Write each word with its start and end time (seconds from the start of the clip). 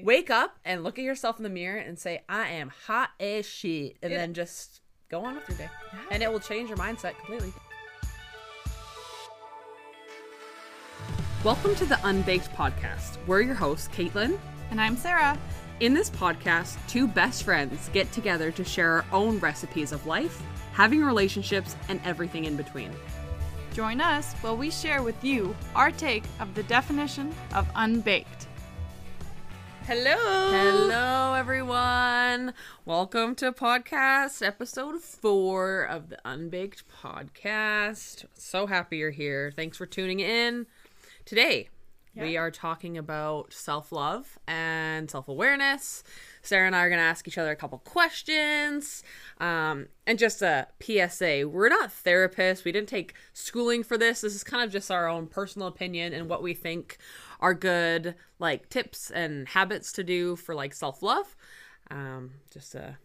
Wake 0.00 0.30
up 0.30 0.56
and 0.64 0.82
look 0.82 0.98
at 0.98 1.04
yourself 1.04 1.36
in 1.36 1.42
the 1.42 1.50
mirror 1.50 1.76
and 1.78 1.98
say, 1.98 2.22
I 2.26 2.48
am 2.48 2.70
hot 2.86 3.10
as 3.20 3.44
shit. 3.46 3.98
And 4.02 4.10
Yeah. 4.10 4.18
then 4.18 4.32
just 4.32 4.80
go 5.10 5.22
on 5.22 5.34
with 5.34 5.46
your 5.50 5.58
day. 5.58 5.68
And 6.10 6.22
it 6.22 6.32
will 6.32 6.40
change 6.40 6.70
your 6.70 6.78
mindset 6.78 7.14
completely. 7.18 7.52
Welcome 11.44 11.74
to 11.74 11.84
the 11.84 11.98
Unbaked 12.06 12.50
Podcast. 12.54 13.18
We're 13.26 13.42
your 13.42 13.54
hosts, 13.54 13.88
Caitlin. 13.88 14.38
And 14.70 14.80
I'm 14.80 14.96
Sarah. 14.96 15.38
In 15.80 15.92
this 15.92 16.08
podcast, 16.08 16.78
two 16.88 17.06
best 17.06 17.42
friends 17.42 17.90
get 17.92 18.10
together 18.12 18.50
to 18.50 18.64
share 18.64 18.92
our 18.92 19.04
own 19.12 19.40
recipes 19.40 19.92
of 19.92 20.06
life, 20.06 20.40
having 20.72 21.04
relationships, 21.04 21.76
and 21.90 22.00
everything 22.06 22.46
in 22.46 22.56
between. 22.56 22.92
Join 23.74 24.00
us 24.00 24.32
while 24.40 24.56
we 24.56 24.70
share 24.70 25.02
with 25.02 25.22
you 25.22 25.54
our 25.74 25.90
take 25.90 26.24
of 26.40 26.54
the 26.54 26.62
definition 26.62 27.34
of 27.54 27.68
unbaked. 27.74 28.41
Hello. 29.84 30.14
Hello, 30.52 31.34
everyone. 31.34 32.54
Welcome 32.84 33.34
to 33.36 33.50
podcast 33.50 34.46
episode 34.46 35.02
four 35.02 35.82
of 35.82 36.08
the 36.08 36.18
Unbaked 36.24 36.84
Podcast. 36.88 38.26
So 38.34 38.68
happy 38.68 38.98
you're 38.98 39.10
here. 39.10 39.52
Thanks 39.56 39.76
for 39.76 39.86
tuning 39.86 40.20
in. 40.20 40.66
Today, 41.24 41.68
we 42.14 42.36
are 42.36 42.50
talking 42.50 42.98
about 42.98 43.52
self 43.52 43.90
love 43.90 44.38
and 44.46 45.10
self 45.10 45.28
awareness. 45.28 46.04
Sarah 46.42 46.66
and 46.66 46.76
I 46.76 46.84
are 46.84 46.88
going 46.88 46.98
to 46.98 47.04
ask 47.04 47.26
each 47.26 47.38
other 47.38 47.50
a 47.50 47.56
couple 47.56 47.78
questions. 47.78 49.02
Um, 49.40 49.88
and 50.06 50.18
just 50.18 50.42
a 50.42 50.68
PSA 50.80 51.48
we're 51.48 51.68
not 51.68 51.90
therapists. 51.90 52.64
We 52.64 52.72
didn't 52.72 52.88
take 52.88 53.14
schooling 53.32 53.82
for 53.82 53.96
this. 53.96 54.20
This 54.20 54.34
is 54.34 54.44
kind 54.44 54.62
of 54.62 54.70
just 54.70 54.90
our 54.90 55.08
own 55.08 55.26
personal 55.26 55.68
opinion 55.68 56.12
and 56.12 56.28
what 56.28 56.42
we 56.42 56.54
think 56.54 56.98
are 57.42 57.52
good, 57.52 58.14
like 58.38 58.70
tips 58.70 59.10
and 59.10 59.46
habits 59.48 59.92
to 59.92 60.04
do 60.04 60.36
for 60.36 60.54
like 60.54 60.72
self 60.72 61.02
love. 61.02 61.36
Um, 61.90 62.30
just 62.50 62.74
a 62.74 62.96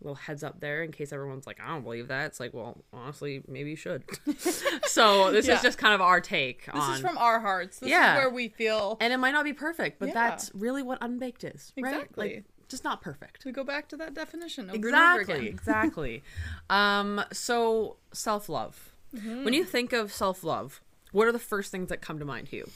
little 0.00 0.14
heads 0.16 0.42
up 0.42 0.60
there 0.60 0.82
in 0.82 0.90
case 0.90 1.12
everyone's 1.12 1.46
like, 1.46 1.58
I 1.60 1.68
don't 1.68 1.82
believe 1.82 2.08
that. 2.08 2.26
It's 2.26 2.40
like, 2.40 2.54
well, 2.54 2.82
honestly, 2.92 3.42
maybe 3.46 3.70
you 3.70 3.76
should. 3.76 4.04
so 4.86 5.30
this 5.30 5.46
Yeah. 5.46 5.56
is 5.56 5.62
just 5.62 5.76
kind 5.78 5.94
of 5.94 6.00
our 6.00 6.20
take 6.20 6.66
This 6.66 6.74
on 6.74 6.94
is 6.94 7.00
from 7.00 7.18
our 7.18 7.40
hearts. 7.40 7.78
This 7.80 7.90
Yeah. 7.90 8.14
is 8.14 8.18
where 8.18 8.30
we 8.30 8.48
feel 8.48 8.96
and 9.00 9.12
it 9.12 9.18
might 9.18 9.32
not 9.32 9.44
be 9.44 9.52
perfect, 9.52 9.98
but 9.98 10.08
Yeah. 10.08 10.14
that's 10.14 10.50
really 10.54 10.82
what 10.82 10.98
unbaked 11.00 11.44
is, 11.44 11.72
right? 11.76 11.92
Exactly. 11.94 12.34
Like, 12.36 12.44
just 12.68 12.84
not 12.84 13.00
perfect. 13.00 13.44
we 13.44 13.52
go 13.52 13.64
back 13.64 13.88
to 13.88 13.96
that 13.96 14.14
definition 14.14 14.70
over 14.70 14.76
and 14.76 14.84
over 14.96 15.20
Exactly, 15.20 15.48
exactly. 15.48 16.22
um, 16.70 17.22
so 17.32 17.96
self 18.12 18.48
love. 18.48 18.90
Mm-hmm. 19.14 19.44
When 19.44 19.54
you 19.54 19.64
think 19.64 19.92
of 19.92 20.12
self 20.12 20.44
love, 20.44 20.80
what 21.12 21.26
are 21.26 21.32
the 21.32 21.38
first 21.38 21.70
things 21.72 21.88
that 21.88 22.00
come 22.02 22.18
to 22.18 22.24
mind 22.24 22.48
to 22.50 22.56
you? 22.56 22.70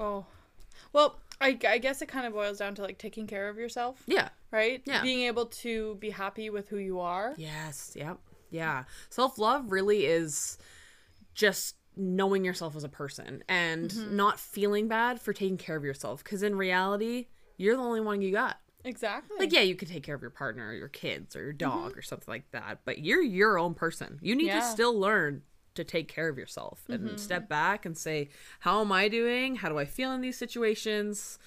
Oh. 0.00 0.24
Well, 0.92 1.20
I, 1.40 1.56
I 1.68 1.78
guess 1.78 2.02
it 2.02 2.08
kind 2.08 2.26
of 2.26 2.32
boils 2.32 2.58
down 2.58 2.74
to 2.76 2.82
like 2.82 2.98
taking 2.98 3.26
care 3.26 3.48
of 3.48 3.56
yourself, 3.58 4.02
Yeah. 4.06 4.30
right? 4.50 4.82
Yeah. 4.84 5.02
Being 5.02 5.22
able 5.26 5.46
to 5.46 5.94
be 5.96 6.10
happy 6.10 6.50
with 6.50 6.68
who 6.68 6.78
you 6.78 7.00
are. 7.00 7.34
Yes. 7.36 7.92
Yep. 7.94 8.18
Yeah. 8.50 8.84
Self 9.10 9.38
love 9.38 9.70
really 9.70 10.06
is 10.06 10.58
just 11.34 11.76
knowing 11.96 12.44
yourself 12.44 12.74
as 12.76 12.82
a 12.84 12.88
person 12.88 13.44
and 13.48 13.90
Mm-hmm. 13.90 14.16
not 14.16 14.40
feeling 14.40 14.88
bad 14.88 15.20
for 15.20 15.32
taking 15.32 15.56
care 15.58 15.76
of 15.76 15.84
yourself. 15.84 16.24
Because 16.24 16.42
in 16.42 16.56
reality, 16.56 17.28
you're 17.56 17.76
the 17.76 17.82
only 17.82 18.00
one 18.00 18.22
you 18.22 18.32
got. 18.32 18.58
Exactly. 18.84 19.36
Like, 19.38 19.52
yeah, 19.52 19.60
you 19.60 19.74
could 19.76 19.88
take 19.88 20.02
care 20.02 20.14
of 20.14 20.22
your 20.22 20.30
partner 20.30 20.68
or 20.68 20.72
your 20.72 20.88
kids 20.88 21.36
or 21.36 21.42
your 21.42 21.52
dog 21.52 21.98
or 21.98 22.02
something 22.02 22.32
like 22.32 22.50
that, 22.52 22.78
but 22.86 22.98
you're 22.98 23.20
your 23.22 23.58
own 23.58 23.74
person. 23.74 24.18
You 24.22 24.34
need 24.34 24.48
to 24.50 24.56
Mm-hmm. 24.56 24.70
Still 24.72 24.98
learn 24.98 25.42
to 25.80 25.90
take 25.90 26.08
care 26.08 26.28
of 26.28 26.38
yourself 26.38 26.82
and 26.88 27.00
Mm-hmm. 27.08 27.16
step 27.16 27.48
back 27.48 27.84
and 27.86 27.96
say, 27.96 28.28
How 28.60 28.80
am 28.80 28.92
I 28.92 29.08
doing? 29.08 29.56
How 29.56 29.68
do 29.68 29.78
I 29.78 29.84
feel 29.84 30.12
in 30.12 30.20
these 30.20 30.38
situations? 30.38 31.38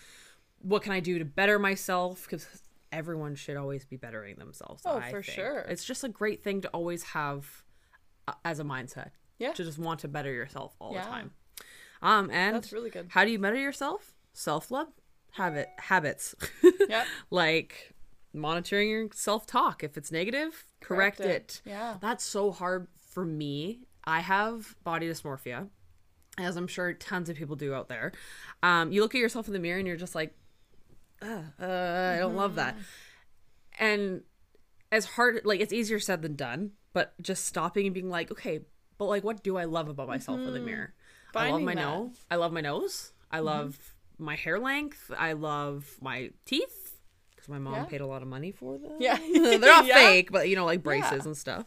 What 0.61 0.81
can 0.81 0.91
I 0.91 0.99
do 0.99 1.19
to 1.19 1.25
better 1.25 1.59
myself? 1.59 2.23
Because 2.23 2.47
everyone 2.91 3.35
should 3.35 3.57
always 3.57 3.85
be 3.85 3.97
bettering 3.97 4.35
themselves. 4.37 4.83
Oh, 4.85 4.97
I 4.97 5.09
for 5.11 5.21
think. 5.23 5.35
sure. 5.35 5.59
It's 5.61 5.83
just 5.83 6.03
a 6.03 6.09
great 6.09 6.43
thing 6.43 6.61
to 6.61 6.67
always 6.69 7.03
have 7.03 7.63
uh, 8.27 8.33
as 8.45 8.59
a 8.59 8.63
mindset. 8.63 9.09
Yeah. 9.39 9.51
To 9.53 9.63
just 9.63 9.79
want 9.79 9.99
to 10.01 10.07
better 10.07 10.31
yourself 10.31 10.75
all 10.79 10.93
Yeah. 10.93 11.03
the 11.03 11.09
time. 11.09 11.31
Um, 12.01 12.29
and 12.31 12.55
That's 12.55 12.71
really 12.71 12.89
good. 12.89 13.07
how 13.09 13.25
do 13.25 13.31
you 13.31 13.39
better 13.39 13.55
yourself? 13.57 14.13
Self 14.33 14.71
love, 14.71 14.87
habit, 15.31 15.69
habits. 15.77 16.35
Yep. 16.89 17.05
like 17.31 17.93
monitoring 18.33 18.89
your 18.89 19.07
self 19.13 19.45
talk. 19.47 19.83
If 19.83 19.97
it's 19.97 20.11
negative, 20.11 20.65
correct, 20.81 21.17
Correct 21.17 21.19
it. 21.19 21.61
it. 21.65 21.69
Yeah. 21.71 21.95
That's 22.01 22.23
so 22.23 22.51
hard 22.51 22.87
for 23.09 23.25
me. 23.25 23.81
I 24.05 24.19
have 24.21 24.75
body 24.83 25.07
dysmorphia, 25.09 25.69
as 26.37 26.55
I'm 26.57 26.67
sure 26.67 26.93
tons 26.93 27.29
of 27.29 27.35
people 27.37 27.55
do 27.55 27.73
out 27.73 27.87
there. 27.89 28.11
Um, 28.61 28.91
you 28.91 29.01
look 29.01 29.15
at 29.15 29.19
yourself 29.21 29.47
in 29.47 29.53
the 29.53 29.59
mirror 29.59 29.77
and 29.79 29.87
you're 29.87 29.97
just 29.97 30.15
like, 30.15 30.35
uh, 31.21 31.41
I 31.59 32.17
don't 32.19 32.35
love 32.35 32.55
that. 32.55 32.75
And 33.79 34.21
as 34.91 35.05
hard, 35.05 35.41
like 35.45 35.59
it's 35.61 35.73
easier 35.73 35.99
said 35.99 36.21
than 36.21 36.35
done, 36.35 36.71
but 36.93 37.13
just 37.21 37.45
stopping 37.45 37.85
and 37.85 37.93
being 37.93 38.09
like, 38.09 38.31
okay, 38.31 38.59
but 38.97 39.05
like, 39.05 39.23
what 39.23 39.43
do 39.43 39.57
I 39.57 39.63
love 39.65 39.87
about 39.89 40.07
myself 40.07 40.39
in 40.39 40.53
the 40.53 40.59
mirror? 40.59 40.93
I 41.35 41.49
love 41.49 41.61
my 41.61 41.73
nose. 41.73 42.11
I 42.29 42.35
love 42.35 42.51
my 42.51 42.61
nose. 42.61 43.11
I 43.31 43.39
love 43.39 43.95
my 44.19 44.35
hair 44.35 44.59
length. 44.59 45.11
I 45.17 45.33
love 45.33 45.97
my 46.01 46.29
teeth 46.45 46.95
because 47.31 47.49
my 47.49 47.57
mom 47.57 47.73
Yeah. 47.73 47.83
paid 47.85 48.01
a 48.01 48.05
lot 48.05 48.21
of 48.21 48.27
money 48.27 48.51
for 48.51 48.77
them. 48.77 48.91
Yeah. 48.99 49.17
they're 49.33 49.57
not 49.59 49.85
Yeah. 49.87 49.95
fake, 49.95 50.31
but 50.31 50.47
you 50.49 50.55
know, 50.55 50.65
like 50.65 50.83
braces 50.83 51.11
Yeah. 51.11 51.23
and 51.25 51.37
stuff. 51.37 51.65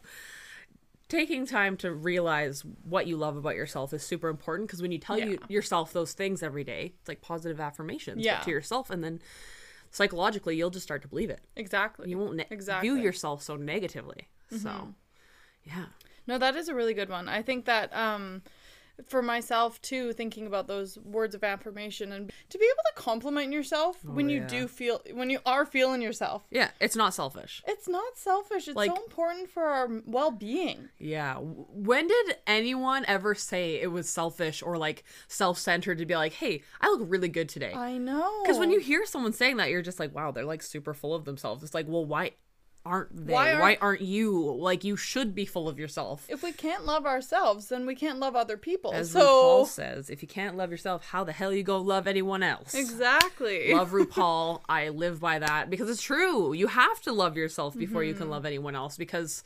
Taking 1.09 1.47
time 1.47 1.77
to 1.78 1.93
realize 1.93 2.65
what 2.83 3.06
you 3.06 3.17
love 3.17 3.37
about 3.37 3.55
yourself 3.55 3.93
is 3.93 4.03
super 4.03 4.28
important 4.28 4.69
because 4.69 4.83
when 4.83 4.91
you 4.91 4.99
tell 4.99 5.17
you 5.19 5.39
yourself 5.49 5.93
those 5.93 6.12
things 6.15 6.43
every 6.43 6.65
day, 6.65 6.94
it's 6.99 7.09
like 7.09 7.21
positive 7.22 7.61
affirmations 7.61 8.25
Yeah. 8.25 8.41
to 8.41 8.50
yourself, 8.50 8.91
and 8.91 9.05
then 9.05 9.21
psychologically 9.93 10.56
you'll 10.56 10.71
just 10.71 10.83
start 10.83 11.03
to 11.03 11.09
believe 11.09 11.31
it. 11.31 11.41
Exactly. 11.55 12.11
You 12.11 12.19
won't 12.19 12.37
ne- 12.37 12.47
Exactly. 12.50 12.89
Mm-hmm. 12.89 12.97
view 12.97 13.05
yourself 13.05 13.41
so 13.43 13.55
negatively. 13.56 14.28
So, 14.50 14.95
yeah, 15.62 15.87
No, 16.27 16.39
that 16.39 16.56
is 16.56 16.69
a 16.69 16.75
really 16.75 16.93
good 16.95 17.09
one. 17.09 17.28
I 17.28 17.41
think 17.41 17.66
that 17.66 17.95
um 17.97 18.43
for 19.09 19.23
myself 19.23 19.81
too, 19.83 20.12
thinking 20.12 20.47
about 20.47 20.67
those 20.67 20.99
words 20.99 21.34
of 21.34 21.45
affirmation 21.45 22.12
and 22.12 22.33
to 22.51 22.59
be 22.59 22.65
able 22.65 22.83
to 22.97 23.03
compliment 23.03 23.53
yourself 23.53 23.99
oh, 24.07 24.12
when 24.12 24.29
you 24.29 24.39
Oh, 24.39 24.43
yeah. 24.43 24.49
do 24.61 24.69
feel 24.69 25.03
when 25.12 25.31
you 25.31 25.39
are 25.47 25.65
feeling 25.67 26.03
yourself. 26.03 26.45
yeah, 26.51 26.71
it's 26.81 26.97
not 26.97 27.15
selfish. 27.15 27.62
It's 27.67 27.89
not 27.89 28.17
selfish. 28.17 28.69
It's 28.69 28.77
Like- 28.77 28.91
so 28.91 29.03
important 29.05 29.51
for 29.51 29.65
our 29.65 29.89
well-being. 30.07 30.89
Yeah. 30.99 31.37
When 31.39 32.09
did 32.09 32.37
anyone 32.47 33.05
ever 33.07 33.34
say 33.34 33.81
it 33.81 33.89
was 33.93 34.09
selfish 34.09 34.62
or 34.62 34.77
like 34.79 35.05
self 35.28 35.59
centered 35.59 35.99
to 35.99 36.07
be 36.07 36.17
like, 36.17 36.33
hey, 36.34 36.63
I 36.81 36.89
look 36.89 37.03
really 37.05 37.28
good 37.28 37.49
today? 37.49 37.73
I 37.75 37.99
know. 37.99 38.43
Because 38.43 38.59
when 38.59 38.71
you 38.71 38.81
hear 38.81 39.05
someone 39.07 39.33
saying 39.33 39.57
that, 39.59 39.71
you're 39.71 39.83
just 39.83 40.01
like, 40.01 40.15
wow, 40.15 40.31
they're 40.31 40.45
like 40.45 40.63
super 40.63 40.95
full 40.95 41.15
of 41.15 41.25
themselves. 41.25 41.63
It's 41.63 41.75
like, 41.75 41.87
well, 41.89 42.05
why 42.05 42.33
aren't 42.87 43.27
they? 43.27 43.33
Why 43.33 43.55
Why 43.55 43.61
aren't- 43.61 43.83
aren't, 43.83 44.01
you? 44.03 44.55
Like, 44.55 44.85
you 44.85 44.97
should 44.97 45.35
be 45.35 45.45
full 45.45 45.69
of 45.69 45.79
yourself. 45.79 46.25
if 46.29 46.43
we 46.43 46.53
can't 46.53 46.87
love 46.87 47.05
ourselves, 47.07 47.69
then 47.69 47.85
we 47.87 47.95
can't 47.95 48.19
love 48.19 48.37
other 48.37 48.57
people. 48.57 48.93
As 48.95 49.11
so 49.11 49.21
RuPaul 49.21 49.67
says, 49.67 50.09
if 50.11 50.23
you 50.23 50.29
can't 50.29 50.57
love 50.57 50.71
yourself, 50.71 51.07
how 51.07 51.25
the 51.25 51.33
hell 51.33 51.53
you 51.53 51.63
go 51.63 51.79
love 51.79 52.07
anyone 52.07 52.43
else? 52.43 52.75
exactly. 52.75 53.73
Love 53.75 53.91
RuPaul. 53.91 54.61
I 54.69 54.89
live 54.91 55.21
by 55.21 55.39
that 55.41 55.69
because 55.71 55.91
it's 55.91 56.03
true. 56.03 56.53
You 56.53 56.69
have 56.69 57.01
to 57.03 57.13
love 57.13 57.37
yourself 57.37 57.77
before 57.77 58.03
you 58.05 58.13
Mm-hmm. 58.15 58.23
can 58.23 58.31
love 58.31 58.47
anyone 58.47 58.75
else 58.77 58.97
because 58.97 59.43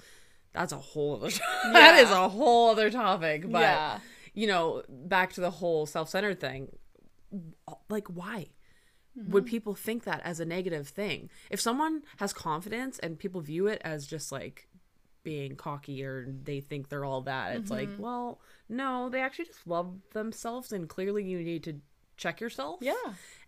that's 0.53 0.73
a 0.73 0.77
whole 0.79 1.17
other 1.17 1.31
that 1.73 1.99
is 2.01 2.11
a 2.11 2.29
whole 2.29 2.71
other 2.71 2.91
topic. 2.91 3.51
But 3.51 3.61
Yeah. 3.63 3.99
you 4.35 4.47
know, 4.47 4.83
back 4.89 5.33
to 5.35 5.41
the 5.41 5.51
whole 5.51 5.87
self-centered 5.87 6.39
thing. 6.41 6.69
Like 7.89 8.09
why? 8.09 8.49
Would 9.17 9.45
mm-hmm. 9.45 9.51
people 9.51 9.75
think 9.75 10.05
that 10.05 10.21
as 10.25 10.41
a 10.41 10.45
negative 10.45 10.89
thing? 10.89 11.31
If 11.51 11.61
someone 11.61 12.03
has 12.19 12.33
confidence 12.33 12.99
and 13.01 13.19
people 13.19 13.41
view 13.41 13.67
it 13.67 13.81
as 13.85 14.07
just 14.07 14.31
like 14.31 14.69
being 15.23 15.57
cocky 15.57 16.05
or 16.05 16.27
they 16.45 16.61
think 16.61 16.89
they're 16.89 17.05
all 17.05 17.23
that, 17.23 17.57
it's 17.57 17.71
like, 17.71 17.89
mm-hmm. 17.89 18.03
well, 18.03 18.41
no, 18.69 19.09
they 19.09 19.21
actually 19.21 19.47
just 19.47 19.67
love 19.67 19.97
themselves 20.13 20.73
and 20.73 20.89
clearly 20.89 21.25
you 21.25 21.41
need 21.41 21.65
to 21.65 21.81
check 22.21 22.41
yourself. 22.41 22.79
Yeah. 22.83 22.95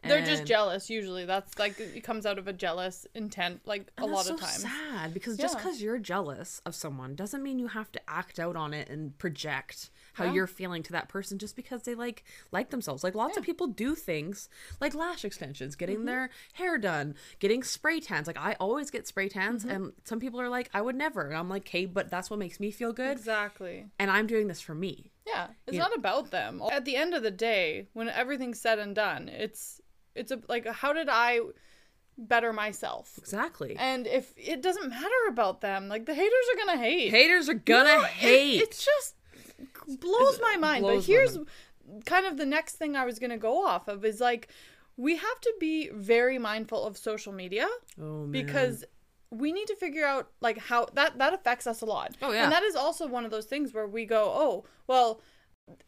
They're 0.03 0.25
just 0.25 0.47
jealous 0.47 0.91
usually. 0.91 1.27
That's 1.27 1.57
like 1.59 1.79
it 1.79 2.03
comes 2.03 2.27
out 2.27 2.39
of 2.39 2.49
a 2.49 2.53
jealous 2.53 3.07
intent 3.15 3.61
like 3.67 3.89
a 3.99 4.07
lot 4.07 4.27
that's 4.27 4.31
of 4.31 4.41
times. 4.41 4.63
sad 4.63 5.15
because 5.15 5.37
just 5.37 5.57
because 5.59 5.81
you're 5.81 5.99
jealous 5.99 6.61
of 6.67 6.75
someone 6.75 7.15
doesn't 7.15 7.43
mean 7.43 7.61
you 7.61 7.69
have 7.69 7.93
to 7.93 8.01
act 8.09 8.41
out 8.41 8.57
on 8.57 8.75
it 8.75 8.89
and 8.89 9.17
project 9.19 9.91
how 10.15 10.25
Yeah. 10.25 10.33
you're 10.33 10.47
feeling 10.47 10.83
to 10.85 10.93
that 10.93 11.09
person 11.09 11.39
just 11.39 11.57
because 11.57 11.83
they 11.83 11.95
like 11.95 12.25
like 12.51 12.71
themselves. 12.71 13.03
Like 13.05 13.15
lots 13.15 13.37
of 13.37 13.45
people 13.45 13.67
do 13.67 13.95
things 13.95 14.49
like 14.81 14.95
lash 14.95 15.25
extensions, 15.25 15.77
getting 15.77 15.97
Mm-hmm. 15.99 16.07
their 16.07 16.31
hair 16.55 16.79
done, 16.79 17.15
getting 17.39 17.63
spray 17.63 18.01
tans. 18.01 18.27
Like 18.27 18.39
I 18.39 18.55
always 18.61 18.91
get 18.91 19.07
spray 19.07 19.29
tans, 19.29 19.65
Mm-hmm. 19.65 19.71
and 19.75 19.93
some 20.05 20.21
people 20.21 20.41
are 20.41 20.49
like, 20.49 20.71
I 20.75 20.81
would 20.81 20.97
never. 20.97 21.23
And 21.29 21.37
I'm 21.37 21.49
like, 21.49 21.67
hey, 21.69 21.87
but 21.87 22.11
that's 22.11 22.31
what 22.31 22.39
makes 22.39 22.61
me 22.61 22.71
feel 22.71 22.93
good, 22.93 23.13
Exactly. 23.17 23.87
and 23.99 24.11
I'm 24.11 24.27
doing 24.27 24.49
this 24.49 24.61
for 24.61 24.75
me. 24.75 25.11
Yeah, 25.27 25.49
it's 25.67 25.77
Yeah. 25.77 25.83
not 25.83 25.97
about 25.97 26.31
them. 26.31 26.61
At 26.71 26.85
the 26.85 26.97
end 26.97 27.15
of 27.15 27.23
the 27.23 27.31
day, 27.31 27.89
when 27.93 28.09
everything's 28.09 28.61
said 28.61 28.79
and 28.79 28.95
done, 28.95 29.29
it's 29.29 29.81
it's 30.15 30.31
a 30.33 30.41
like 30.49 30.67
how 30.67 30.93
did 30.93 31.09
I 31.09 31.41
better 32.19 32.53
myself? 32.53 33.15
Exactly. 33.19 33.75
And 33.79 34.07
if 34.07 34.33
it 34.37 34.61
doesn't 34.63 34.91
matter 34.91 35.09
about 35.29 35.61
them, 35.61 35.89
like 35.89 36.05
the 36.07 36.15
haters 36.15 36.33
are 36.53 36.67
gonna 36.67 36.79
hate. 36.79 37.11
Haters 37.11 37.49
are 37.49 37.55
gonna 37.55 37.97
No, 37.97 38.03
it- 38.03 38.09
hate. 38.09 38.63
it's 38.63 38.85
just 38.85 39.15
blows 39.87 40.41
my 40.41 40.57
mind. 40.57 40.83
blows 40.83 41.07
but 41.07 41.13
here's 41.13 41.39
kind 42.07 42.27
of 42.27 42.37
the 42.37 42.47
next 42.47 42.77
thing 42.77 42.97
I 42.97 43.05
was 43.05 43.19
gonna 43.19 43.39
go 43.39 43.65
off 43.67 43.89
of 43.89 44.05
is 44.05 44.21
like 44.21 44.49
we 44.97 45.17
have 45.17 45.41
to 45.41 45.55
be 45.59 45.89
very 45.91 46.39
mindful 46.39 46.85
of 46.85 46.97
social 46.97 47.33
media 47.33 47.67
Oh, 48.01 48.27
because 48.27 48.85
we 49.31 49.51
need 49.51 49.67
to 49.69 49.77
figure 49.77 50.05
out 50.05 50.29
like 50.41 50.59
how 50.59 50.87
that 50.95 51.19
that 51.19 51.33
affects 51.33 51.67
us 51.67 51.81
a 51.81 51.87
lot. 51.87 52.17
Oh, 52.21 52.33
yeah. 52.33 52.45
And 52.45 52.53
that 52.53 52.63
is 52.63 52.77
also 52.77 53.07
one 53.07 53.25
of 53.25 53.31
those 53.31 53.47
things 53.47 53.73
where 53.73 53.87
we 53.87 54.05
go, 54.05 54.25
"Oh, 54.27 54.65
well, 54.87 55.23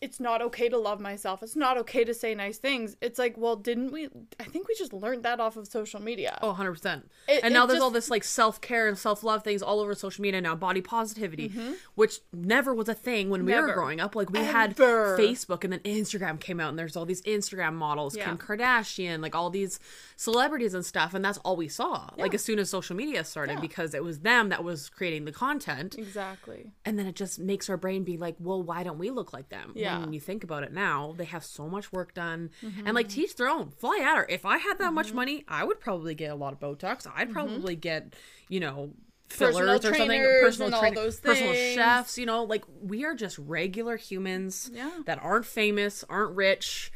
it's 0.00 0.20
not 0.20 0.40
okay 0.42 0.68
to 0.68 0.78
love 0.78 1.00
myself. 1.00 1.42
It's 1.42 1.56
not 1.56 1.76
okay 1.78 2.04
to 2.04 2.14
say 2.14 2.34
nice 2.34 2.58
things." 2.58 2.96
It's 3.00 3.18
like, 3.18 3.36
"Well, 3.36 3.56
didn't 3.56 3.92
we 3.92 4.08
I 4.40 4.44
think 4.44 4.68
we 4.68 4.74
just 4.76 4.92
learned 4.92 5.22
that 5.24 5.40
off 5.40 5.56
of 5.56 5.66
social 5.66 6.00
media." 6.00 6.38
Oh, 6.42 6.52
100%. 6.52 7.02
It- 7.28 7.42
and 7.44 7.52
now 7.54 7.66
there's 7.66 7.80
all 7.80 7.90
this 7.90 8.10
like 8.10 8.24
self 8.24 8.60
care 8.60 8.86
and 8.88 8.96
self 8.98 9.22
love 9.22 9.42
things 9.44 9.62
all 9.62 9.80
over 9.80 9.94
social 9.94 10.22
media 10.22 10.40
now, 10.40 10.54
body 10.54 10.80
positivity, 10.80 11.52
which 11.94 12.20
never 12.32 12.74
was 12.74 12.88
a 12.88 12.94
thing 12.94 13.30
when 13.30 13.44
we 13.44 13.52
were 13.52 13.62
Mm-hmm. 13.64 13.74
Growing 13.74 14.00
up. 14.00 14.14
Like 14.14 14.30
we 14.30 14.40
had 14.40 14.76
Facebook 14.76 15.64
and 15.64 15.72
then 15.72 15.80
Instagram 15.80 16.38
came 16.40 16.60
out 16.60 16.68
and 16.70 16.78
there's 16.78 16.96
all 16.96 17.04
these 17.06 17.22
Instagram 17.22 17.74
models, 17.74 18.16
Yeah. 18.16 18.26
Kim 18.26 18.38
Kardashian, 18.38 19.20
like 19.22 19.34
all 19.34 19.50
these 19.50 19.80
celebrities 20.16 20.74
and 20.74 20.84
stuff. 20.84 21.14
And 21.14 21.24
that's 21.24 21.38
all 21.38 21.56
we 21.56 21.68
saw. 21.68 22.08
Like 22.16 22.34
as 22.34 22.44
soon 22.44 22.58
as 22.58 22.70
social 22.70 22.94
media 22.96 23.24
started 23.24 23.54
Yeah. 23.54 23.60
because 23.60 23.94
it 23.94 24.02
was 24.04 24.20
them 24.20 24.48
that 24.50 24.62
was 24.64 24.88
creating 24.88 25.24
the 25.24 25.32
content. 25.32 25.96
Exactly. 25.98 26.70
And 26.84 26.98
then 26.98 27.06
it 27.06 27.16
just 27.16 27.38
makes 27.38 27.68
our 27.68 27.76
brain 27.76 28.04
be 28.04 28.16
like, 28.16 28.36
well, 28.38 28.62
why 28.62 28.82
don't 28.82 28.98
we 28.98 29.10
look 29.10 29.32
like 29.32 29.48
them? 29.48 29.72
Yeah. 29.74 30.00
When 30.00 30.12
you 30.12 30.20
think 30.20 30.44
about 30.44 30.62
it 30.62 30.72
now, 30.72 31.14
they 31.16 31.24
have 31.24 31.44
so 31.44 31.68
much 31.68 31.92
work 31.92 32.14
done. 32.14 32.50
Mm-hmm. 32.62 32.86
And 32.86 32.94
like 32.94 33.08
teach 33.08 33.36
their 33.36 33.48
own, 33.48 33.70
fly 33.70 33.98
at 34.02 34.16
her. 34.16 34.26
If 34.28 34.44
I 34.46 34.58
had 34.58 34.78
that 34.78 34.92
much 34.92 35.12
money, 35.12 35.44
I 35.48 35.64
would 35.64 35.80
probably 35.80 36.14
get 36.14 36.30
a 36.30 36.34
lot 36.34 36.52
of 36.52 36.60
Botox. 36.60 37.06
I'd 37.14 37.32
probably 37.32 37.76
get, 37.76 38.14
you 38.48 38.60
know, 38.60 38.90
fillers 39.28 39.56
Mm-hmm. 39.56 39.66
Personal 39.66 39.92
or 39.92 39.96
something. 39.96 40.20
Personal 40.42 40.66
and 40.66 40.74
all 40.74 40.80
trainer- 40.80 40.94
those 40.96 41.20
personal 41.20 41.54
chefs, 41.54 42.18
you 42.18 42.26
know, 42.26 42.44
like 42.44 42.64
we 42.82 43.04
are 43.04 43.14
just 43.14 43.38
regular 43.38 43.96
humans 43.96 44.70
Yeah. 44.72 44.90
that 45.06 45.18
aren't 45.22 45.46
famous, 45.46 46.04
aren't 46.08 46.36
rich. 46.36 46.92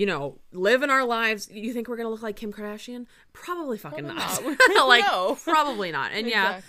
You 0.00 0.06
know, 0.06 0.38
living 0.50 0.88
our 0.88 1.04
lives. 1.04 1.50
You 1.52 1.74
think 1.74 1.86
we're 1.86 1.98
gonna 1.98 2.08
look 2.08 2.22
like 2.22 2.36
Kim 2.36 2.54
Kardashian? 2.54 3.04
Probably 3.34 3.76
fucking 3.76 4.06
Probably 4.06 4.54
not. 4.54 4.58
not. 4.74 4.88
like, 4.88 5.04
No. 5.04 5.36
probably 5.44 5.92
not. 5.92 6.12
And 6.12 6.26
yeah, 6.26 6.62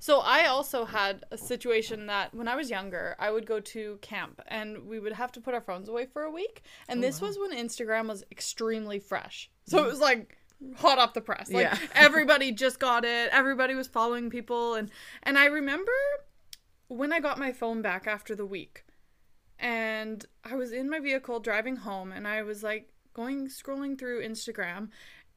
So 0.00 0.18
I 0.18 0.46
also 0.46 0.84
had 0.84 1.24
a 1.30 1.38
situation 1.38 2.06
that 2.06 2.34
when 2.34 2.48
I 2.48 2.56
was 2.56 2.70
younger, 2.70 3.14
I 3.20 3.30
would 3.30 3.46
go 3.46 3.60
to 3.60 3.98
camp 4.02 4.42
and 4.48 4.88
we 4.88 4.98
would 4.98 5.12
have 5.12 5.30
to 5.32 5.40
put 5.40 5.54
our 5.54 5.60
phones 5.60 5.88
away 5.88 6.06
for 6.06 6.24
a 6.24 6.30
week. 6.32 6.64
And 6.88 6.98
Oh, 6.98 7.02
this 7.02 7.20
was 7.20 7.38
when 7.38 7.52
Instagram 7.52 8.08
was 8.08 8.24
extremely 8.32 8.98
fresh. 8.98 9.52
So 9.66 9.78
mm-hmm. 9.78 9.86
it 9.86 9.90
was 9.90 10.00
like 10.00 10.36
hot 10.76 10.98
off 10.98 11.14
the 11.14 11.20
press. 11.20 11.52
Like 11.52 11.66
Yeah. 11.66 11.78
everybody 11.94 12.50
just 12.50 12.80
got 12.80 13.04
it. 13.04 13.28
Everybody 13.30 13.76
was 13.76 13.86
following 13.86 14.30
people 14.30 14.74
and 14.74 14.90
and 15.22 15.38
I 15.38 15.44
remember 15.44 15.92
when 16.88 17.12
I 17.12 17.20
got 17.20 17.38
my 17.38 17.52
phone 17.52 17.82
back 17.82 18.08
after 18.08 18.34
the 18.34 18.44
week 18.44 18.83
and 19.58 20.24
I 20.44 20.56
was 20.56 20.72
in 20.72 20.90
my 20.90 21.00
vehicle 21.00 21.40
driving 21.40 21.76
home 21.76 22.12
and 22.12 22.26
I 22.26 22.42
was 22.42 22.62
like 22.62 22.90
going 23.12 23.46
scrolling 23.48 23.98
through 23.98 24.22
Instagram 24.26 24.88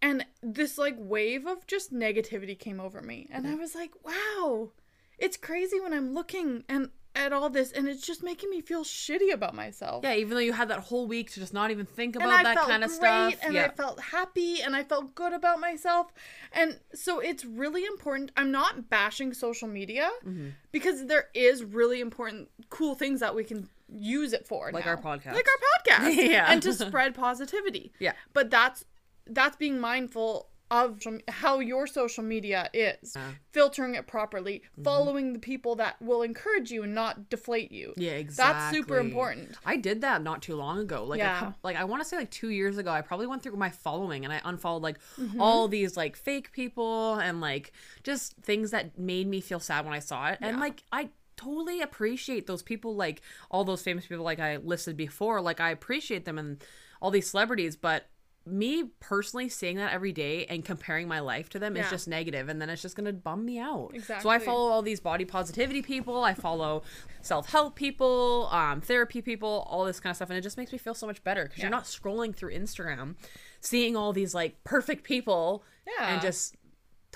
and 0.02 0.26
this 0.42 0.78
like 0.78 0.96
wave 0.98 1.46
of 1.46 1.66
just 1.68 1.94
negativity 1.94 2.58
came 2.58 2.80
over 2.80 3.02
me 3.02 3.28
and 3.32 3.48
I 3.48 3.56
was 3.56 3.76
like, 3.76 3.92
"Wow. 4.04 4.72
It's 5.18 5.38
crazy 5.38 5.80
when 5.80 5.94
I'm 5.94 6.14
looking 6.14 6.64
and 6.70 6.90
at 7.16 7.34
all 7.34 7.50
this 7.50 7.72
and 7.72 7.88
it's 7.88 8.06
just 8.06 8.22
making 8.22 8.48
me 8.52 8.62
feel 8.62 8.84
shitty 8.84 9.34
about 9.34 9.56
myself." 9.56 10.04
yeah. 10.04 10.14
Even 10.14 10.36
though 10.36 10.40
you 10.40 10.54
had 10.54 10.68
that 10.70 10.82
whole 10.82 11.08
week 11.08 11.32
to 11.32 11.40
just 11.40 11.54
not 11.54 11.72
even 11.72 11.86
think 11.86 12.16
about 12.16 12.44
that 12.44 12.58
kind 12.58 12.84
of 12.84 12.92
stuff. 12.92 13.34
and 13.44 13.56
yeah. 13.56 13.66
I 13.66 13.70
felt 13.70 14.00
happy 14.00 14.62
and 14.62 14.76
I 14.76 14.84
felt 14.84 15.16
good 15.16 15.34
about 15.34 15.60
myself. 15.60 16.14
And 16.52 16.80
so 16.94 17.20
it's 17.20 17.44
really 17.44 17.86
important. 17.86 18.32
I'm 18.38 18.52
not 18.52 18.90
bashing 18.90 19.34
social 19.34 19.68
media 19.68 20.10
Mm-hmm. 20.26 20.50
because 20.72 21.06
there 21.08 21.30
is 21.34 21.64
really 21.64 22.02
important 22.02 22.50
cool 22.70 22.94
things 22.94 23.20
that 23.22 23.34
we 23.34 23.44
can 23.44 23.68
use 23.90 24.34
it 24.34 24.48
for 24.48 24.72
Like 24.74 24.86
now. 24.86 24.92
our 24.92 24.98
podcast. 24.98 25.34
Like 25.34 25.46
our 25.48 26.00
podcast. 26.08 26.16
Yeah. 26.30 26.52
And 26.52 26.62
to 26.64 26.74
spread 26.74 27.16
positivity. 27.16 27.94
Yeah. 28.00 28.14
But 28.34 28.50
that's 28.50 28.84
that's 29.26 29.56
being 29.58 29.80
mindful 29.80 30.50
of 30.70 31.00
how 31.30 31.60
your 31.60 31.88
social 31.88 32.22
media 32.26 32.70
is, 32.74 33.14
Yeah. 33.16 33.32
filtering 33.54 33.96
it 33.96 34.06
properly, 34.06 34.64
Mm-hmm. 34.74 34.84
following 34.84 35.32
the 35.32 35.40
people 35.40 35.76
that 35.76 35.96
will 36.02 36.24
encourage 36.24 36.72
you 36.72 36.84
and 36.84 36.94
not 36.94 37.30
deflate 37.30 37.72
you. 37.72 37.94
Yeah, 37.96 38.12
exactly. 38.12 38.54
That's 38.60 38.76
super 38.76 39.00
important. 39.00 39.56
I 39.66 39.78
did 39.78 40.02
that 40.02 40.22
not 40.24 40.42
too 40.42 40.58
long 40.58 40.80
ago. 40.80 41.06
Like, 41.06 41.20
Yeah. 41.20 41.54
like 41.64 41.78
I 41.78 41.86
want 41.86 42.04
to 42.04 42.08
say 42.10 42.18
like 42.18 42.32
two 42.32 42.50
years 42.50 42.78
ago. 42.78 42.92
I 42.92 43.00
probably 43.02 43.28
went 43.28 43.44
through 43.44 43.56
my 43.56 43.70
following 43.70 44.26
and 44.26 44.34
I 44.34 44.42
unfollowed 44.44 44.84
like 44.84 45.00
Mm-hmm. 45.18 45.40
all 45.40 45.70
these 45.70 45.96
like 45.96 46.18
fake 46.18 46.52
people 46.52 47.16
and 47.16 47.40
like 47.40 47.72
just 48.04 48.36
things 48.44 48.72
that 48.72 49.00
made 49.00 49.28
me 49.28 49.40
feel 49.40 49.62
sad 49.62 49.86
when 49.86 49.94
I 49.94 50.00
saw 50.00 50.28
it. 50.32 50.40
And 50.42 50.58
Yeah. 50.58 50.62
like 50.64 50.84
I 50.92 51.10
totally 51.38 51.82
appreciate 51.82 52.48
those 52.48 52.62
people, 52.64 52.96
like 52.96 53.22
all 53.50 53.64
those 53.64 53.82
famous 53.82 54.06
people, 54.08 54.26
like 54.26 54.40
I 54.40 54.58
listed 54.58 54.98
before. 54.98 55.40
Like 55.42 55.62
I 55.62 55.70
appreciate 55.70 56.26
them 56.26 56.38
and 56.38 56.62
all 57.02 57.12
these 57.12 57.30
celebrities, 57.30 57.76
but 57.78 58.08
me 58.46 58.86
personally 59.02 59.50
seeing 59.50 59.76
that 59.76 59.92
every 59.92 60.14
day 60.14 60.46
and 60.46 60.64
comparing 60.64 61.06
my 61.06 61.20
life 61.20 61.50
to 61.50 61.60
them 61.60 61.76
is 61.76 61.90
just 61.90 62.08
negative 62.08 62.48
and 62.48 62.62
then 62.62 62.70
it's 62.70 62.82
just 62.82 62.96
gonna 62.96 63.12
bum 63.12 63.44
me 63.44 63.60
out 63.60 63.92
Exactly. 63.94 64.24
so 64.24 64.30
i 64.30 64.40
follow 64.40 64.72
all 64.72 64.82
these 64.82 65.02
body 65.02 65.26
positivity 65.26 65.82
people 65.82 66.24
i 66.24 66.34
follow 66.34 66.82
self-help 67.22 67.76
people 67.76 68.48
um, 68.54 68.80
therapy 68.80 69.22
people 69.22 69.68
all 69.70 69.84
this 69.84 70.00
kind 70.00 70.12
of 70.12 70.16
stuff 70.16 70.30
and 70.30 70.38
it 70.38 70.44
just 70.44 70.56
makes 70.56 70.72
me 70.72 70.78
feel 70.78 70.94
so 70.94 71.06
much 71.06 71.22
better 71.26 71.44
because 71.44 71.58
Yeah. 71.58 71.64
you're 71.66 71.72
not 71.72 71.84
scrolling 71.84 72.34
through 72.34 72.54
instagram 72.54 73.16
seeing 73.60 73.98
all 73.98 74.14
these 74.14 74.34
like 74.34 74.64
perfect 74.64 75.04
people 75.04 75.66
Yeah. 76.00 76.14
and 76.14 76.22
just 76.22 76.56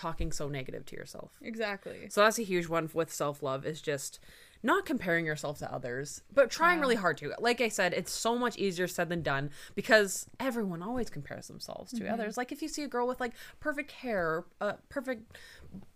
talking 0.01 0.31
so 0.31 0.49
negative 0.49 0.83
to 0.87 0.95
yourself. 0.95 1.31
Exactly. 1.43 2.07
so 2.09 2.21
that's 2.21 2.39
a 2.39 2.43
huge 2.43 2.67
one 2.67 2.89
with 2.91 3.13
self-love 3.13 3.67
is 3.67 3.79
just 3.81 4.19
not 4.63 4.83
comparing 4.83 5.25
yourself 5.27 5.59
to 5.59 5.71
others 5.71 6.21
but 6.33 6.49
trying 6.49 6.79
really 6.79 6.95
hard 6.95 7.17
to. 7.17 7.31
Like 7.39 7.61
i 7.61 7.67
said 7.67 7.93
it's 7.93 8.11
so 8.11 8.35
much 8.35 8.57
easier 8.57 8.87
said 8.87 9.09
than 9.09 9.21
done 9.21 9.51
because 9.75 10.27
everyone 10.39 10.81
always 10.81 11.11
compares 11.11 11.47
themselves 11.47 11.91
to 11.93 12.01
mm-hmm. 12.01 12.13
others. 12.13 12.35
Like 12.35 12.51
if 12.51 12.63
you 12.63 12.67
see 12.67 12.81
a 12.83 12.87
girl 12.87 13.07
with 13.07 13.19
like 13.19 13.33
perfect 13.59 13.91
hair 13.91 14.43
a 14.59 14.75
perfect 14.89 15.37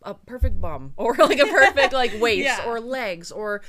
a 0.03 0.13
perfect 0.13 0.61
bum 0.61 0.93
or 0.97 1.15
like 1.15 1.39
a 1.39 1.47
perfect 1.47 1.93
like 1.93 2.13
waist 2.19 2.45
Yeah. 2.45 2.65
or 2.67 2.79
legs 2.79 3.31
or 3.31 3.63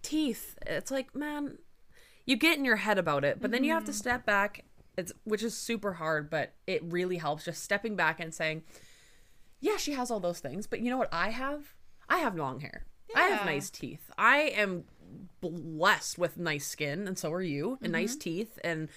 teeth 0.00 0.56
it's 0.66 0.90
like 0.90 1.14
man 1.14 1.58
you 2.24 2.36
get 2.36 2.56
in 2.56 2.64
your 2.64 2.76
head 2.76 2.96
about 2.98 3.22
it 3.22 3.38
but 3.40 3.50
then 3.50 3.64
you 3.64 3.72
have 3.72 3.84
to 3.84 3.92
mm-hmm. 3.92 3.98
step 3.98 4.24
back. 4.24 4.64
It's 4.96 5.12
which 5.24 5.42
is 5.42 5.54
super 5.54 5.92
hard 5.94 6.30
but 6.30 6.54
it 6.66 6.82
really 6.84 7.18
helps 7.18 7.44
just 7.44 7.62
stepping 7.62 7.96
back 7.96 8.18
and 8.18 8.32
saying 8.34 8.62
yeah 9.60 9.76
she 9.76 9.92
has 9.92 10.10
all 10.10 10.20
those 10.20 10.40
things 10.40 10.66
but 10.66 10.80
you 10.80 10.90
know 10.90 10.98
what 10.98 11.12
i 11.12 11.30
have? 11.30 11.74
I 12.08 12.18
have 12.18 12.36
long 12.36 12.60
hair. 12.60 12.84
I 13.14 13.28
have 13.28 13.46
nice 13.46 13.70
teeth. 13.70 14.10
I 14.18 14.38
am 14.38 14.84
blessed 15.40 16.18
with 16.18 16.36
nice 16.36 16.66
skin 16.66 17.06
and 17.06 17.18
so 17.18 17.32
are 17.32 17.42
you 17.42 17.78
and 17.82 17.92
mm-hmm. 17.92 17.92
nice 17.92 18.16
teeth 18.16 18.58
and 18.64 18.88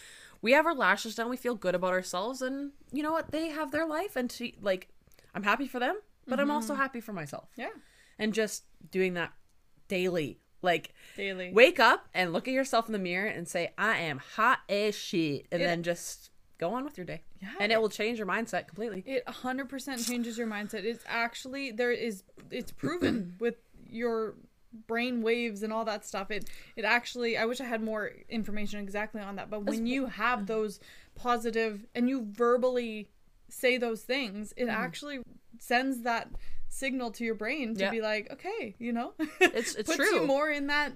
we 0.41 0.53
have 0.53 0.65
our 0.65 0.75
lashes 0.75 1.15
done. 1.15 1.29
We 1.29 1.37
feel 1.37 1.55
good 1.55 1.75
about 1.75 1.91
ourselves 1.91 2.41
and 2.41 2.71
you 2.91 3.03
know 3.03 3.11
what? 3.11 3.31
They 3.31 3.49
have 3.49 3.71
their 3.71 3.85
life 3.85 4.15
and 4.15 4.29
to, 4.31 4.51
like 4.61 4.89
i'm 5.33 5.43
happy 5.43 5.67
for 5.67 5.79
them 5.79 5.97
but 6.27 6.39
i'm 6.39 6.51
also 6.51 6.73
mm-hmm. 6.73 6.81
happy 6.81 6.99
for 7.01 7.13
myself. 7.13 7.49
Yeah. 7.55 7.69
and 8.19 8.33
just 8.33 8.65
doing 8.91 9.13
that 9.13 9.33
daily 9.87 10.39
like 10.61 10.93
Daily. 11.17 11.51
wake 11.51 11.79
up 11.79 12.07
and 12.13 12.33
look 12.33 12.47
at 12.47 12.53
yourself 12.53 12.87
in 12.87 12.93
the 12.93 12.99
mirror 12.99 13.27
and 13.27 13.47
say 13.47 13.73
i 13.77 13.97
am 13.97 14.19
hot 14.19 14.59
as 14.69 14.95
shit 14.95 15.47
and 15.51 15.61
It- 15.61 15.65
then 15.65 15.83
just 15.83 16.31
go 16.57 16.73
on 16.73 16.83
with 16.83 16.97
your 16.97 17.05
day 17.05 17.23
Yeah. 17.41 17.49
and 17.59 17.71
it 17.71 17.81
will 17.81 17.89
change 17.89 18.17
your 18.19 18.27
mindset 18.27 18.67
completely 18.67 19.03
It 19.05 19.25
100% 19.25 20.07
changes 20.07 20.37
your 20.37 20.47
mindset. 20.47 20.83
It's 20.83 21.03
actually 21.07 21.71
there 21.71 21.91
is 21.91 22.23
it's 22.51 22.71
proven 22.71 23.35
with 23.39 23.55
your 23.89 24.35
brain 24.87 25.21
waves 25.21 25.63
and 25.63 25.73
all 25.73 25.83
that 25.85 26.05
stuff. 26.05 26.31
It 26.31 26.49
it 26.75 26.85
actually 26.85 27.37
I 27.37 27.45
wish 27.45 27.59
I 27.59 27.65
had 27.65 27.81
more 27.81 28.11
information 28.29 28.79
exactly 28.79 29.21
on 29.21 29.35
that, 29.37 29.49
but 29.49 29.65
when 29.65 29.85
you 29.85 30.05
have 30.05 30.45
those 30.47 30.79
positive 31.15 31.85
and 31.95 32.07
you 32.07 32.27
verbally 32.31 33.09
say 33.49 33.77
those 33.77 34.01
things, 34.03 34.53
it 34.55 34.65
mm-hmm. 34.65 34.69
actually 34.71 35.19
sends 35.59 36.01
that 36.03 36.29
signal 36.69 37.11
to 37.11 37.25
your 37.25 37.35
brain 37.35 37.75
to 37.75 37.81
Yeah. 37.81 37.91
be 37.91 38.01
like, 38.01 38.31
okay, 38.31 38.75
you 38.79 38.93
know, 38.93 39.13
It's- 39.41 39.75
it's 39.75 39.89
puts 39.89 39.97
true. 39.97 40.21
you 40.21 40.25
more 40.25 40.49
in 40.49 40.67
that. 40.67 40.93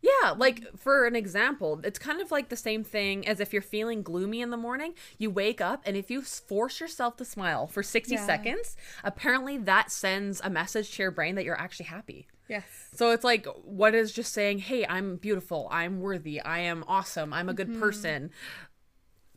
Yeah, 0.00 0.30
like 0.30 0.64
for 0.78 1.06
an 1.06 1.16
example, 1.16 1.80
it's 1.82 1.98
kind 1.98 2.20
of 2.20 2.30
like 2.30 2.48
the 2.50 2.56
same 2.56 2.84
thing 2.84 3.26
as 3.26 3.40
if 3.40 3.52
you're 3.52 3.60
feeling 3.62 4.02
gloomy 4.02 4.40
in 4.40 4.50
the 4.50 4.56
morning, 4.56 4.94
you 5.18 5.28
wake 5.30 5.60
up 5.60 5.82
and 5.84 5.96
if 5.96 6.08
you 6.10 6.22
force 6.22 6.78
yourself 6.80 7.16
to 7.16 7.24
smile 7.24 7.66
for 7.66 7.82
60 7.82 8.14
Yeah. 8.14 8.24
seconds, 8.24 8.76
apparently 9.02 9.58
that 9.58 9.90
sends 9.90 10.40
a 10.42 10.50
message 10.50 10.92
to 10.92 11.02
your 11.02 11.10
brain 11.10 11.34
that 11.34 11.44
you're 11.44 11.58
actually 11.60 11.86
happy. 11.86 12.28
Yes. 12.48 12.64
So 12.94 13.10
it's 13.10 13.24
like 13.24 13.46
what 13.64 13.94
is 13.94 14.12
just 14.12 14.32
saying, 14.32 14.60
"Hey, 14.60 14.86
I'm 14.86 15.16
beautiful, 15.16 15.68
I'm 15.70 16.00
worthy, 16.00 16.40
I 16.40 16.60
am 16.60 16.84
awesome, 16.86 17.32
I'm 17.32 17.48
a 17.48 17.54
good 17.54 17.68
Mm-hmm. 17.68 17.80
person." 17.80 18.30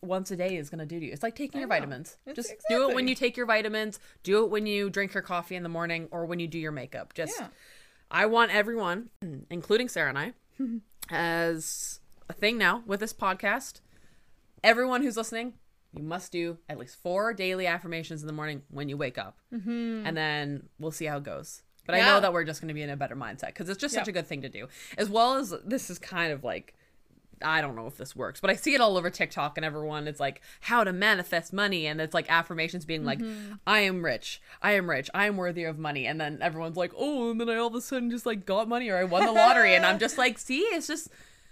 Once 0.04 0.32
a 0.32 0.36
day 0.36 0.56
is 0.58 0.70
going 0.72 0.80
to 0.80 0.86
do 0.86 1.00
to 1.00 1.06
you. 1.06 1.12
It's 1.12 1.22
like 1.22 1.36
taking 1.36 1.60
your 1.62 1.68
know. 1.70 1.76
vitamins. 1.76 2.18
It's- 2.26 2.48
just 2.48 2.56
do 2.70 2.90
it 2.90 2.96
when 2.96 3.08
you 3.08 3.14
take 3.14 3.38
your 3.38 3.46
vitamins, 3.46 4.00
do 4.24 4.44
it 4.44 4.50
when 4.50 4.66
you 4.66 4.90
drink 4.90 5.14
your 5.14 5.22
coffee 5.22 5.56
in 5.56 5.62
the 5.62 5.70
morning 5.70 6.08
or 6.10 6.26
when 6.26 6.40
you 6.40 6.48
do 6.48 6.58
your 6.58 6.72
makeup. 6.72 7.14
Just 7.14 7.40
Yeah. 7.40 7.50
I 8.10 8.26
want 8.26 8.52
everyone, 8.52 9.10
including 9.52 9.88
Sarah 9.90 10.10
and 10.10 10.18
I, 10.18 10.34
as 11.10 12.00
a 12.30 12.34
thing 12.34 12.58
now 12.58 12.84
with 12.86 13.00
this 13.00 13.14
podcast, 13.14 13.82
everyone 14.64 15.04
who's 15.04 15.18
listening, 15.18 15.54
you 15.94 16.04
must 16.04 16.32
do 16.32 16.58
at 16.70 16.78
least 16.78 17.02
four 17.02 17.34
daily 17.34 17.68
affirmations 17.68 18.22
in 18.22 18.28
the 18.28 18.34
morning 18.34 18.62
when 18.70 18.88
you 18.90 18.98
wake 18.98 19.18
up. 19.18 19.38
Mm-hmm. 19.54 20.06
And 20.06 20.16
then 20.16 20.70
we'll 20.80 20.92
see 20.92 21.06
how 21.06 21.18
it 21.18 21.24
goes. 21.24 21.64
But 21.86 21.96
I 21.96 22.02
know 22.02 22.20
that 22.20 22.32
we're 22.32 22.44
just 22.44 22.62
going 22.62 22.70
to 22.70 22.74
be 22.74 22.84
in 22.84 22.90
a 22.90 22.96
better 22.96 23.16
mindset 23.16 23.48
because 23.48 23.68
it's 23.68 23.82
just 23.82 23.96
such 23.96 24.08
a 24.08 24.12
good 24.12 24.28
thing 24.28 24.44
to 24.44 24.50
do. 24.50 24.68
As 24.98 25.10
well 25.10 25.34
as 25.34 25.54
this 25.66 25.90
is 25.90 26.00
kind 26.00 26.32
of 26.32 26.44
like 26.44 26.76
I 27.44 27.62
don't 27.62 27.76
know 27.76 27.88
if 27.88 27.98
this 27.98 28.16
works, 28.16 28.40
but 28.42 28.50
I 28.50 28.56
see 28.56 28.74
it 28.74 28.82
all 28.82 28.98
over 28.98 29.10
TikTok 29.10 29.58
and 29.58 29.66
everyone 29.66 30.08
it's 30.08 30.20
like 30.20 30.42
how 30.62 30.84
to 30.84 30.94
manifest 30.94 31.52
money 31.54 31.88
and 31.88 32.00
it's 32.02 32.14
like 32.14 32.30
affirmations 32.30 32.86
being 32.86 33.04
like 33.06 33.20
I 33.68 33.80
am 33.82 34.04
rich, 34.04 34.42
I 34.62 34.74
am 34.74 34.90
rich, 34.90 35.10
I 35.14 35.26
am 35.28 35.38
worthy 35.38 35.64
of 35.64 35.78
money 35.80 36.06
and 36.08 36.20
then 36.20 36.40
everyone's 36.42 36.78
like, 36.78 36.92
"Oh, 36.98 37.32
and 37.32 37.40
then 37.40 37.50
I 37.50 37.56
all 37.58 37.68
of 37.68 37.76
a 37.76 37.82
sudden 37.82 38.10
just 38.12 38.26
like 38.26 38.46
got 38.46 38.68
money 38.68 38.90
or 38.90 38.98
I 38.98 39.04
won 39.04 39.26
the 39.26 39.32
lottery." 39.32 39.76
and 39.76 39.86
I'm 39.86 40.00
just 40.00 40.18
like, 40.18 40.38
"See, 40.48 40.60
it's 40.60 40.88
just 40.88 41.10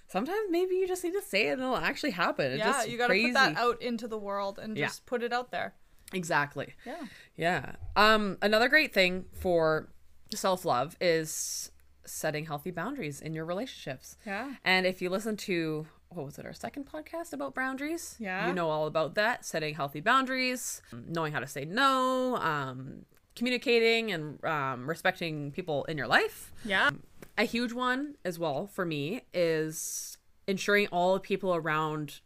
sometimes 0.07 0.39
maybe 0.49 0.75
you 0.75 0.87
just 0.87 1.03
need 1.03 1.13
to 1.13 1.21
say 1.21 1.49
it 1.49 1.53
and 1.53 1.61
it'll 1.61 1.77
actually 1.77 2.11
happen." 2.11 2.51
It's 2.51 2.59
yeah, 2.59 2.71
just 2.71 2.89
you 2.89 2.97
got 2.97 3.07
to 3.07 3.13
crazy. 3.13 3.27
put 3.27 3.33
that 3.35 3.57
out 3.57 3.81
into 3.81 4.07
the 4.07 4.17
world 4.17 4.59
and 4.59 4.77
Yeah. 4.77 4.87
just 4.87 5.05
put 5.05 5.23
it 5.23 5.31
out 5.33 5.51
there. 5.51 5.73
Exactly. 6.13 6.73
Yeah. 6.85 7.05
Yeah. 7.35 7.71
Um 7.95 8.37
another 8.41 8.67
great 8.69 8.93
thing 8.93 9.25
for 9.33 9.89
self-love 10.33 10.95
is 11.01 11.71
setting 12.09 12.45
healthy 12.45 12.71
boundaries 12.71 13.21
in 13.21 13.33
your 13.33 13.45
relationships. 13.45 14.17
Yeah. 14.25 14.53
And 14.63 14.85
if 14.85 15.01
you 15.01 15.09
listen 15.09 15.37
to 15.37 15.87
what 16.09 16.25
was 16.25 16.39
it, 16.39 16.45
our 16.45 16.53
second 16.53 16.87
podcast 16.91 17.33
about 17.33 17.53
boundaries? 17.53 18.15
Yeah. 18.19 18.47
You 18.47 18.53
know 18.53 18.69
all 18.69 18.87
about 18.87 19.15
that, 19.15 19.45
setting 19.45 19.75
healthy 19.75 19.99
boundaries, 19.99 20.81
knowing 20.91 21.33
how 21.33 21.39
to 21.39 21.47
say 21.47 21.65
no, 21.65 22.37
um, 22.37 23.05
communicating 23.35 24.11
and 24.11 24.43
um, 24.43 24.89
respecting 24.89 25.51
people 25.51 25.85
in 25.85 25.97
your 25.97 26.07
life. 26.07 26.51
Yeah. 26.65 26.89
A 27.37 27.43
huge 27.43 27.73
one 27.73 28.15
as 28.25 28.39
well 28.39 28.67
for 28.67 28.85
me 28.85 29.21
is 29.33 30.17
ensuring 30.47 30.87
all 30.91 31.13
the 31.13 31.19
people 31.19 31.53
around 31.53 32.21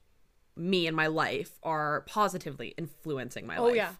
me 0.55 0.85
and 0.87 0.95
my 0.95 1.07
life 1.07 1.51
are 1.63 2.01
positively 2.07 2.73
influencing 2.77 3.47
my 3.47 3.57
Oh, 3.57 3.65
life. 3.65 3.75
yeah. 3.75 3.91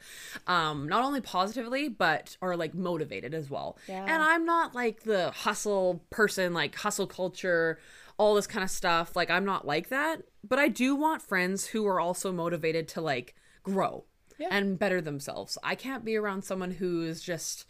Um, 0.48 0.88
not 0.88 1.04
only 1.04 1.20
positively, 1.22 1.90
but 1.90 2.38
are 2.42 2.56
like 2.56 2.74
motivated 2.74 3.34
as 3.34 3.50
well. 3.50 3.78
Yeah. 3.88 4.04
And 4.04 4.22
I'm 4.22 4.46
not 4.46 4.76
like 4.76 5.04
the 5.04 5.32
hustle 5.32 6.04
person, 6.10 6.54
like 6.54 6.76
hustle 6.76 7.08
culture, 7.08 7.80
all 8.18 8.36
this 8.36 8.46
kind 8.48 8.64
of 8.64 8.70
stuff. 8.70 9.16
Like 9.16 9.30
I'm 9.32 9.46
not 9.46 9.66
like 9.66 9.90
that. 9.90 10.22
But 10.48 10.60
I 10.60 10.68
do 10.68 10.96
want 10.96 11.22
friends 11.22 11.68
who 11.68 11.88
are 11.88 12.00
also 12.00 12.32
motivated 12.32 12.88
to 12.90 13.02
like 13.02 13.34
grow 13.64 14.04
Yeah. 14.38 14.50
and 14.52 14.78
better 14.78 15.02
themselves. 15.02 15.58
I 15.64 15.74
can't 15.76 16.06
be 16.06 16.16
around 16.16 16.44
someone 16.44 16.72
who's 16.72 17.22
just 17.22 17.66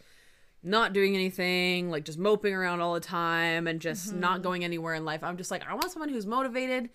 not 0.62 0.92
doing 0.92 1.14
anything, 1.14 1.90
like 1.90 2.04
just 2.04 2.18
moping 2.18 2.52
around 2.54 2.80
all 2.80 2.94
the 2.94 3.00
time 3.00 3.66
and 3.66 3.80
just 3.80 4.08
Mm-hmm. 4.10 4.20
not 4.20 4.42
going 4.42 4.64
anywhere 4.64 4.94
in 4.94 5.04
life. 5.04 5.22
I'm 5.22 5.36
just 5.38 5.50
like, 5.50 5.62
I 5.66 5.72
want 5.74 5.90
someone 5.90 6.08
who's 6.10 6.26
motivated. 6.26 6.90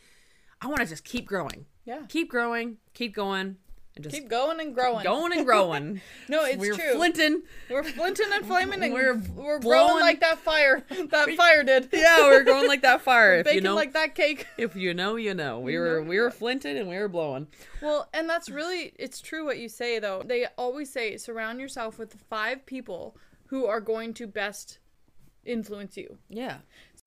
I 0.61 0.67
want 0.67 0.81
to 0.81 0.85
just 0.87 1.03
keep 1.03 1.25
growing. 1.25 1.65
Yeah. 1.85 2.01
Keep 2.09 2.29
growing, 2.29 2.77
keep 2.93 3.15
going, 3.15 3.55
and 3.95 4.03
just 4.03 4.15
Keep 4.15 4.29
going 4.29 4.59
and 4.59 4.75
growing. 4.75 5.03
going 5.03 5.31
and 5.33 5.45
growing. 5.45 6.01
No, 6.29 6.45
it's 6.45 6.57
We're 6.57 6.75
true. 6.75 6.93
flinting. 6.93 7.41
We're 7.69 7.83
flinting 7.83 8.27
and 8.31 8.45
flaming 8.45 8.83
and 8.83 8.93
We're 8.93 9.15
we're, 9.15 9.33
we're 9.35 9.59
blowing- 9.59 9.87
growing 9.87 10.01
like 10.01 10.19
that 10.19 10.37
fire. 10.39 10.85
That 11.09 11.31
fire 11.35 11.63
did. 11.63 11.89
Yeah, 11.91 12.21
we're 12.23 12.43
growing 12.43 12.67
like 12.67 12.81
that 12.83 13.01
fire. 13.01 13.35
if 13.35 13.45
you 13.47 13.51
Baking 13.53 13.63
know, 13.63 13.75
like 13.75 13.93
that 13.93 14.13
cake. 14.15 14.45
if 14.57 14.75
you 14.75 14.93
know, 14.93 15.15
you 15.15 15.33
know. 15.33 15.59
We 15.59 15.77
were 15.77 16.03
we 16.03 16.19
were 16.19 16.29
flinting 16.29 16.77
and 16.77 16.87
we 16.87 16.97
were 16.97 17.07
blowing. 17.09 17.47
Well, 17.81 18.07
and 18.13 18.29
that's 18.29 18.49
really 18.49 18.93
it's 18.99 19.19
true 19.21 19.45
what 19.45 19.57
you 19.57 19.69
say 19.69 19.97
though. 19.97 20.21
They 20.23 20.45
always 20.57 20.91
say 20.91 21.17
surround 21.17 21.59
yourself 21.59 21.97
with 21.97 22.13
five 22.29 22.65
people 22.67 23.17
who 23.47 23.65
are 23.65 23.81
going 23.81 24.13
to 24.15 24.27
best 24.27 24.77
influence 25.45 25.97
you. 25.97 26.17
Yeah. 26.29 26.57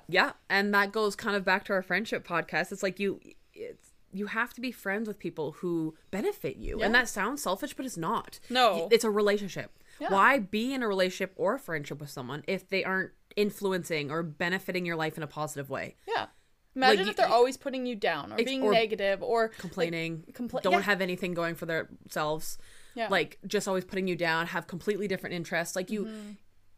Yeah, 0.09 0.33
and 0.51 0.75
that 0.75 0.91
goes 0.91 1.15
kind 1.15 1.37
of 1.37 1.45
back 1.45 1.65
to 1.67 1.73
our 1.75 1.83
friendship 1.83 2.27
podcast. 2.27 2.73
It's 2.73 2.83
like 2.83 2.99
you 2.99 3.21
it's 3.55 3.89
you 4.15 4.27
have 4.27 4.53
to 4.55 4.61
be 4.61 4.71
friends 4.71 5.09
with 5.09 5.19
people 5.19 5.53
who 5.53 5.95
benefit 6.11 6.57
you. 6.57 6.83
And 6.83 6.95
that 6.95 7.09
sounds 7.09 7.43
selfish, 7.43 7.73
but 7.75 7.87
it's 7.87 7.97
not. 7.97 8.41
No. 8.51 8.89
It's 8.93 9.05
a 9.05 9.11
relationship. 9.11 9.71
Yeah. 10.01 10.11
Why 10.13 10.39
be 10.39 10.75
in 10.75 10.83
a 10.83 10.89
relationship 10.89 11.33
or 11.37 11.55
a 11.55 11.59
friendship 11.59 11.99
with 11.99 12.11
someone 12.11 12.45
if 12.47 12.69
they 12.69 12.85
aren't 12.85 13.13
influencing 13.37 14.11
or 14.11 14.23
benefiting 14.23 14.85
your 14.85 14.97
life 14.97 15.17
in 15.17 15.23
a 15.23 15.27
positive 15.27 15.71
way? 15.71 15.97
Yeah. 16.07 16.27
Imagine 16.77 17.05
you- 17.07 17.11
if 17.11 17.17
they're 17.17 17.27
always 17.27 17.57
putting 17.57 17.87
you 17.87 17.95
down 17.97 18.33
or 18.33 18.37
being 18.37 18.63
or 18.63 18.73
negative 18.73 19.23
or 19.23 19.49
Complaining, 19.49 20.25
compla- 20.33 20.61
don't 20.63 20.73
yeah. 20.75 20.81
have 20.83 21.01
anything 21.01 21.33
going 21.35 21.55
for 21.55 21.65
themselves. 21.67 22.59
Yeah. 22.95 23.09
Like 23.09 23.39
just 23.47 23.67
always 23.67 23.85
putting 23.87 24.09
you 24.09 24.17
down, 24.17 24.47
have 24.49 24.67
completely 24.67 25.09
different 25.09 25.35
interests. 25.35 25.75
Like 25.75 25.91
you 25.91 26.05
Mm-hmm. 26.05 26.31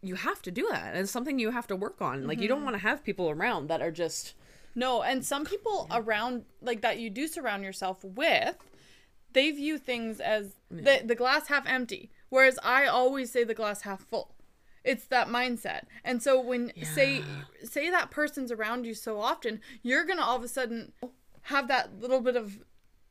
you 0.02 0.14
have 0.16 0.40
to 0.42 0.50
do 0.52 0.68
that. 0.70 0.88
And 0.94 0.98
it's 0.98 1.10
something 1.10 1.38
you 1.40 1.50
have 1.50 1.66
to 1.68 1.74
work 1.76 2.00
on. 2.00 2.26
Like 2.28 2.40
you 2.40 2.46
don't 2.46 2.62
want 2.62 2.74
to 2.74 2.80
have 2.82 3.02
people 3.02 3.28
around 3.30 3.68
that 3.68 3.80
are 3.82 3.90
just 3.90 4.34
No, 4.74 5.02
and 5.02 5.24
some 5.24 5.44
people 5.44 5.86
around 5.90 6.44
like 6.60 6.80
that 6.82 6.98
you 6.98 7.10
do 7.10 7.28
surround 7.28 7.62
yourself 7.62 8.02
with, 8.04 8.56
they 9.32 9.50
view 9.50 9.78
things 9.78 10.20
as 10.20 10.54
the 10.70 11.02
the 11.04 11.14
glass 11.14 11.48
half 11.48 11.66
empty, 11.66 12.10
whereas 12.28 12.58
I 12.62 12.86
always 12.86 13.30
say 13.30 13.44
the 13.44 13.54
glass 13.54 13.82
half 13.82 14.02
full. 14.02 14.34
It's 14.82 15.06
that 15.06 15.28
mindset. 15.28 15.84
And 16.04 16.22
so 16.22 16.40
when 16.40 16.72
say 16.82 17.22
say 17.62 17.90
that 17.90 18.10
person's 18.10 18.52
around 18.52 18.84
you 18.84 18.94
so 18.94 19.20
often, 19.20 19.60
you're 19.82 20.04
going 20.04 20.18
to 20.18 20.24
all 20.24 20.36
of 20.36 20.42
a 20.42 20.48
sudden 20.48 20.92
have 21.42 21.68
that 21.68 22.00
little 22.00 22.20
bit 22.20 22.36
of 22.36 22.58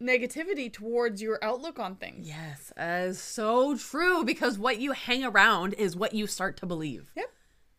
negativity 0.01 0.71
towards 0.71 1.21
your 1.21 1.43
outlook 1.43 1.79
on 1.79 1.95
things. 1.95 2.27
Yes, 2.27 2.73
that 2.75 3.07
is 3.07 3.19
so 3.19 3.77
true 3.77 4.23
because 4.23 4.59
what 4.59 4.79
you 4.79 4.91
hang 4.91 5.23
around 5.23 5.73
is 5.73 5.95
what 5.95 6.13
you 6.13 6.27
start 6.27 6.57
to 6.57 6.65
believe. 6.65 7.11
Yep. 7.15 7.29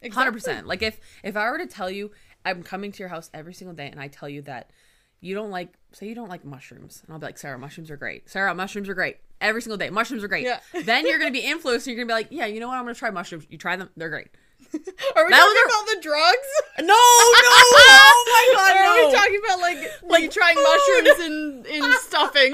100%. 0.04 0.66
Like 0.66 0.82
if 0.82 1.00
if 1.22 1.36
I 1.36 1.48
were 1.50 1.58
to 1.58 1.66
tell 1.66 1.90
you 1.90 2.10
I'm 2.44 2.62
coming 2.62 2.92
to 2.92 2.98
your 2.98 3.08
house 3.08 3.30
every 3.34 3.54
single 3.54 3.74
day 3.74 3.88
and 3.88 4.00
I 4.00 4.08
tell 4.08 4.28
you 4.28 4.42
that 4.42 4.70
you 5.20 5.34
don't 5.34 5.50
like 5.50 5.72
say 5.92 6.06
you 6.06 6.14
don't 6.14 6.28
like 6.28 6.44
mushrooms 6.44 7.02
and 7.06 7.12
I'll 7.14 7.18
be 7.20 7.26
like 7.26 7.38
Sarah 7.38 7.58
mushrooms 7.58 7.90
are 7.90 7.96
great. 7.96 8.28
Sarah 8.28 8.54
mushrooms 8.54 8.88
are 8.88 8.94
great. 8.94 9.16
Every 9.40 9.62
single 9.62 9.76
day 9.78 9.90
mushrooms 9.90 10.22
are 10.24 10.28
great. 10.28 10.44
Yeah. 10.44 10.60
then 10.84 11.06
you're 11.06 11.18
gonna 11.18 11.30
be 11.30 11.40
influenced 11.40 11.86
and 11.86 11.96
you're 11.96 12.04
gonna 12.04 12.14
be 12.18 12.22
like 12.24 12.28
yeah 12.30 12.46
you 12.46 12.60
know 12.60 12.68
what 12.68 12.76
I'm 12.76 12.84
gonna 12.84 12.94
try 12.94 13.10
mushrooms. 13.10 13.46
You 13.48 13.56
try 13.58 13.76
them 13.76 13.88
they're 13.96 14.10
great. 14.10 14.28
Are 14.74 15.24
we 15.24 15.30
That 15.30 15.38
talking 15.40 15.54
was 15.54 15.74
about 15.74 15.94
the 15.94 16.00
drugs? 16.02 16.48
No 16.80 16.86
no 16.86 16.94
oh 16.96 18.24
my 18.26 18.56
god 18.56 18.76
Or 18.76 18.80
are 18.80 18.96
no. 18.96 19.08
we 19.08 19.14
talking 19.14 19.40
about 19.44 19.60
like 19.60 19.78
Like 20.02 20.30
trying 20.30 20.56
food. 20.56 20.64
mushrooms 20.64 21.20
in 21.26 21.66
in 21.82 21.92
stuffing? 22.00 22.52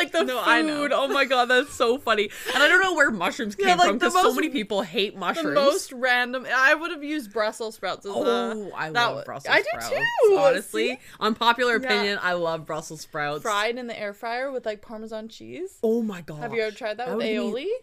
I 0.00 0.02
like 0.04 0.12
the 0.12 0.24
No, 0.24 0.62
know. 0.62 0.76
food. 0.76 0.92
Oh 0.92 1.08
my 1.08 1.24
god, 1.24 1.46
that's 1.46 1.74
so 1.74 1.98
funny. 1.98 2.30
And 2.54 2.62
I 2.62 2.68
don't 2.68 2.80
know 2.80 2.94
where 2.94 3.10
mushrooms 3.10 3.54
came 3.54 3.68
Yeah, 3.68 3.74
like 3.74 3.88
from 3.88 3.98
because 3.98 4.12
so 4.14 4.34
many 4.34 4.48
people 4.48 4.82
hate 4.82 5.16
mushrooms. 5.16 5.48
the 5.48 5.54
most 5.54 5.92
random. 5.92 6.46
I 6.54 6.74
would 6.74 6.90
have 6.90 7.04
used 7.04 7.32
Brussels 7.32 7.74
sprouts 7.76 8.06
as 8.06 8.12
uh, 8.12 8.14
Oh, 8.16 8.70
a, 8.72 8.74
I 8.74 8.88
love 8.88 9.16
was- 9.16 9.24
Brussels 9.24 9.54
I 9.54 9.62
do 9.62 9.96
too. 10.28 10.36
Honestly, 10.38 10.88
See? 10.88 10.98
unpopular 11.20 11.72
Yeah. 11.78 11.86
opinion, 11.86 12.18
I 12.22 12.32
love 12.34 12.66
Brussels 12.66 13.00
sprouts. 13.02 13.42
fried 13.42 13.76
in 13.78 13.86
the 13.86 13.98
air 13.98 14.12
fryer 14.12 14.50
with 14.52 14.66
like 14.66 14.80
Parmesan 14.82 15.28
cheese. 15.28 15.78
Oh 15.82 16.02
my 16.02 16.22
god. 16.22 16.38
Have 16.40 16.54
you 16.54 16.62
ever 16.62 16.74
tried 16.74 16.96
that, 16.98 17.16
with 17.16 17.26
aioli? 17.26 17.54
me- 17.54 17.76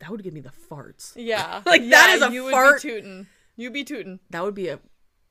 that 0.00 0.10
would 0.10 0.22
give 0.22 0.34
me 0.34 0.40
the 0.40 0.52
farts. 0.70 1.12
Yeah, 1.16 1.62
Like, 1.66 1.80
yeah, 1.82 1.88
that 1.90 2.14
is 2.16 2.22
a 2.22 2.32
you 2.32 2.50
fart. 2.50 2.74
would 2.74 2.82
be 2.82 2.88
tootin'. 2.88 3.26
You 3.56 3.70
be 3.70 3.84
tootin'. 3.84 4.20
That 4.30 4.42
would 4.44 4.54
be 4.54 4.68
a 4.68 4.80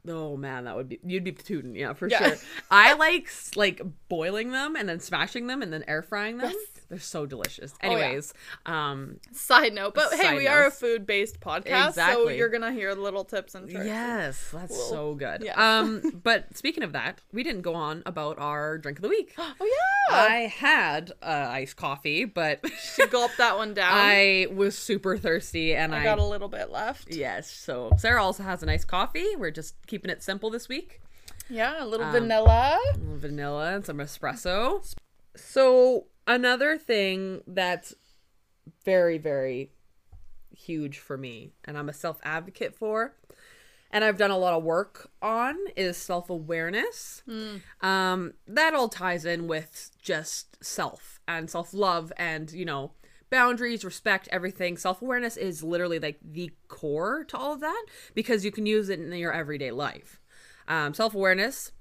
Oh 0.08 0.36
man, 0.36 0.66
that 0.66 0.76
would 0.76 0.90
be 0.90 1.00
you'd 1.06 1.24
be 1.24 1.32
tooting, 1.32 1.76
yeah, 1.76 1.94
for 1.94 2.10
Yeah. 2.10 2.28
sure. 2.30 2.38
I 2.70 2.94
like 2.94 3.30
like 3.56 3.82
boiling 4.10 4.52
them 4.52 4.76
and 4.76 4.88
then 4.90 5.00
smashing 5.00 5.48
them 5.48 5.62
and 5.62 5.72
then 5.72 5.84
air 5.88 6.02
frying 6.02 6.38
them. 6.38 6.54
They're 6.94 7.00
so 7.00 7.26
delicious. 7.26 7.74
Oh, 7.82 7.90
yeah. 7.90 8.04
Anyways, 8.04 8.36
um 8.68 9.20
Side 9.32 9.74
note, 9.74 9.96
but 9.96 10.14
hey, 10.14 10.22
Side 10.22 10.38
we 10.38 10.46
are 10.46 10.68
a 10.68 10.70
food 10.72 11.08
based 11.08 11.40
podcast, 11.40 11.94
so 11.96 12.30
you're 12.30 12.50
gonna 12.50 12.72
hear 12.72 12.94
little 12.94 13.24
tips 13.26 13.56
and 13.56 13.68
tricks. 13.68 13.84
Yes, 13.88 14.50
that's 14.54 14.90
so 14.90 15.16
good. 15.16 15.42
yes. 15.44 15.58
Um, 15.58 16.20
but 16.24 16.56
speaking 16.56 16.84
of 16.84 16.92
that, 16.94 17.20
we 17.32 17.42
didn't 17.42 17.64
go 17.64 17.74
on 17.74 18.04
about 18.06 18.38
our 18.38 18.78
drink 18.78 19.00
of 19.00 19.02
the 19.02 19.10
week. 19.10 19.34
Oh 19.60 19.66
yeah, 20.10 20.16
I 20.16 20.38
had 20.56 21.14
uh, 21.24 21.48
iced 21.50 21.78
coffee, 21.78 22.26
but 22.26 22.60
she 22.96 23.08
gulped 23.08 23.38
that 23.40 23.58
one 23.58 23.74
down. 23.82 23.92
I 23.92 24.46
was 24.54 24.78
super 24.78 25.18
thirsty, 25.18 25.74
and 25.76 25.96
I, 25.96 26.02
I 26.02 26.04
got 26.04 26.20
a 26.20 26.24
little 26.24 26.48
bit 26.50 26.70
left. 26.70 27.12
yes. 27.12 27.50
So 27.50 27.92
Sarah 27.98 28.24
also 28.24 28.44
has 28.44 28.62
a 28.62 28.68
nice 28.68 28.86
coffee. 28.86 29.36
We're 29.36 29.50
just 29.52 29.74
keeping 29.88 30.12
it 30.12 30.22
simple 30.22 30.52
this 30.52 30.70
week. 30.70 31.02
Yeah, 31.50 31.84
a 31.84 31.88
little 31.88 32.06
Um, 32.06 32.12
vanilla. 32.12 32.78
A 32.94 32.98
little 33.00 33.18
vanilla 33.18 33.74
and 33.74 33.84
some 33.86 33.98
espresso. 33.98 34.84
So 35.36 36.06
another 36.28 36.78
thing 36.78 37.42
that's 37.48 37.94
very 38.86 39.18
very 39.18 39.72
huge 40.56 41.00
for 41.00 41.18
me, 41.18 41.54
and 41.66 41.78
I'm 41.78 41.90
a 41.90 41.94
self 41.94 42.20
advocate 42.24 42.76
for, 42.76 43.16
and 43.92 44.04
I've 44.04 44.18
done 44.18 44.32
a 44.32 44.38
lot 44.38 44.54
of 44.54 44.64
work 44.64 45.10
on 45.22 45.56
is 45.76 45.98
self 45.98 46.30
awareness. 46.30 47.24
Um, 47.82 48.34
that 48.48 48.74
all 48.74 48.90
ties 48.90 49.26
in 49.26 49.48
with 49.48 49.92
just 50.02 50.64
self 50.64 51.20
and 51.28 51.50
self 51.50 51.74
love 51.74 52.12
and 52.18 52.52
you 52.52 52.66
know 52.66 52.92
boundaries, 53.30 53.84
respect, 53.84 54.30
everything. 54.32 54.78
Self 54.78 55.02
awareness 55.02 55.38
is 55.38 55.64
literally 55.64 56.00
like 56.00 56.20
the 56.24 56.52
core 56.68 57.24
to 57.26 57.38
all 57.38 57.54
of 57.54 57.62
that 57.62 57.86
because 58.14 58.46
you 58.46 58.52
can 58.52 58.66
use 58.66 58.90
it 58.90 59.00
in 59.00 59.12
your 59.14 59.34
everyday 59.34 59.72
life. 59.72 60.20
Um, 60.68 60.94
self 60.94 61.14
awareness 61.14 61.72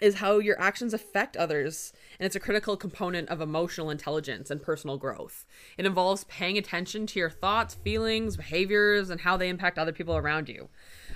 is 0.00 0.16
how 0.16 0.38
your 0.38 0.58
actions 0.60 0.94
affect 0.94 1.36
others, 1.36 1.92
and 2.18 2.26
it's 2.26 2.36
a 2.36 2.40
critical 2.40 2.76
component 2.76 3.28
of 3.28 3.40
emotional 3.40 3.90
intelligence 3.90 4.50
and 4.50 4.62
personal 4.62 4.96
growth. 4.96 5.44
It 5.76 5.86
involves 5.86 6.24
paying 6.24 6.56
attention 6.56 7.06
to 7.08 7.18
your 7.18 7.30
thoughts, 7.30 7.74
feelings, 7.74 8.36
behaviors, 8.36 9.10
and 9.10 9.20
how 9.20 9.36
they 9.36 9.48
impact 9.48 9.78
other 9.78 9.92
people 9.92 10.16
around 10.16 10.48
you. 10.48 10.68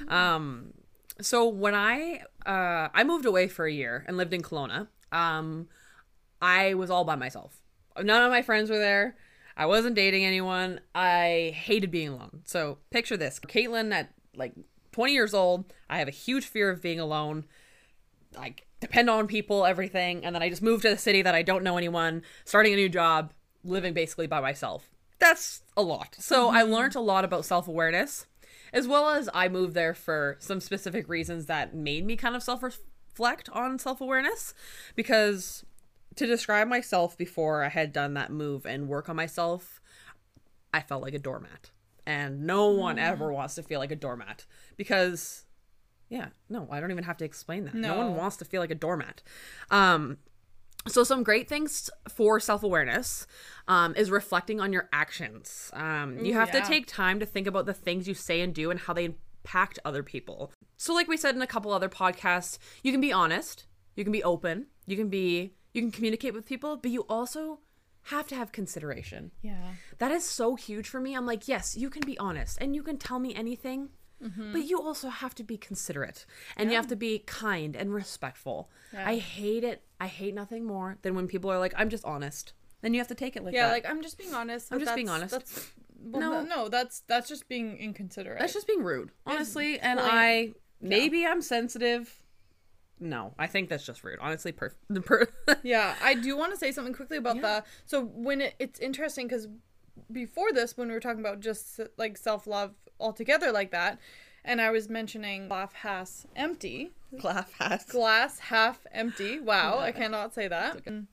Um, 0.08 0.74
so 1.20 1.48
when 1.48 1.74
I 1.74 2.22
uh, 2.44 2.88
I 2.92 3.04
moved 3.04 3.24
away 3.24 3.48
for 3.48 3.66
a 3.66 3.72
year 3.72 4.04
and 4.06 4.16
lived 4.16 4.34
in 4.34 4.42
Kelowna, 4.42 4.88
um, 5.12 5.68
I 6.42 6.74
was 6.74 6.90
all 6.90 7.04
by 7.04 7.16
myself. 7.16 7.62
None 8.00 8.22
of 8.22 8.30
my 8.30 8.42
friends 8.42 8.70
were 8.70 8.78
there. 8.78 9.16
I 9.56 9.66
wasn't 9.66 9.94
dating 9.94 10.24
anyone. 10.24 10.80
I 10.94 11.52
hated 11.54 11.90
being 11.90 12.08
alone. 12.08 12.42
So 12.44 12.78
picture 12.90 13.16
this: 13.16 13.38
Caitlin 13.38 13.92
at 13.92 14.12
like 14.34 14.54
20 14.92 15.12
years 15.12 15.32
old. 15.32 15.72
I 15.88 15.98
have 15.98 16.08
a 16.08 16.12
huge 16.12 16.44
fear 16.44 16.70
of 16.70 16.82
being 16.82 17.00
alone 17.00 17.44
I 18.36 18.54
depend 18.80 19.08
on 19.08 19.26
people, 19.26 19.64
everything, 19.64 20.24
and 20.24 20.34
then 20.34 20.42
I 20.42 20.48
just 20.48 20.62
moved 20.62 20.82
to 20.82 20.90
the 20.90 20.98
city 20.98 21.22
that 21.22 21.34
I 21.34 21.42
don't 21.42 21.64
know 21.64 21.76
anyone, 21.76 22.22
starting 22.44 22.72
a 22.72 22.76
new 22.76 22.88
job, 22.88 23.32
living 23.64 23.94
basically 23.94 24.26
by 24.26 24.40
myself. 24.40 24.90
That's 25.18 25.62
a 25.76 25.82
lot. 25.82 26.16
So 26.18 26.50
I 26.50 26.62
mm-hmm. 26.62 26.72
learned 26.72 26.94
a 26.96 27.00
lot 27.00 27.24
about 27.24 27.44
self 27.44 27.68
awareness, 27.68 28.26
as 28.72 28.86
well 28.86 29.08
as 29.08 29.28
I 29.32 29.48
moved 29.48 29.74
there 29.74 29.94
for 29.94 30.36
some 30.38 30.60
specific 30.60 31.08
reasons 31.08 31.46
that 31.46 31.74
made 31.74 32.04
me 32.04 32.16
kind 32.16 32.36
of 32.36 32.42
self 32.42 32.62
reflect 32.62 33.48
on 33.50 33.78
self 33.78 34.00
awareness. 34.00 34.54
Because 34.94 35.64
to 36.16 36.26
describe 36.26 36.68
myself 36.68 37.16
before 37.16 37.64
I 37.64 37.68
had 37.68 37.92
done 37.92 38.14
that 38.14 38.30
move 38.30 38.66
and 38.66 38.88
work 38.88 39.08
on 39.08 39.16
myself, 39.16 39.80
I 40.72 40.80
felt 40.80 41.02
like 41.02 41.14
a 41.14 41.18
doormat. 41.18 41.70
And 42.06 42.46
no 42.46 42.68
one 42.68 42.96
mm-hmm. 42.96 43.04
ever 43.04 43.32
wants 43.32 43.54
to 43.54 43.62
feel 43.62 43.80
like 43.80 43.92
a 43.92 43.96
doormat 43.96 44.44
because 44.76 45.43
yeah, 46.08 46.28
no, 46.48 46.68
I 46.70 46.80
don't 46.80 46.90
even 46.90 47.04
have 47.04 47.16
to 47.18 47.24
explain 47.24 47.64
that. 47.64 47.74
No, 47.74 47.94
No. 47.94 47.98
one 47.98 48.16
wants 48.16 48.36
to 48.38 48.44
feel 48.44 48.60
like 48.60 48.70
a 48.70 48.74
doormat. 48.76 49.22
Um 49.70 50.18
so 50.86 51.02
some 51.02 51.22
great 51.22 51.48
things 51.48 51.88
for 52.10 52.38
self-awareness 52.38 53.26
um, 53.68 53.94
is 53.96 54.10
reflecting 54.10 54.60
on 54.60 54.70
your 54.70 54.86
actions. 54.92 55.70
Um, 55.72 56.18
you 56.22 56.34
have 56.34 56.50
yeah. 56.52 56.60
to 56.60 56.68
take 56.68 56.86
time 56.86 57.20
to 57.20 57.26
think 57.26 57.46
about 57.46 57.64
the 57.64 57.72
things 57.72 58.06
you 58.06 58.12
say 58.12 58.42
and 58.42 58.54
do 58.54 58.70
and 58.70 58.78
how 58.78 58.92
they 58.92 59.06
impact 59.06 59.78
other 59.84 60.02
people. 60.02 60.52
So 60.76 60.92
like 60.92 61.08
we 61.08 61.16
said 61.16 61.34
in 61.34 61.40
a 61.42 61.46
couple 61.46 61.72
other 61.72 61.88
podcasts, 61.88 62.58
you 62.82 62.92
can 62.92 63.00
be 63.00 63.12
honest, 63.12 63.64
you 63.96 64.04
can 64.04 64.12
be 64.12 64.22
open, 64.22 64.66
you 64.86 64.96
can 64.96 65.08
be 65.08 65.54
you 65.72 65.80
can 65.80 65.90
communicate 65.90 66.34
with 66.34 66.46
people, 66.46 66.76
but 66.76 66.90
you 66.90 67.02
also 67.08 67.60
have 68.08 68.28
to 68.28 68.34
have 68.34 68.52
consideration. 68.52 69.30
Yeah. 69.42 69.72
That 69.98 70.10
is 70.10 70.24
so 70.24 70.54
huge 70.54 70.88
for 70.88 71.00
me. 71.00 71.14
I'm 71.14 71.26
like, 71.26 71.48
yes, 71.48 71.76
you 71.76 71.88
can 71.88 72.02
be 72.04 72.18
honest 72.18 72.58
and 72.60 72.74
you 72.76 72.82
can 72.82 72.98
tell 72.98 73.18
me 73.18 73.34
anything, 73.34 73.88
Mm-hmm. 74.22 74.52
but 74.52 74.64
you 74.64 74.80
also 74.80 75.08
have 75.10 75.34
to 75.34 75.42
be 75.42 75.56
considerate 75.58 76.24
and 76.56 76.70
you 76.70 76.76
have 76.76 76.86
to 76.86 76.96
be 76.96 77.18
kind 77.26 77.76
and 77.76 77.92
respectful. 77.92 78.70
Yeah. 78.92 79.06
I 79.08 79.16
hate 79.18 79.64
it. 79.64 79.82
I 80.00 80.06
hate 80.06 80.34
nothing 80.34 80.64
more 80.64 80.96
than 81.02 81.14
when 81.14 81.26
people 81.28 81.50
are 81.50 81.58
like, 81.58 81.74
I'm 81.76 81.90
just 81.90 82.04
honest. 82.04 82.52
Then 82.80 82.94
you 82.94 83.00
have 83.00 83.08
to 83.08 83.14
take 83.14 83.36
it 83.36 83.44
like 83.44 83.54
Yeah, 83.54 83.66
that. 83.66 83.72
like 83.72 83.86
I'm 83.86 84.02
just 84.02 84.16
being 84.16 84.32
honest. 84.32 84.72
I'm 84.72 84.78
just 84.80 84.94
being 84.94 85.08
honest. 85.10 85.34
Well, 86.02 86.20
No. 86.20 86.42
no, 86.44 86.68
that's 86.68 87.00
that's 87.06 87.28
just 87.28 87.48
being 87.48 87.76
inconsiderate. 87.76 88.38
That's 88.38 88.52
just 88.54 88.66
being 88.66 88.82
rude, 88.82 89.10
honestly. 89.26 89.78
And 89.78 89.98
plain- 89.98 90.10
I 90.12 90.52
maybe 90.80 91.26
I'm 91.26 91.42
sensitive. 91.42 92.22
No, 93.00 93.34
I 93.38 93.46
think 93.48 93.68
that's 93.68 93.84
just 93.84 94.04
rude. 94.04 94.18
Honestly, 94.20 94.52
per, 94.52 94.70
per 95.04 95.26
yeah, 95.62 95.96
I 96.02 96.14
do 96.14 96.36
want 96.36 96.52
to 96.52 96.58
say 96.58 96.72
something 96.72 96.94
quickly 96.94 97.16
about 97.16 97.36
Yeah. 97.36 97.42
that. 97.42 97.66
So 97.86 98.04
when 98.04 98.40
it, 98.40 98.54
it's 98.58 98.78
interesting 98.78 99.26
because 99.28 99.48
before 100.10 100.52
this, 100.52 100.76
when 100.76 100.88
we 100.88 100.94
were 100.94 101.00
talking 101.00 101.20
about 101.20 101.40
just 101.40 101.80
like 101.96 102.16
self 102.16 102.46
love 102.46 102.74
altogether 103.00 103.50
like 103.52 103.70
that, 103.72 103.98
and 104.44 104.60
I 104.60 104.70
was 104.70 104.88
mentioning 104.88 105.48
glass 105.48 105.72
half 105.72 106.26
empty, 106.36 106.92
laugh 107.22 107.52
has. 107.58 107.84
glass 107.84 108.38
half 108.38 108.86
empty. 108.92 109.40
Wow, 109.40 109.78
I 109.78 109.92
cannot 109.92 110.34
say 110.34 110.48
that. 110.48 110.84
Mm. 110.84 111.06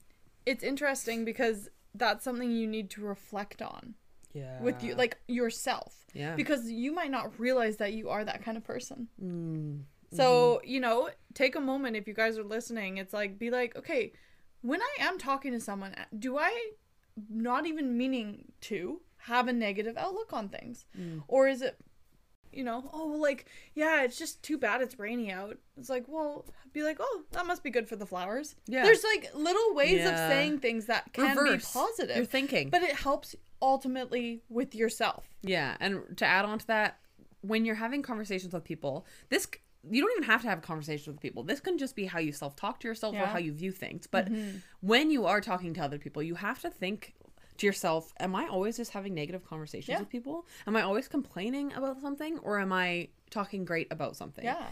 It's 0.46 0.62
interesting 0.64 1.24
because 1.24 1.68
that's 1.94 2.24
something 2.24 2.50
you 2.50 2.66
need 2.66 2.90
to 2.90 3.02
reflect 3.02 3.60
on 3.62 3.94
Yeah. 4.32 4.60
with 4.62 4.82
you, 4.82 4.94
like 4.94 5.18
yourself, 5.28 6.06
yeah. 6.14 6.34
because 6.34 6.70
you 6.70 6.92
might 6.92 7.10
not 7.10 7.38
realize 7.38 7.76
that 7.76 7.92
you 7.92 8.08
are 8.10 8.24
that 8.24 8.42
kind 8.42 8.56
of 8.56 8.64
person. 8.64 9.08
Mm. 9.22 9.82
So, 10.14 10.60
you 10.64 10.78
know, 10.80 11.08
take 11.32 11.54
a 11.56 11.60
moment 11.60 11.96
if 11.96 12.06
you 12.06 12.12
guys 12.12 12.36
are 12.36 12.44
listening. 12.44 12.98
It's 12.98 13.14
like, 13.14 13.38
be 13.38 13.48
like, 13.50 13.74
okay, 13.76 14.12
when 14.60 14.82
I 14.82 14.96
am 15.00 15.16
talking 15.18 15.52
to 15.52 15.60
someone, 15.60 15.94
do 16.18 16.36
I, 16.36 16.72
not 17.30 17.66
even 17.66 17.96
meaning 17.96 18.52
to, 18.62 19.00
have 19.16 19.48
a 19.48 19.52
negative 19.52 19.96
outlook 19.96 20.32
on 20.32 20.48
things? 20.48 20.84
Mm. 20.98 21.22
Or 21.28 21.48
is 21.48 21.62
it, 21.62 21.76
you 22.52 22.64
know, 22.64 22.90
oh, 22.92 23.06
like, 23.06 23.46
yeah, 23.74 24.02
it's 24.02 24.18
just 24.18 24.42
too 24.42 24.58
bad 24.58 24.82
it's 24.82 24.98
rainy 24.98 25.30
out. 25.30 25.58
It's 25.78 25.88
like, 25.88 26.04
well, 26.08 26.44
be 26.72 26.82
like, 26.82 26.98
oh, 27.00 27.22
that 27.32 27.46
must 27.46 27.62
be 27.62 27.70
good 27.70 27.88
for 27.88 27.96
the 27.96 28.06
flowers. 28.06 28.56
Yeah. 28.66 28.82
There's 28.84 29.04
like 29.04 29.30
little 29.34 29.74
ways 29.74 30.04
of 30.04 30.16
saying 30.16 30.58
things 30.58 30.86
that 30.86 31.12
can 31.12 31.36
Reverse 31.36 31.72
be 31.72 31.78
positive. 31.78 32.16
You're 32.16 32.24
thinking. 32.24 32.70
but 32.70 32.82
it 32.82 32.94
helps 32.94 33.34
ultimately 33.60 34.42
with 34.48 34.74
yourself. 34.74 35.24
Yeah, 35.42 35.76
and 35.80 36.16
to 36.16 36.26
add 36.26 36.44
on 36.44 36.58
to 36.58 36.66
that, 36.66 36.98
when 37.40 37.64
you're 37.64 37.74
having 37.76 38.02
conversations 38.02 38.52
with 38.52 38.64
people, 38.64 39.06
this 39.28 39.46
you 39.90 40.02
don't 40.02 40.12
even 40.12 40.22
have 40.24 40.42
to 40.42 40.48
have 40.48 40.62
conversations 40.62 41.08
with 41.08 41.20
people. 41.20 41.42
This 41.42 41.60
can 41.60 41.76
just 41.76 41.96
be 41.96 42.06
how 42.06 42.18
you 42.18 42.32
self-talk 42.32 42.80
to 42.80 42.88
yourself 42.88 43.14
or 43.14 43.26
how 43.26 43.38
you 43.38 43.52
view 43.52 43.72
things. 43.72 44.06
But 44.06 44.30
mm-hmm. 44.30 44.58
when 44.80 45.10
you 45.10 45.26
are 45.26 45.40
talking 45.40 45.74
to 45.74 45.80
other 45.82 45.98
people, 45.98 46.22
you 46.22 46.36
have 46.36 46.60
to 46.60 46.70
think 46.70 47.14
to 47.58 47.66
yourself, 47.66 48.12
am 48.20 48.34
I 48.34 48.46
always 48.46 48.76
just 48.76 48.92
having 48.92 49.14
negative 49.14 49.44
conversations 49.44 49.88
Yeah. 49.88 50.00
with 50.00 50.08
people? 50.08 50.46
Am 50.66 50.76
I 50.76 50.82
always 50.82 51.08
complaining 51.08 51.72
about 51.74 52.00
something 52.00 52.38
or 52.38 52.60
am 52.60 52.72
I 52.72 53.08
talking 53.30 53.64
great 53.64 53.88
about 53.90 54.16
something? 54.16 54.44
Yeah. 54.44 54.66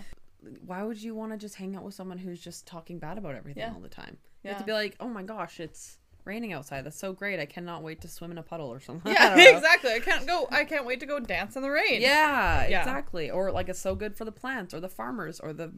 Why 0.64 0.82
would 0.82 1.02
you 1.02 1.14
want 1.14 1.32
to 1.32 1.38
just 1.38 1.56
hang 1.56 1.76
out 1.76 1.82
with 1.82 1.94
someone 1.94 2.18
who's 2.18 2.40
just 2.40 2.66
talking 2.66 2.98
bad 2.98 3.18
about 3.18 3.34
everything 3.34 3.62
Yeah. 3.62 3.74
all 3.74 3.80
the 3.80 3.88
time? 3.88 4.16
You 4.42 4.50
have 4.50 4.58
to 4.58 4.64
be 4.64 4.72
like, 4.72 4.96
"Oh 4.98 5.08
my 5.08 5.22
gosh, 5.22 5.60
it's 5.60 5.98
raining 6.24 6.52
outside. 6.52 6.84
That's 6.84 6.98
so 6.98 7.12
great. 7.12 7.38
I 7.40 7.46
cannot 7.46 7.82
wait 7.82 8.00
to 8.02 8.08
swim 8.08 8.30
in 8.30 8.38
a 8.38 8.42
puddle 8.42 8.68
or 8.68 8.80
something." 8.80 9.12
Yeah, 9.18 9.36
don't 9.36 9.56
exactly. 9.56 9.92
I 9.92 10.00
can't 10.00 10.26
go, 10.26 10.48
I 10.50 10.64
can't 10.64 10.84
wait 10.86 11.00
to 11.00 11.06
go 11.06 11.18
dance 11.20 11.56
in 11.56 11.62
the 11.62 11.70
rain. 11.70 12.00
Yeah, 12.02 12.66
Yeah. 12.68 12.80
exactly. 12.80 13.30
Or 13.30 13.50
like 13.52 13.68
it's 13.68 13.80
so 13.80 13.94
good 13.94 14.16
for 14.16 14.24
the 14.24 14.32
plants 14.32 14.72
or 14.74 14.80
the 14.80 14.88
farmers 14.88 15.40
or 15.40 15.52
the 15.52 15.72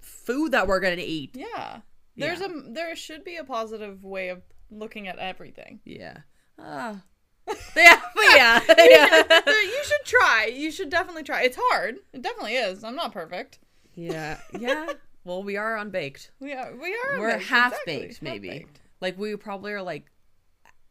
food 0.00 0.52
that 0.52 0.66
we're 0.66 0.80
gonna 0.80 0.96
eat. 0.98 1.30
Yeah. 1.34 1.80
There's 2.16 2.40
Yeah. 2.40 2.46
a 2.46 2.72
there 2.72 2.94
should 2.96 3.24
be 3.24 3.36
a 3.36 3.44
positive 3.44 4.04
way 4.04 4.28
of 4.28 4.42
looking 4.70 5.08
at 5.08 5.18
everything. 5.18 5.80
Yeah. 5.84 6.18
Ah. 6.58 7.02
yeah, 7.76 8.00
but 8.14 8.24
yeah, 8.34 8.60
yeah, 8.68 9.22
you 9.46 9.84
should 9.84 10.04
try. 10.06 10.50
You 10.54 10.70
should 10.70 10.88
definitely 10.88 11.24
try. 11.24 11.42
It's 11.42 11.58
hard. 11.60 11.96
It 12.14 12.22
definitely 12.22 12.54
is. 12.54 12.82
I'm 12.82 12.96
not 12.96 13.12
perfect. 13.12 13.58
yeah, 13.94 14.38
yeah. 14.58 14.94
Well, 15.24 15.42
we 15.42 15.58
are 15.58 15.76
unbaked. 15.76 16.30
We 16.40 16.52
are 16.54 16.74
we 16.74 16.94
are 16.94 17.20
We're 17.20 17.36
baked, 17.36 17.50
half 17.50 17.72
exactly. 17.72 17.98
baked, 17.98 18.22
maybe. 18.22 18.48
Half-baked. 18.48 18.80
Like 19.04 19.18
we 19.18 19.36
probably 19.36 19.72
are 19.72 19.82
like, 19.82 20.06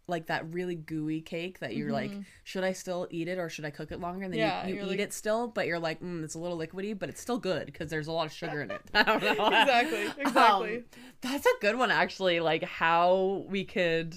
like 0.06 0.28
that 0.28 0.54
really 0.54 0.76
gooey 0.76 1.21
cake 1.21 1.60
that 1.60 1.76
you're 1.76 1.91
like, 1.91 2.12
should 2.43 2.63
I 2.63 2.73
still 2.73 3.08
eat 3.10 3.28
it 3.28 3.39
or 3.39 3.49
should 3.49 3.65
I 3.65 3.71
cook 3.71 3.91
it 3.91 3.99
longer? 3.99 4.26
And 4.26 4.32
then 4.34 4.39
Mm-hmm. 4.39 4.67
Yeah, 4.67 4.67
you, 4.67 4.76
you 4.76 4.82
eat 4.84 4.88
like- 4.89 4.99
it 4.99 5.13
still, 5.13 5.47
but 5.47 5.65
you're 5.65 5.80
like, 5.80 5.99
mm, 5.99 6.23
it's 6.23 6.36
a 6.36 6.39
little 6.39 6.58
liquidy, 6.60 6.93
but 6.97 7.10
it's 7.10 7.19
still 7.21 7.39
good 7.39 7.65
because 7.65 7.89
there's 7.89 8.06
a 8.08 8.12
lot 8.12 8.28
of 8.28 8.32
sugar 8.32 8.62
in 8.62 8.69
it. 8.69 8.82
I 8.93 9.02
don't 9.04 9.23
know. 9.23 9.32
Exactly. 9.62 10.04
Exactly. 10.19 10.78
Um, 10.78 10.84
that's 11.21 11.45
a 11.47 11.54
good 11.62 11.76
one, 11.78 11.89
actually. 11.89 12.39
Like 12.39 12.63
how 12.63 13.45
we 13.49 13.63
could 13.63 14.15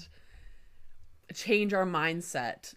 change 1.33 1.73
our 1.73 1.85
mindset, 1.85 2.75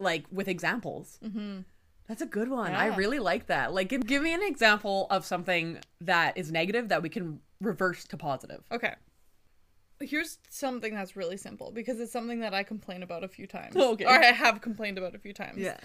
like 0.00 0.24
with 0.32 0.48
examples. 0.48 1.18
mm-hmm. 1.24 1.60
That's 2.08 2.20
a 2.22 2.26
good 2.26 2.48
one. 2.50 2.72
I 2.72 2.86
really 2.96 3.20
like 3.20 3.46
that. 3.46 3.72
Like, 3.72 3.88
give, 3.88 4.04
give 4.04 4.22
me 4.22 4.34
an 4.34 4.42
example 4.42 5.06
of 5.10 5.24
something 5.24 5.78
that 6.00 6.36
is 6.36 6.50
negative 6.50 6.88
that 6.88 7.00
we 7.00 7.08
can 7.08 7.38
reverse 7.60 8.04
to 8.06 8.16
positive. 8.16 8.64
Okay. 8.72 8.94
Here's 10.02 10.38
something 10.50 10.94
that's 10.94 11.16
really 11.16 11.36
simple 11.36 11.70
because 11.72 12.00
it's 12.00 12.12
something 12.12 12.40
that 12.40 12.52
I 12.54 12.62
complain 12.62 13.02
about 13.02 13.24
a 13.24 13.28
few 13.28 13.46
times. 13.46 13.74
Okay. 13.76 14.04
Or 14.04 14.10
I 14.10 14.26
have 14.32 14.60
complained 14.60 14.98
about 14.98 15.14
a 15.14 15.18
few 15.18 15.32
times. 15.32 15.58
Yeah. 15.58 15.76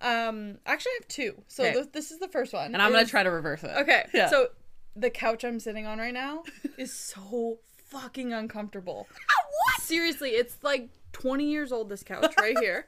Um 0.00 0.58
actually 0.66 0.92
I 0.92 0.98
have 1.00 1.08
two. 1.08 1.42
So 1.48 1.64
Okay. 1.64 1.72
th- 1.74 1.92
this 1.92 2.10
is 2.10 2.18
the 2.18 2.28
first 2.28 2.52
one. 2.52 2.72
And 2.74 2.82
I'm 2.82 2.94
Is- 2.94 3.04
to 3.04 3.10
try 3.10 3.22
to 3.22 3.30
reverse 3.30 3.62
it. 3.64 3.70
Okay. 3.78 4.06
Yeah. 4.12 4.28
So 4.28 4.48
the 4.94 5.10
couch 5.10 5.44
I'm 5.44 5.60
sitting 5.60 5.86
on 5.86 5.98
right 5.98 6.14
now 6.14 6.42
is 6.78 6.92
so 6.92 7.58
fucking 7.86 8.32
uncomfortable. 8.32 9.06
what? 9.66 9.82
Seriously, 9.82 10.30
it's 10.30 10.56
like 10.62 10.88
20 11.12 11.50
years 11.50 11.72
old 11.72 11.88
this 11.88 12.02
couch 12.02 12.34
right 12.40 12.58
here. 12.58 12.86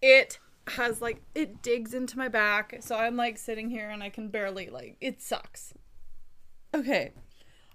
It 0.00 0.38
has 0.68 1.00
like 1.00 1.22
it 1.34 1.62
digs 1.62 1.92
into 1.94 2.16
my 2.18 2.28
back, 2.28 2.76
so 2.80 2.96
I'm 2.96 3.16
like 3.16 3.36
sitting 3.38 3.68
here 3.70 3.88
and 3.90 4.02
I 4.02 4.08
can 4.10 4.28
barely 4.28 4.68
like 4.70 4.96
it 5.00 5.20
sucks. 5.22 5.74
Okay. 6.74 7.12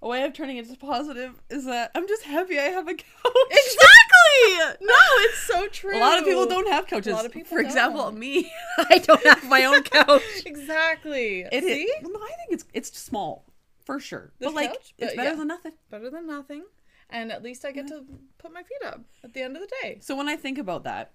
A 0.02 0.08
way 0.08 0.24
of 0.24 0.34
turning 0.34 0.58
it 0.58 0.70
to 0.70 0.78
positive 0.78 1.42
is 1.50 1.66
that 1.66 1.92
I'm 1.96 2.08
just 2.08 2.24
happy 2.24 2.60
I 2.60 2.64
have 2.64 2.88
a 2.88 2.94
couch. 2.94 3.06
Exactly. 3.50 4.78
no, 4.86 4.96
it's 5.22 5.40
so 5.40 5.68
true. 5.68 5.98
A 5.98 6.00
lot 6.00 6.20
of 6.20 6.26
people 6.26 6.46
don't 6.46 6.68
have 6.68 6.86
couches. 6.86 7.14
A 7.14 7.16
lot 7.16 7.26
of 7.26 7.32
people 7.32 7.50
For 7.50 7.60
example, 7.60 8.04
don't. 8.04 8.20
me, 8.20 8.52
I 8.78 9.00
don't 9.00 9.26
have 9.26 9.48
my 9.50 9.66
own 9.66 9.82
couch. 9.84 10.22
Exactly. 10.46 11.46
It 11.52 11.64
is. 11.64 11.64
See? 11.64 11.94
Well, 12.04 12.14
no, 12.14 12.20
I 12.20 12.28
think 12.28 12.52
it's 12.52 12.66
it's 12.74 12.98
small 13.00 13.46
for 13.86 14.00
sure. 14.00 14.32
This 14.40 14.48
but 14.48 14.56
like, 14.56 14.74
couch? 14.74 14.94
it's 15.00 15.16
better 15.16 15.30
yeah. 15.30 15.36
than 15.36 15.48
nothing. 15.48 15.74
Better 15.90 16.10
than 16.10 16.28
nothing. 16.28 16.64
And 17.10 17.32
at 17.32 17.42
least 17.42 17.66
I 17.66 17.72
get 17.72 17.88
to 17.88 18.04
put 18.38 18.54
my 18.54 18.62
feet 18.64 18.86
up 18.86 19.02
at 19.24 19.34
the 19.34 19.42
end 19.42 19.56
of 19.56 19.62
the 19.62 19.72
day. 19.82 19.98
So 20.02 20.16
when 20.16 20.28
I 20.28 20.36
think 20.36 20.58
about 20.58 20.84
that, 20.84 21.14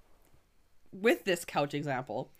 with 0.90 1.24
this 1.24 1.44
couch 1.44 1.74
example, 1.74 2.32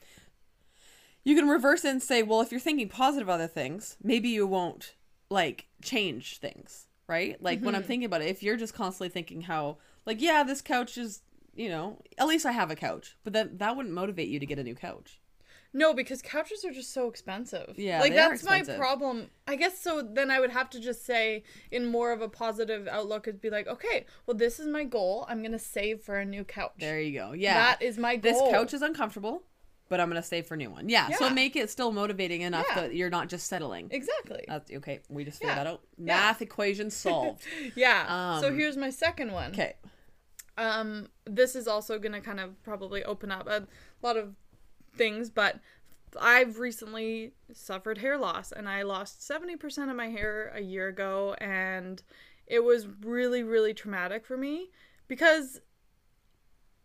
you 1.23 1.37
can 1.37 1.49
reverse 1.49 1.85
it 1.85 1.91
and 1.91 2.03
say, 2.03 2.23
well, 2.23 2.41
if 2.41 2.51
you're 2.51 2.61
thinking 2.61 2.89
positive 2.89 3.29
other 3.29 3.47
things, 3.47 3.97
maybe 4.03 4.31
you 4.31 4.47
won't 4.47 4.95
like 5.33 5.67
change 5.83 6.39
things, 6.39 6.87
right? 7.09 7.43
Like 7.43 7.61
when 7.61 7.75
I'm 7.75 7.81
mm-hmm. 7.81 7.89
thinking 7.89 8.07
about 8.07 8.23
it, 8.23 8.29
if 8.29 8.43
you're 8.43 8.57
just 8.57 8.75
constantly 8.75 9.09
thinking 9.09 9.43
how, 9.43 9.79
like, 10.07 10.21
yeah, 10.21 10.45
this 10.45 10.61
couch 10.61 10.97
is, 10.99 11.23
you 11.55 11.69
know, 11.69 12.01
at 12.19 12.27
least 12.27 12.47
I 12.47 12.53
have 12.53 12.71
a 12.71 12.77
couch, 12.77 13.17
but 13.25 13.33
that 13.33 13.59
that 13.59 13.77
wouldn't 13.77 13.95
motivate 13.95 14.29
you 14.29 14.39
to 14.39 14.47
get 14.47 14.59
a 14.59 14.65
new 14.65 14.75
couch. 14.75 15.21
No, 15.75 15.95
because 15.95 16.21
couches 16.21 16.65
are 16.67 16.71
just 16.71 16.93
so 16.93 17.09
expensive. 17.09 17.75
Yeah, 17.79 18.01
like 18.01 18.15
that's 18.15 18.45
my 18.45 18.63
problem. 18.63 19.31
I 19.49 19.57
guess 19.57 19.79
so. 19.79 20.03
Then 20.03 20.31
I 20.31 20.39
would 20.39 20.51
have 20.51 20.69
to 20.71 20.81
just 20.81 21.07
say, 21.07 21.45
in 21.71 21.87
more 21.87 22.13
of 22.13 22.21
a 22.21 22.29
positive 22.29 22.87
outlook, 22.87 23.27
it'd 23.27 23.41
be 23.41 23.49
like, 23.49 23.67
okay, 23.67 24.05
well, 24.27 24.37
this 24.37 24.61
is 24.61 24.67
my 24.67 24.85
goal. 24.85 25.25
I'm 25.29 25.43
gonna 25.43 25.59
save 25.59 26.03
for 26.03 26.19
a 26.19 26.27
new 26.27 26.45
couch. 26.45 26.73
There 26.79 27.01
you 27.01 27.19
go. 27.19 27.33
Yeah, 27.33 27.55
That 27.55 27.83
is 27.83 27.97
my 27.97 28.17
goal. 28.17 28.33
this 28.33 28.53
couch 28.53 28.75
is 28.75 28.83
uncomfortable, 28.83 29.45
but 29.93 30.01
I'm 30.01 30.09
gonna 30.09 30.23
save 30.23 30.47
for 30.47 30.55
a 30.55 30.57
new 30.57 30.71
one. 30.71 30.89
Yeah. 30.89 31.11
So 31.19 31.29
make 31.29 31.55
it 31.55 31.69
still 31.69 31.93
motivating 31.93 32.41
enough 32.41 32.65
Yeah. 32.71 32.81
that 32.81 32.95
you're 32.95 33.11
not 33.11 33.29
just 33.29 33.47
settling. 33.47 33.89
Exactly. 33.91 34.43
That's 34.49 34.71
okay. 34.73 35.01
We 35.11 35.23
just 35.23 35.39
figured 35.39 35.59
Yeah. 35.59 35.65
that 35.65 35.71
out. 35.71 35.83
Yeah. 35.99 36.05
Math 36.17 36.41
equation 36.41 36.89
solved. 36.89 37.43
yeah. 37.77 38.41
so 38.41 38.49
um, 38.49 38.57
here's 38.59 38.79
my 38.79 38.89
second 38.89 39.33
one. 39.33 39.51
okay. 39.51 39.75
Um, 40.57 41.09
this 41.27 41.55
is 41.55 41.69
also 41.69 41.99
to 41.99 42.21
kind 42.23 42.41
of 42.41 42.63
probably 42.63 43.05
open 43.05 43.31
up 43.31 43.47
a 43.47 43.67
lot 44.01 44.17
of 44.17 44.35
things, 44.97 45.29
but 45.29 45.61
I've 46.19 46.59
recently 46.59 47.35
suffered 47.53 47.99
hair 47.99 48.17
loss 48.17 48.51
and 48.51 48.71
I 48.71 48.81
lost 48.85 49.21
70% 49.21 49.91
of 49.91 49.97
my 49.97 50.09
hair 50.09 50.53
a 50.55 50.63
year 50.63 50.89
ago 50.89 51.35
and 51.39 52.03
it 52.47 52.65
was 52.65 52.87
really 53.03 53.43
really 53.43 53.75
traumatic 53.75 54.25
for 54.25 54.39
me 54.39 54.71
because 55.07 55.61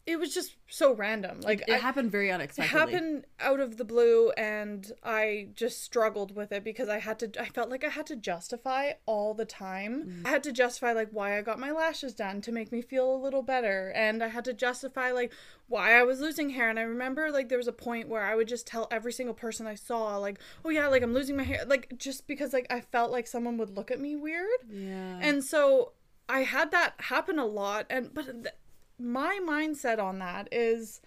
it 0.08 0.18
was 0.18 0.34
just 0.34 0.56
so 0.70 0.94
random. 0.94 1.42
Like 1.42 1.62
It 1.68 1.74
I- 1.74 1.78
happened 1.78 2.12
very 2.12 2.32
unexpectedly. 2.32 2.78
it 2.78 2.80
happened 2.80 3.26
out 3.42 3.60
of 3.60 3.76
the 3.78 3.84
blue 3.86 4.32
and 4.32 4.92
i 5.04 5.50
just 5.54 5.84
struggled 5.84 6.36
with 6.36 6.52
it 6.52 6.64
because 6.64 6.90
i 6.90 6.98
had 7.00 7.20
to 7.20 7.30
i 7.42 7.46
felt 7.50 7.70
like 7.70 7.84
i 7.84 7.90
had 7.90 8.06
to 8.08 8.16
justify 8.16 8.92
all 9.06 9.34
the 9.34 9.46
time 9.46 9.94
Mm. 10.06 10.26
i 10.26 10.30
had 10.30 10.44
to 10.44 10.52
justify 10.52 10.92
like 10.94 11.10
why 11.12 11.38
i 11.38 11.42
got 11.42 11.60
my 11.60 11.72
lashes 11.72 12.14
done 12.14 12.42
to 12.42 12.52
make 12.52 12.72
me 12.72 12.82
feel 12.82 13.14
a 13.14 13.20
little 13.26 13.42
better 13.44 13.92
and 13.96 14.24
i 14.24 14.28
had 14.28 14.44
to 14.46 14.54
justify 14.54 15.12
like 15.12 15.32
why 15.68 15.94
i 16.00 16.04
was 16.04 16.20
losing 16.20 16.50
hair 16.52 16.70
and 16.70 16.80
i 16.80 16.84
remember 16.84 17.30
like 17.32 17.50
there 17.50 17.58
was 17.58 17.68
a 17.68 17.72
point 17.88 18.08
where 18.10 18.24
i 18.24 18.34
would 18.36 18.48
just 18.48 18.66
tell 18.66 18.88
every 18.92 19.12
single 19.14 19.36
person 19.36 19.68
i 19.68 19.76
saw 19.76 20.18
like 20.18 20.40
oh 20.66 20.70
yeah 20.70 20.88
like 20.88 21.04
i'm 21.04 21.14
losing 21.14 21.36
my 21.38 21.44
hair 21.44 21.64
like 21.68 21.94
just 21.98 22.28
because 22.28 22.54
like 22.54 22.68
i 22.70 22.80
felt 22.82 23.12
like 23.12 23.28
someone 23.28 23.58
would 23.58 23.70
look 23.78 23.92
at 23.92 24.00
me 24.00 24.16
weird 24.16 24.48
Yeah. 24.70 25.20
and 25.22 25.44
so 25.44 25.92
I 26.30 26.42
had 26.42 26.72
that 26.72 26.96
happen 27.00 27.40
a 27.40 27.46
lot 27.46 27.86
and 27.90 28.14
but 28.14 28.26
th- 28.26 28.56
my 29.00 29.40
mindset 29.46 30.00
on 30.00 30.20
that 30.20 30.48
is 30.52 31.02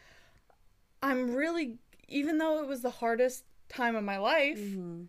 I'm 1.03 1.35
really 1.35 1.79
even 2.09 2.39
though 2.39 2.61
it 2.63 2.69
was 2.69 2.83
the 2.83 2.91
hardest 2.91 3.45
time 3.69 3.95
of 3.97 4.05
my 4.05 4.19
life 4.19 4.59
Mm-hmm. 4.59 5.03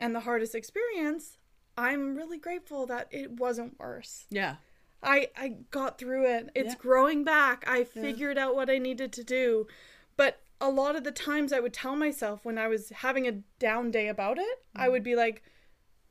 and 0.00 0.14
the 0.14 0.20
hardest 0.20 0.54
experience, 0.54 1.38
I'm 1.76 2.16
really 2.16 2.38
grateful 2.38 2.86
that 2.86 3.08
it 3.10 3.32
wasn't 3.32 3.78
worse. 3.78 4.26
yeah. 4.30 4.56
I 5.02 5.28
I 5.36 5.54
got 5.70 5.96
through 5.98 6.26
it. 6.26 6.50
It's 6.56 6.74
Yeah. 6.74 6.78
growing 6.80 7.22
back. 7.22 7.62
I 7.68 7.84
figured 7.84 8.36
out 8.36 8.56
what 8.56 8.68
I 8.68 8.78
needed 8.78 9.12
to 9.12 9.22
do. 9.24 9.68
But 10.16 10.40
a 10.60 10.68
lot 10.70 10.96
of 10.96 11.04
the 11.04 11.12
times 11.12 11.52
I 11.52 11.60
would 11.60 11.72
tell 11.72 11.94
myself 11.94 12.44
when 12.44 12.58
I 12.58 12.66
was 12.66 12.88
having 12.90 13.28
a 13.28 13.32
down 13.60 13.92
day 13.92 14.08
about 14.08 14.38
it, 14.38 14.58
I 14.74 14.82
Mm-hmm. 14.82 14.90
would 14.92 15.02
be 15.04 15.14
like, 15.14 15.44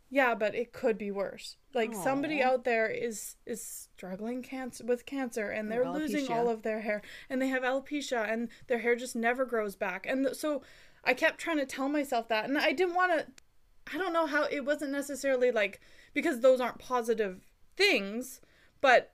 yeah, 0.09 0.33
but 0.35 0.55
it 0.55 0.71
could 0.73 0.97
be 0.97 1.11
worse. 1.11 1.57
Like 1.73 1.93
somebody 1.93 2.41
out 2.41 2.63
there 2.63 2.87
is 2.89 3.35
is 3.45 3.61
struggling 3.95 4.41
cancer 4.41 4.83
with 4.85 5.05
cancer 5.05 5.49
and 5.49 5.71
they're 5.71 5.85
Or 5.85 5.91
losing 5.91 6.25
alopecia. 6.25 6.29
all 6.35 6.49
of 6.49 6.63
their 6.63 6.81
hair 6.81 7.01
and 7.29 7.41
they 7.41 7.47
have 7.49 7.63
alopecia 7.63 8.31
and 8.31 8.49
their 8.67 8.79
hair 8.79 8.95
just 8.95 9.15
never 9.15 9.45
grows 9.45 9.75
back. 9.75 10.05
And 10.07 10.25
th- 10.25 10.37
so 10.37 10.61
I 11.03 11.13
kept 11.13 11.39
trying 11.39 11.57
to 11.57 11.65
tell 11.65 11.87
myself 11.89 12.27
that 12.29 12.45
and 12.45 12.57
I 12.57 12.71
didn't 12.71 12.95
want 12.95 13.11
to 13.19 13.27
I 13.93 13.97
don't 13.97 14.11
know 14.13 14.25
how 14.25 14.43
it 14.45 14.65
wasn't 14.65 14.91
necessarily 14.91 15.51
like 15.51 15.79
because 16.13 16.39
those 16.39 16.59
aren't 16.59 16.79
positive 16.79 17.41
things, 17.75 18.41
but 18.81 19.11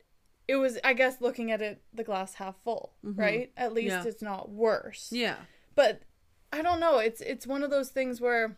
it 0.47 0.55
was 0.55 0.77
I 0.83 0.93
guess 0.93 1.19
looking 1.21 1.51
at 1.51 1.61
it 1.61 1.81
the 1.93 2.03
glass 2.03 2.35
half 2.35 2.55
full, 2.63 2.93
right? 3.03 3.51
At 3.57 3.73
least 3.73 3.93
Mm-hmm. 3.95 4.03
Yeah. 4.05 4.09
it's 4.09 4.21
not 4.21 4.49
worse. 4.49 5.09
Yeah. 5.11 5.35
But 5.75 6.03
I 6.51 6.61
don't 6.61 6.79
know, 6.79 6.99
it's 6.99 7.19
it's 7.21 7.45
one 7.47 7.63
of 7.63 7.71
those 7.71 7.89
things 7.89 8.21
where 8.21 8.57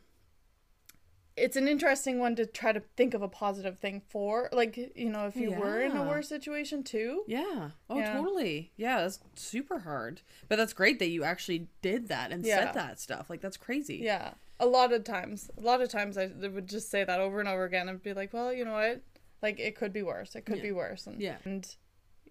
it's 1.38 1.58
an 1.58 1.68
interesting 1.68 2.18
one 2.20 2.36
to 2.38 2.46
try 2.46 2.72
to 2.72 2.82
think 2.96 3.14
of 3.14 3.22
a 3.22 3.28
positive 3.28 3.78
thing 3.80 4.02
for 4.08 4.50
like 4.54 4.78
you 4.96 5.10
know 5.10 5.28
if 5.28 5.36
you 5.36 5.52
were 5.52 5.82
in 5.82 5.96
a 5.98 6.04
worse 6.04 6.30
situation 6.30 6.82
too 6.84 7.24
Yeah. 7.28 7.72
Oh, 7.90 8.00
Yeah. 8.00 8.14
totally. 8.18 8.72
Yeah, 8.78 9.02
that's 9.02 9.20
super 9.36 9.80
hard. 9.80 10.22
But 10.48 10.56
that's 10.58 10.74
great 10.74 11.00
that 11.00 11.10
you 11.10 11.24
actually 11.24 11.68
did 11.82 12.08
that 12.08 12.32
and 12.32 12.46
Yeah. 12.46 12.66
said 12.66 12.74
that 12.76 13.00
stuff. 13.00 13.30
Like 13.30 13.42
that's 13.42 13.58
crazy. 13.58 13.98
yeah 13.98 14.34
a 14.58 14.66
lot 14.66 14.94
of 14.94 15.04
times 15.04 15.50
a 15.58 15.62
lot 15.62 15.82
of 15.82 15.90
times 15.90 16.18
i 16.18 16.28
would 16.28 16.70
just 16.70 16.90
say 16.90 17.04
that 17.04 17.20
over 17.20 17.42
and 17.42 17.50
over 17.50 17.66
again 17.66 17.90
and 17.90 18.02
be 18.02 18.14
like 18.14 18.32
well 18.34 18.54
you 18.54 18.64
know 18.64 18.72
what 18.72 19.02
like 19.42 19.60
it 19.60 19.76
could 19.76 19.92
be 19.92 20.02
worse 20.02 20.34
it 20.34 20.46
could 20.46 20.56
Yeah. 20.58 20.64
be 20.64 20.72
worse 20.72 21.06
and 21.08 21.20
Yeah. 21.22 21.36
and 21.44 21.76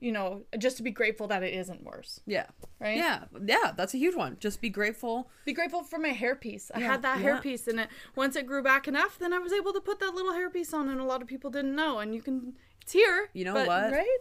you 0.05 0.13
know 0.13 0.29
just 0.59 0.77
to 0.77 0.83
be 0.83 0.91
grateful 0.91 1.27
that 1.29 1.43
it 1.43 1.55
isn't 1.63 1.83
worse 1.83 2.21
Yeah. 2.27 2.47
right 2.85 2.97
Yeah. 2.97 3.25
Yeah. 3.55 3.73
That's 3.79 3.95
a 3.95 3.99
huge 4.05 4.17
one. 4.25 4.37
Just 4.47 4.61
be 4.61 4.71
grateful. 4.81 5.15
be 5.45 5.53
grateful 5.61 5.83
for 5.83 5.99
my 5.99 6.13
hairpiece. 6.23 6.71
I 6.75 6.81
Yeah, 6.81 6.87
had 6.93 7.03
that 7.03 7.19
yeah. 7.21 7.27
hairpiece 7.27 7.67
and 7.69 7.81
it 7.81 7.89
once 8.23 8.37
it 8.37 8.47
grew 8.47 8.63
back 8.63 8.87
enough, 8.93 9.19
then 9.19 9.33
I 9.33 9.39
was 9.47 9.53
able 9.61 9.73
to 9.73 9.81
put 9.81 9.99
that 10.01 10.15
little 10.15 10.33
hairpiece 10.33 10.73
on 10.79 10.89
and 10.89 11.01
a 11.01 11.05
lot 11.13 11.21
of 11.23 11.29
people 11.29 11.51
didn't 11.51 11.75
know 11.83 11.93
and 12.01 12.15
you 12.15 12.23
can 12.23 12.55
it's 12.83 12.93
here. 12.93 13.19
You 13.33 13.45
know 13.47 13.55
but- 13.55 13.67
what? 13.67 13.93
Right? 13.93 14.19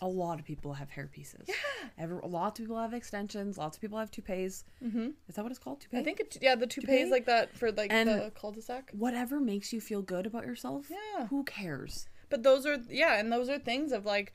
A 0.00 0.06
lot 0.06 0.38
of 0.38 0.44
people 0.46 0.74
have 0.74 0.90
hair 0.90 1.08
pieces. 1.12 1.44
Yeah. 1.48 1.88
Every, 1.98 2.18
lots 2.22 2.60
of 2.60 2.64
people 2.66 2.78
have 2.78 2.94
extensions. 2.94 3.58
Lots 3.58 3.76
of 3.76 3.80
people 3.80 3.98
have 3.98 4.12
toupees. 4.12 4.64
Mm-hmm. 4.80 5.08
Is 5.28 5.34
that 5.34 5.42
what 5.42 5.50
it's 5.50 5.58
called? 5.58 5.80
Toupee? 5.80 5.98
I 5.98 6.04
think 6.04 6.20
it 6.20 6.36
yeah, 6.40 6.54
the 6.54 6.68
toupee 6.68 6.86
Toupee? 6.86 7.02
is 7.02 7.10
like 7.10 7.26
that 7.26 7.46
for 7.58 7.72
like 7.72 7.92
And- 7.92 8.08
the 8.08 8.30
cul-de-sac. 8.40 8.92
Whatever 8.92 9.40
makes 9.40 9.72
you 9.72 9.80
feel 9.80 10.00
good 10.14 10.24
about 10.24 10.46
yourself. 10.46 10.86
Yeah. 10.88 11.26
Who 11.26 11.42
cares? 11.42 12.08
But 12.30 12.42
those 12.44 12.64
are 12.64 12.76
yeah, 12.88 13.18
and 13.18 13.32
those 13.32 13.48
are 13.48 13.58
things 13.58 13.90
of 13.90 14.04
like 14.06 14.34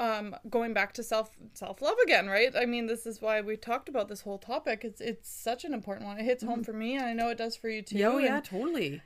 um 0.00 0.34
going 0.48 0.72
back 0.72 0.92
to 0.94 1.02
self 1.02 1.30
self 1.54 1.80
love 1.82 1.96
again, 2.02 2.26
right? 2.26 2.52
I 2.56 2.64
mean, 2.66 2.86
this 2.86 3.06
is 3.06 3.20
why 3.20 3.40
we 3.42 3.56
talked 3.56 3.88
about 3.88 4.08
this 4.08 4.22
whole 4.22 4.38
topic. 4.38 4.84
It's 4.84 5.00
it's 5.00 5.28
such 5.30 5.64
an 5.64 5.74
important 5.74 6.06
one. 6.06 6.18
It 6.18 6.24
hits 6.24 6.42
home 6.42 6.64
for 6.64 6.72
me, 6.72 6.96
and 6.96 7.04
I 7.04 7.12
know 7.12 7.28
it 7.28 7.38
does 7.38 7.54
for 7.54 7.68
you 7.68 7.82
too. 7.82 8.02
Oh, 8.02 8.18
yeah, 8.18 8.40
totally. 8.40 9.02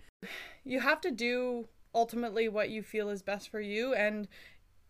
you 0.64 0.80
have 0.80 1.00
to 1.02 1.10
do 1.10 1.68
ultimately 1.94 2.48
what 2.48 2.70
you 2.70 2.82
feel 2.82 3.08
is 3.10 3.22
best 3.22 3.50
for 3.50 3.60
you 3.60 3.94
and 3.94 4.26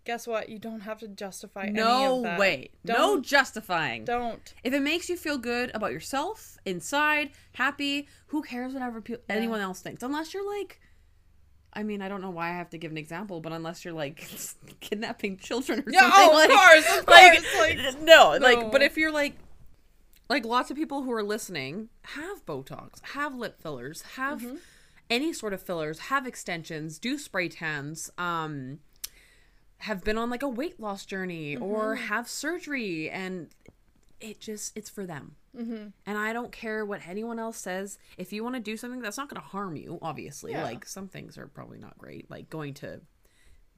guess 0.05 0.27
what 0.27 0.49
you 0.51 0.59
don't 0.59 0.81
have 0.81 0.99
to 1.01 1.09
justify 1.09 1.65
any 1.65 1.73
No 1.73 2.19
of 2.19 2.23
that 2.25 2.39
way. 2.39 2.71
No 2.85 2.95
don't 2.95 3.27
justifying. 3.27 4.05
don't 4.05 4.55
If 4.63 4.75
it 4.75 4.81
makes 4.81 5.09
you 5.09 5.17
feel 5.17 5.39
good 5.39 5.71
about 5.75 5.93
yourself, 5.93 6.59
inside, 6.67 7.31
happy, 7.55 8.07
who 8.27 8.43
cares 8.43 8.75
whatever 8.75 9.01
pe- 9.01 9.17
anyone 9.29 9.61
else 9.61 9.81
thinks? 9.81 10.03
Unless 10.03 10.35
you're 10.35 10.47
like, 10.59 10.81
I 11.77 11.83
mean, 11.83 12.03
I 12.03 12.09
don't 12.09 12.21
know 12.21 12.31
why 12.31 12.51
I 12.51 12.53
have 12.53 12.71
to 12.71 12.79
give 12.79 12.91
an 12.93 12.99
example, 12.99 13.41
but 13.41 13.53
unless 13.53 13.85
you're 13.85 13.95
like 13.95 14.29
kidnapping 14.81 15.37
children 15.39 15.81
or 15.81 15.91
Yeah, 15.91 16.01
something, 16.01 16.29
oh, 16.33 16.45
of 16.45 16.51
course, 16.51 16.99
of 16.99 17.07
like, 17.09 17.33
course, 17.43 17.55
like- 17.95 18.03
no, 18.03 18.39
like, 18.41 18.71
but 18.71 18.83
if 18.83 18.97
you're 18.97 19.11
like, 19.13 19.35
like 20.29 20.45
lots 20.45 20.71
of 20.71 20.77
people 20.77 21.03
who 21.03 21.13
are 21.13 21.23
listening 21.23 21.89
have 22.03 22.45
Botox, 22.47 23.01
have 23.13 23.35
lip 23.35 23.61
fillers, 23.61 24.03
have 24.17 24.41
Mm-hmm. 24.43 24.57
any 25.11 25.33
sort 25.33 25.53
of 25.53 25.61
fillers, 25.63 25.99
have 25.99 26.27
extensions, 26.27 26.99
do 26.99 27.19
spray 27.19 27.49
tans, 27.49 28.11
um, 28.19 28.79
have 29.79 30.03
been 30.05 30.17
on 30.17 30.31
like 30.31 30.43
a 30.43 30.49
weight 30.49 30.81
loss 30.81 31.05
journey 31.05 31.57
or 31.57 31.95
Mm-hmm. 31.97 32.05
have 32.07 32.29
surgery, 32.29 33.11
and 33.11 33.49
it 34.21 34.41
just 34.41 34.77
it's 34.77 34.89
for 34.89 35.05
them. 35.05 35.37
Mm-hmm. 35.57 35.87
And 36.07 36.19
I 36.19 36.33
don't 36.33 36.51
care 36.53 36.85
what 36.85 37.01
anyone 37.07 37.39
else 37.39 37.57
says. 37.59 37.99
If 38.19 38.33
you 38.33 38.43
want 38.43 38.57
to 38.57 38.61
do 38.61 38.77
something 38.77 39.01
that's 39.01 39.17
not 39.17 39.29
going 39.29 39.41
to 39.41 39.47
harm 39.49 39.77
you, 39.77 39.99
obviously, 40.03 40.53
Yeah. 40.53 40.65
like 40.65 40.85
some 40.87 41.09
things 41.09 41.39
are 41.39 41.47
probably 41.47 41.79
not 41.79 41.97
great, 41.99 42.31
like 42.31 42.51
going 42.51 42.75
to 42.75 43.01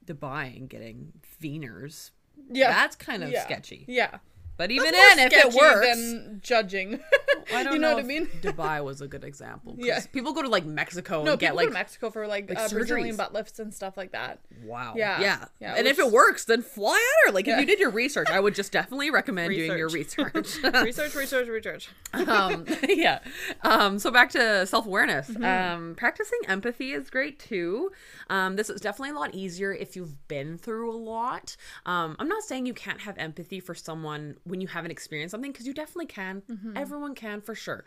Dubai 0.05 0.57
and 0.57 0.69
getting 0.69 1.12
veneers. 1.41 2.12
yeah 2.51 2.71
That's 2.71 2.97
kind 2.97 3.23
of 3.25 3.31
yeah. 3.31 3.45
sketchy. 3.45 3.85
yeah 3.89 4.19
But 4.57 4.71
even 4.71 4.90
then, 4.90 5.19
if 5.19 5.33
it 5.33 5.53
works, 5.53 5.87
than 5.87 6.40
judging 6.42 7.01
I 7.55 7.62
don't 7.62 7.75
you 7.75 7.79
know, 7.79 7.90
know, 7.90 7.95
what 7.97 8.05
i 8.05 8.07
mean 8.07 8.27
Dubai 8.42 8.83
was 8.83 9.01
a 9.01 9.09
good 9.09 9.25
example. 9.25 9.77
Yeah. 9.79 10.01
people 10.12 10.33
go 10.33 10.42
to 10.42 10.49
like 10.49 10.64
Mexico 10.64 11.23
no 11.23 11.33
and 11.33 11.40
get 11.40 11.55
like 11.55 11.66
go 11.66 11.71
to 11.71 11.75
mexico 11.75 12.11
for 12.11 12.27
like, 12.27 12.49
like 12.49 12.59
uh, 12.59 12.69
brazilian 12.69 13.16
butt 13.16 13.33
lifts 13.33 13.59
and 13.59 13.73
stuff 13.73 13.97
like 13.97 14.12
that 14.12 14.40
wow, 14.64 14.95
Yeah. 14.97 15.21
yeah, 15.21 15.45
Yeah, 15.61 15.75
And 15.77 15.87
if 15.87 15.99
it 15.99 16.11
works, 16.11 16.45
then 16.45 16.62
fly 16.62 16.95
at 16.97 17.29
her. 17.29 17.33
Like 17.33 17.47
if 17.49 17.59
you 17.59 17.66
did 17.66 17.79
your 17.79 17.90
research, 17.90 18.29
I 18.31 18.40
would 18.40 18.55
just 18.55 18.73
definitely 18.73 19.11
recommend 19.11 19.53
doing 19.55 19.77
your 19.79 19.88
research. 19.88 20.35
research 20.62 21.14
research 21.14 21.49
research 21.49 21.88
um, 22.12 22.64
yeah. 22.88 23.21
Um, 23.62 23.99
so 23.99 24.11
back 24.11 24.31
to 24.31 24.66
self 24.66 24.87
awareness. 24.87 25.29
Mm-hmm. 25.29 25.45
Um, 25.45 25.95
practicing 25.97 26.38
empathy 26.49 26.92
is 26.92 27.11
great 27.11 27.38
too. 27.38 27.90
Um, 28.29 28.57
this 28.57 28.71
is 28.71 28.81
definitely 28.81 29.11
a 29.11 29.19
lot 29.19 29.35
easier 29.35 29.73
if 29.73 29.97
you've 29.97 30.27
been 30.29 30.59
through 30.59 30.90
a 30.90 30.97
lot. 30.97 31.57
Um, 31.85 32.16
I'm 32.19 32.29
not 32.29 32.42
saying 32.42 32.66
you 32.66 32.75
can't 32.75 33.01
have 33.03 33.16
empathy 33.19 33.61
for 33.61 33.75
someone 33.75 34.37
when 34.47 34.61
you 34.61 34.67
haven't 34.69 34.91
experienced 34.91 35.33
something 35.33 35.53
because 35.53 35.67
you 35.67 35.75
definitely 35.75 36.07
can. 36.07 36.43
Mm-hmm. 36.51 36.77
Everyone 36.77 37.15
can 37.15 37.41
for 37.41 37.55
sure. 37.55 37.85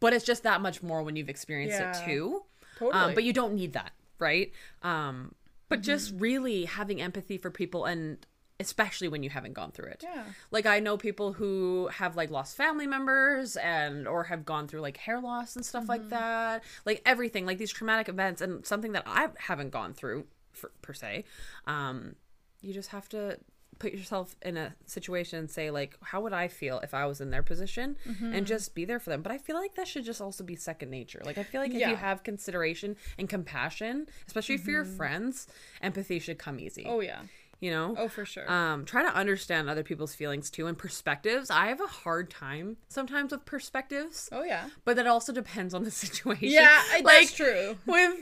But 0.00 0.12
it's 0.12 0.24
just 0.24 0.42
that 0.42 0.60
much 0.60 0.82
more 0.82 1.02
when 1.02 1.14
you've 1.16 1.28
experienced 1.28 1.78
Yeah. 1.78 1.90
it 2.00 2.04
too. 2.04 2.42
Totally. 2.78 2.92
Mm-hmm. 2.98 3.08
Um, 3.10 3.14
but 3.14 3.24
you 3.24 3.32
don't 3.32 3.54
need 3.54 3.74
that, 3.74 3.92
right? 4.18 4.50
Um, 4.82 5.34
but 5.68 5.80
just 5.82 6.12
really 6.16 6.64
having 6.66 7.00
empathy 7.00 7.38
for 7.38 7.50
people 7.50 7.84
and 7.84 8.18
especially 8.60 9.08
when 9.08 9.22
you 9.22 9.30
haven't 9.30 9.54
gone 9.54 9.72
through 9.72 9.86
it. 9.90 10.00
Yeah. 10.04 10.24
Like 10.50 10.66
I 10.66 10.78
know 10.80 10.96
people 10.96 11.32
who 11.32 11.88
have 11.92 12.14
like 12.14 12.30
lost 12.30 12.56
family 12.56 12.86
members 12.86 13.56
and 13.56 14.06
or 14.06 14.24
have 14.24 14.44
gone 14.44 14.68
through 14.68 14.80
like 14.82 14.96
hair 14.98 15.20
loss 15.20 15.56
and 15.56 15.64
stuff 15.64 15.82
Mm-hmm. 15.82 15.88
like 15.90 16.08
that. 16.10 16.62
Like 16.84 17.02
everything, 17.06 17.46
like 17.46 17.58
these 17.58 17.72
traumatic 17.72 18.08
events 18.08 18.40
and 18.40 18.64
something 18.66 18.92
that 18.92 19.02
I 19.06 19.28
haven't 19.38 19.70
gone 19.70 19.94
through 19.94 20.26
for, 20.52 20.70
per 20.82 20.92
se. 20.92 21.24
Um, 21.66 22.14
you 22.60 22.72
just 22.72 22.90
have 22.90 23.08
to 23.08 23.38
put 23.82 23.92
yourself 23.92 24.36
in 24.42 24.56
a 24.56 24.74
situation 24.86 25.38
and 25.40 25.50
say 25.50 25.70
like 25.70 25.96
how 26.10 26.20
would 26.20 26.32
i 26.32 26.46
feel 26.48 26.78
if 26.80 26.94
i 26.94 27.04
was 27.04 27.20
in 27.20 27.30
their 27.30 27.42
position 27.42 27.96
Mm-hmm. 28.08 28.32
and 28.34 28.46
just 28.46 28.74
be 28.74 28.84
there 28.84 29.00
for 29.00 29.10
them 29.10 29.22
but 29.22 29.32
i 29.32 29.38
feel 29.38 29.56
like 29.56 29.74
that 29.74 29.86
should 29.88 30.04
just 30.04 30.20
also 30.20 30.42
be 30.44 30.56
second 30.56 30.90
nature 30.90 31.20
like 31.24 31.36
i 31.38 31.42
feel 31.42 31.60
like 31.60 31.72
if 31.72 31.80
you 31.88 31.96
have 31.96 32.22
consideration 32.22 32.96
and 33.18 33.28
compassion 33.28 34.06
especially 34.26 34.56
for 34.56 34.70
your 34.70 34.84
friends 34.84 35.46
empathy 35.82 36.18
should 36.18 36.38
come 36.38 36.58
easy 36.60 36.84
oh 36.88 37.00
yeah 37.00 37.22
you 37.60 37.70
know? 37.70 37.94
Oh, 37.96 38.08
for 38.08 38.24
sure. 38.24 38.50
Um, 38.50 38.84
try 38.84 39.02
to 39.04 39.14
understand 39.14 39.70
other 39.70 39.84
people's 39.84 40.16
feelings 40.16 40.50
too 40.50 40.66
and 40.66 40.76
perspectives. 40.76 41.48
I 41.48 41.68
have 41.68 41.80
a 41.80 41.86
hard 41.86 42.28
time 42.28 42.76
sometimes 42.88 43.30
with 43.30 43.44
perspectives, 43.44 44.28
oh 44.32 44.42
yeah. 44.42 44.64
but 44.84 44.96
that 44.96 45.06
also 45.06 45.32
depends 45.32 45.72
on 45.72 45.84
the 45.84 45.90
situation. 46.04 46.48
Yeah, 46.50 46.82
like 46.92 47.04
that's 47.04 47.32
true. 47.32 47.76
with 47.86 48.16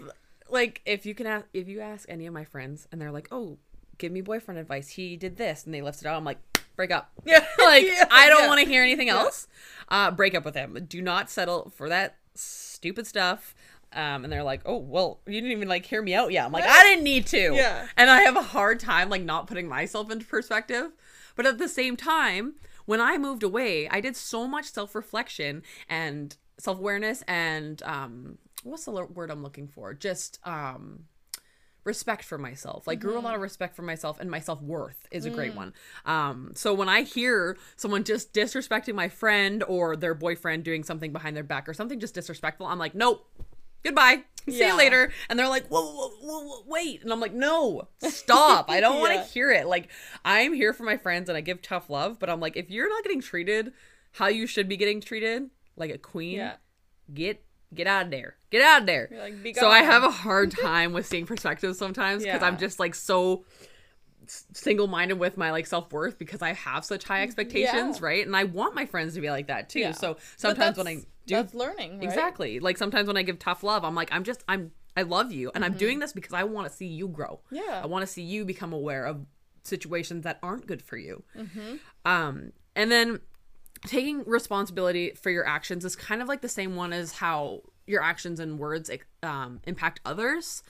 like 0.50 0.82
if 0.84 1.06
you 1.06 1.14
can 1.14 1.26
ask 1.26 1.46
if 1.54 1.68
you 1.68 1.80
ask 1.80 2.06
any 2.10 2.26
of 2.26 2.34
my 2.34 2.44
friends 2.44 2.86
and 2.92 3.00
they're 3.00 3.10
like, 3.10 3.28
"Oh, 3.32 3.56
give 4.00 4.10
me 4.10 4.20
boyfriend 4.20 4.58
advice. 4.58 4.88
He 4.88 5.16
did 5.16 5.36
this," 5.36 5.64
and 5.64 5.72
they 5.72 5.82
left 5.82 6.00
it 6.00 6.06
out. 6.06 6.16
I'm 6.16 6.24
like, 6.24 6.38
break 6.74 6.90
up. 6.90 7.12
Yeah. 7.24 7.46
like 7.64 7.84
Yeah, 7.86 8.06
I 8.10 8.28
don't 8.28 8.42
yeah. 8.42 8.48
want 8.48 8.60
to 8.60 8.66
hear 8.66 8.82
anything 8.82 9.08
else. 9.08 9.46
Uh, 9.88 10.10
break 10.10 10.34
up 10.34 10.44
with 10.44 10.54
him. 10.54 10.86
Do 10.88 11.00
not 11.02 11.30
settle 11.30 11.72
for 11.76 11.88
that 11.88 12.16
stupid 12.34 13.06
stuff. 13.06 13.54
Um, 13.92 14.22
and 14.24 14.32
they're 14.32 14.44
like, 14.44 14.62
"Oh, 14.64 14.76
well, 14.78 15.20
you 15.26 15.34
didn't 15.34 15.50
even 15.50 15.68
like 15.68 15.84
hear 15.84 16.00
me 16.00 16.14
out." 16.14 16.30
Yeah, 16.32 16.46
I'm 16.46 16.52
like, 16.52 16.64
I 16.64 16.84
didn't 16.84 17.04
need 17.04 17.26
to. 17.28 17.54
Yeah. 17.54 17.86
And 17.96 18.08
I 18.08 18.20
have 18.22 18.36
a 18.36 18.42
hard 18.42 18.80
time 18.80 19.08
like 19.10 19.22
not 19.22 19.46
putting 19.46 19.68
myself 19.68 20.10
into 20.10 20.24
perspective. 20.26 20.92
But 21.36 21.46
at 21.46 21.58
the 21.58 21.68
same 21.68 21.96
time, 21.96 22.54
when 22.86 23.00
I 23.00 23.18
moved 23.18 23.42
away, 23.42 23.88
I 23.88 24.00
did 24.00 24.16
so 24.16 24.46
much 24.46 24.66
self-reflection 24.72 25.62
and 25.88 26.36
self-awareness 26.58 27.22
and 27.26 27.82
um 27.84 28.38
what's 28.62 28.84
the 28.84 28.92
word 28.92 29.30
I'm 29.30 29.42
looking 29.42 29.66
for? 29.66 29.92
Just 29.94 30.38
um 30.44 31.04
respect 31.84 32.24
for 32.24 32.38
myself. 32.38 32.86
Like 32.86 33.00
grew 33.00 33.18
a 33.18 33.20
lot 33.20 33.34
of 33.34 33.40
respect 33.40 33.74
for 33.74 33.82
myself 33.82 34.20
and 34.20 34.30
my 34.30 34.40
self-worth 34.40 35.06
is 35.10 35.24
a 35.24 35.30
great 35.30 35.54
one. 35.54 35.72
Um 36.04 36.52
so 36.54 36.74
when 36.74 36.88
I 36.88 37.02
hear 37.02 37.56
someone 37.76 38.04
just 38.04 38.32
disrespecting 38.32 38.94
my 38.94 39.08
friend 39.08 39.62
or 39.66 39.96
their 39.96 40.14
boyfriend 40.14 40.64
doing 40.64 40.84
something 40.84 41.12
behind 41.12 41.36
their 41.36 41.42
back 41.44 41.68
or 41.68 41.74
something 41.74 41.98
just 42.00 42.14
disrespectful, 42.14 42.66
I'm 42.66 42.78
like, 42.78 42.94
"Nope. 42.94 43.26
Goodbye. 43.82 44.24
See 44.46 44.58
Yeah. 44.58 44.68
you 44.72 44.76
later." 44.76 45.10
And 45.30 45.38
they're 45.38 45.48
like, 45.48 45.68
whoa, 45.68 45.80
whoa, 45.82 46.08
whoa, 46.20 46.40
whoa, 46.44 46.62
wait. 46.66 47.02
And 47.02 47.10
I'm 47.12 47.20
like, 47.20 47.32
"No. 47.32 47.88
Stop. 48.02 48.70
I 48.70 48.80
don't 48.80 49.00
want 49.04 49.14
to 49.14 49.22
hear 49.22 49.50
it." 49.50 49.66
Like 49.66 49.88
I'm 50.24 50.52
here 50.52 50.72
for 50.74 50.82
my 50.82 50.98
friends 50.98 51.28
and 51.30 51.36
I 51.38 51.40
give 51.40 51.62
tough 51.62 51.88
love, 51.88 52.18
but 52.18 52.28
I'm 52.28 52.40
like, 52.40 52.56
if 52.56 52.70
you're 52.70 52.88
not 52.90 53.02
getting 53.02 53.22
treated 53.22 53.72
how 54.12 54.26
you 54.26 54.46
should 54.46 54.68
be 54.68 54.76
getting 54.76 55.00
treated, 55.00 55.48
like 55.76 55.90
a 55.90 55.96
queen, 55.98 56.36
Yeah. 56.36 56.56
get 57.14 57.42
get 57.74 57.86
out 57.86 58.06
of 58.06 58.10
there. 58.10 58.36
Get 58.50 58.62
out 58.62 58.80
of 58.80 58.86
there. 58.86 59.08
Like, 59.12 59.56
so 59.56 59.68
I 59.68 59.80
have 59.80 60.02
a 60.02 60.10
hard 60.10 60.50
time 60.50 60.92
with 60.92 61.06
seeing 61.06 61.26
perspectives 61.26 61.78
sometimes 61.78 62.24
because 62.24 62.42
I'm 62.42 62.58
just 62.58 62.78
like 62.80 62.94
so 62.94 63.44
single-minded 64.26 65.18
with 65.18 65.36
my 65.36 65.50
like 65.50 65.66
self-worth 65.66 66.18
because 66.18 66.42
I 66.42 66.52
have 66.52 66.84
such 66.84 67.04
high 67.04 67.22
expectations, 67.22 67.98
Yeah. 67.98 68.04
right? 68.06 68.26
And 68.26 68.36
I 68.36 68.44
want 68.44 68.74
my 68.74 68.86
friends 68.86 69.14
to 69.14 69.20
be 69.20 69.30
like 69.30 69.48
that 69.48 69.68
too. 69.68 69.80
Yeah. 69.80 69.92
So 69.92 70.16
sometimes 70.36 70.76
when 70.76 70.86
I 70.86 70.94
do 71.26 71.36
that's 71.36 71.54
learning, 71.54 71.98
right? 71.98 72.04
Exactly. 72.04 72.60
Like 72.60 72.78
sometimes 72.78 73.06
when 73.08 73.16
I 73.16 73.22
give 73.22 73.38
tough 73.38 73.62
love, 73.62 73.84
I'm 73.84 73.94
like 73.94 74.08
I'm 74.12 74.24
just 74.24 74.44
I'm 74.48 74.72
I 74.96 75.02
love 75.02 75.32
you 75.32 75.50
and 75.54 75.64
I'm 75.64 75.74
doing 75.74 75.98
this 76.00 76.12
because 76.12 76.32
I 76.32 76.44
want 76.44 76.68
to 76.68 76.72
see 76.74 76.86
you 76.86 77.08
grow. 77.08 77.40
Mm-hmm. 77.46 77.56
Yeah. 77.56 77.80
I 77.82 77.86
want 77.86 78.02
to 78.02 78.06
see 78.06 78.22
you 78.22 78.44
become 78.44 78.72
aware 78.72 79.04
of 79.04 79.26
situations 79.62 80.24
that 80.24 80.38
aren't 80.42 80.66
good 80.66 80.82
for 80.82 80.96
you. 80.96 81.22
Mm-hmm. 81.36 81.76
Um 82.04 82.52
and 82.76 82.90
then 82.90 83.20
taking 83.86 84.24
responsibility 84.24 85.12
for 85.12 85.30
your 85.30 85.46
actions 85.46 85.84
is 85.84 85.96
kind 85.96 86.20
of 86.22 86.28
like 86.28 86.40
the 86.42 86.48
same 86.48 86.76
one 86.76 86.92
as 86.92 87.12
how 87.12 87.62
your 87.86 88.02
actions 88.02 88.38
and 88.38 88.58
words 88.58 88.90
um, 89.22 89.60
impact 89.66 90.00
others. 90.04 90.62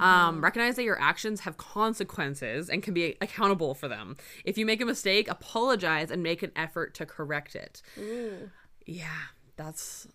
Um, 0.00 0.42
recognize 0.42 0.74
that 0.76 0.82
your 0.82 1.00
actions 1.00 1.40
have 1.40 1.56
consequences 1.56 2.68
and 2.68 2.82
can 2.82 2.94
be 2.94 3.16
accountable 3.20 3.74
for 3.74 3.86
them. 3.86 4.16
If 4.44 4.58
you 4.58 4.66
make 4.66 4.80
a 4.80 4.84
mistake, 4.84 5.28
apologize 5.28 6.10
and 6.10 6.22
make 6.22 6.42
an 6.42 6.50
effort 6.56 6.94
to 6.94 7.06
correct 7.06 7.54
it. 7.54 7.80
Ooh. 7.98 8.50
Yeah, 8.86 9.06
that's. 9.56 10.08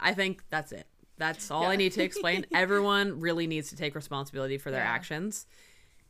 I 0.00 0.14
think 0.14 0.42
that's 0.50 0.72
it. 0.72 0.86
That's 1.18 1.50
all 1.50 1.64
I 1.66 1.76
need 1.76 1.92
to 1.92 2.02
explain. 2.02 2.46
Everyone 2.54 3.20
really 3.20 3.46
needs 3.46 3.68
to 3.70 3.76
take 3.76 3.94
responsibility 3.94 4.58
for 4.58 4.70
their 4.70 4.82
Yeah. 4.82 4.90
actions. 4.90 5.46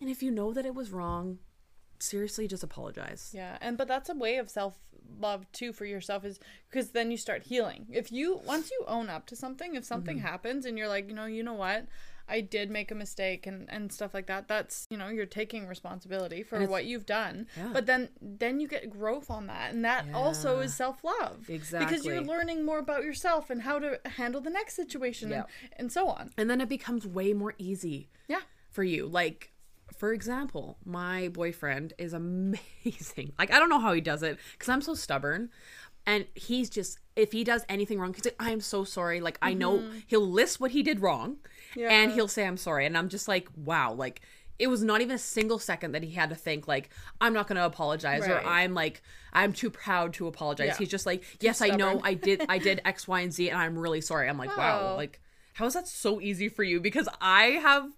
And 0.01 0.09
if 0.09 0.23
you 0.23 0.31
know 0.31 0.53
that 0.53 0.65
it 0.65 0.75
was 0.75 0.93
wrong, 0.93 1.39
seriously 1.99 2.47
just 2.49 2.63
apologize. 2.63 3.31
Yeah, 3.35 3.59
and 3.61 3.77
but 3.77 3.89
that's 3.89 4.09
a 4.09 4.15
way 4.15 4.37
of 4.37 4.49
self 4.51 4.79
love 5.21 5.51
too 5.53 5.73
for 5.73 5.85
yourself 5.85 6.25
is 6.25 6.41
because 6.71 6.91
then 6.91 7.11
you 7.11 7.17
start 7.17 7.43
healing. 7.45 7.87
If 7.93 8.11
you 8.11 8.41
once 8.45 8.71
you 8.71 8.85
own 8.87 9.09
up 9.09 9.27
to 9.27 9.37
something, 9.37 9.75
if 9.75 9.85
something 9.85 10.17
Mm-hmm. 10.19 10.27
happens 10.27 10.65
and 10.67 10.77
you're 10.79 10.89
like, 10.89 11.09
you 11.09 11.15
know, 11.15 11.27
you 11.27 11.43
know 11.43 11.53
what, 11.55 11.87
I 12.27 12.41
did 12.41 12.71
make 12.71 12.91
a 12.91 12.95
mistake 12.95 13.47
and 13.47 13.69
and 13.71 13.93
stuff 13.93 14.15
like 14.15 14.27
that. 14.29 14.49
That's 14.49 14.87
you 14.89 14.97
know 14.97 15.09
you're 15.09 15.27
taking 15.27 15.67
responsibility 15.67 16.43
for 16.43 16.65
what 16.67 16.87
you've 16.87 17.05
done. 17.05 17.47
Yeah. 17.57 17.69
But 17.75 17.85
then 17.87 18.09
then 18.23 18.61
you 18.61 18.67
get 18.67 18.89
growth 18.89 19.31
on 19.31 19.47
that, 19.49 19.75
and 19.75 19.85
that 19.85 20.07
also 20.15 20.61
is 20.61 20.75
self 20.75 21.05
love 21.05 21.49
Exactly. 21.51 21.87
because 21.87 22.05
you're 22.07 22.23
learning 22.23 22.65
more 22.65 22.79
about 22.79 23.05
yourself 23.05 23.51
and 23.51 23.61
how 23.63 23.79
to 23.79 24.01
handle 24.07 24.41
the 24.41 24.51
next 24.51 24.75
situation 24.75 25.29
Yeah. 25.31 25.37
and, 25.37 25.47
and 25.77 25.93
so 25.93 26.09
on. 26.09 26.31
And 26.39 26.49
then 26.49 26.61
it 26.63 26.69
becomes 26.69 27.07
way 27.07 27.35
more 27.35 27.55
easy 27.59 28.09
Yeah. 28.27 28.41
for 28.71 28.85
you. 28.85 29.07
Like, 29.07 29.53
for 29.97 30.13
example, 30.13 30.79
my 30.85 31.29
boyfriend 31.29 31.93
is 31.99 32.13
amazing. 32.13 33.33
Like, 33.39 33.53
I 33.53 33.59
don't 33.59 33.69
know 33.69 33.81
how 33.81 33.93
he 33.93 34.01
does 34.01 34.23
it 34.23 34.39
because 34.53 34.69
I'm 34.69 34.83
so 34.83 34.95
stubborn. 34.95 35.51
And 36.07 36.27
he's 36.35 36.69
just, 36.69 36.99
if 37.17 37.33
he 37.33 37.45
does 37.45 37.65
anything 37.69 37.99
wrong, 37.99 38.13
he's 38.13 38.25
like, 38.25 38.37
I'm 38.39 38.61
so 38.61 38.85
sorry. 38.85 39.21
Like, 39.21 39.39
I 39.41 39.55
know 39.55 39.79
mm-hmm. 39.79 39.99
he'll 40.07 40.29
list 40.29 40.61
what 40.61 40.73
he 40.73 40.83
did 40.83 41.01
wrong 41.01 41.39
and 41.79 42.13
he'll 42.13 42.29
say, 42.29 42.47
I'm 42.47 42.59
sorry. 42.59 42.85
And 42.85 42.99
I'm 42.99 43.09
just 43.09 43.27
like, 43.27 43.49
wow. 43.57 43.95
Like, 43.95 44.21
it 44.59 44.67
was 44.67 44.83
not 44.83 45.01
even 45.01 45.15
a 45.15 45.19
single 45.19 45.59
second 45.59 45.93
that 45.93 46.03
he 46.03 46.11
had 46.11 46.29
to 46.29 46.37
think, 46.37 46.69
like, 46.69 46.91
I'm 47.21 47.33
not 47.33 47.49
going 47.49 47.57
to 47.57 47.65
apologize 47.65 48.29
or 48.29 48.39
I'm 48.47 48.75
like, 48.75 49.03
I'm 49.33 49.53
too 49.53 49.71
proud 49.71 50.13
to 50.15 50.27
apologize. 50.27 50.69
Yeah. 50.69 50.77
He's 50.77 50.91
just 50.91 51.07
like, 51.07 51.25
yes, 51.41 51.63
I 51.63 51.69
know. 51.69 52.01
I 52.05 52.15
did, 52.15 52.45
I 52.49 52.59
did 52.59 52.81
X, 52.85 53.09
Y, 53.09 53.21
and 53.21 53.33
Z 53.33 53.49
and 53.49 53.59
I'm 53.59 53.79
really 53.79 54.01
sorry. 54.01 54.29
I'm 54.29 54.39
like, 54.39 54.57
wow. 54.57 54.93
Oh. 54.93 54.97
Like, 54.97 55.21
how 55.55 55.67
is 55.67 55.75
that 55.75 55.89
so 55.89 56.21
easy 56.21 56.49
for 56.49 56.63
you? 56.63 56.81
Because 56.81 57.09
I 57.21 57.45
have 57.63 57.91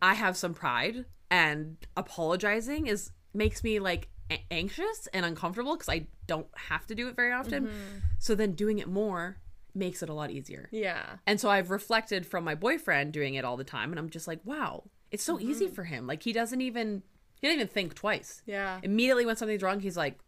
I 0.00 0.14
have 0.14 0.36
some 0.36 0.54
pride 0.54 1.04
and 1.30 1.76
apologizing 1.96 2.86
is 2.86 3.10
makes 3.34 3.62
me 3.62 3.78
like 3.78 4.08
a- 4.30 4.44
anxious 4.50 5.08
and 5.12 5.24
uncomfortable 5.26 5.74
because 5.76 5.88
I 5.88 6.06
don't 6.26 6.46
have 6.56 6.86
to 6.88 6.94
do 6.94 7.08
it 7.08 7.16
very 7.16 7.32
often. 7.32 7.66
Mm-hmm. 7.66 7.98
So 8.18 8.34
then 8.34 8.52
doing 8.52 8.78
it 8.78 8.88
more 8.88 9.38
makes 9.74 10.02
it 10.02 10.08
a 10.08 10.14
lot 10.14 10.30
easier. 10.30 10.68
Yeah. 10.72 11.04
And 11.26 11.40
so 11.40 11.48
I've 11.50 11.70
reflected 11.70 12.26
from 12.26 12.44
my 12.44 12.54
boyfriend 12.54 13.12
doing 13.12 13.34
it 13.34 13.44
all 13.44 13.56
the 13.56 13.64
time 13.64 13.90
and 13.90 13.98
I'm 13.98 14.10
just 14.10 14.26
like, 14.26 14.40
wow, 14.44 14.84
it's 15.10 15.22
so 15.22 15.36
Mm-hmm. 15.36 15.50
easy 15.50 15.68
for 15.68 15.84
him. 15.84 16.06
Like 16.06 16.22
he 16.22 16.32
doesn't 16.32 16.60
even 16.60 17.02
he 17.40 17.46
doesn't 17.46 17.60
even 17.60 17.68
think 17.72 17.94
twice. 17.94 18.42
Yeah. 18.46 18.80
Immediately 18.82 19.24
when 19.26 19.36
something's 19.36 19.62
wrong, 19.62 19.80
he's 19.80 19.96
like, 19.96 20.18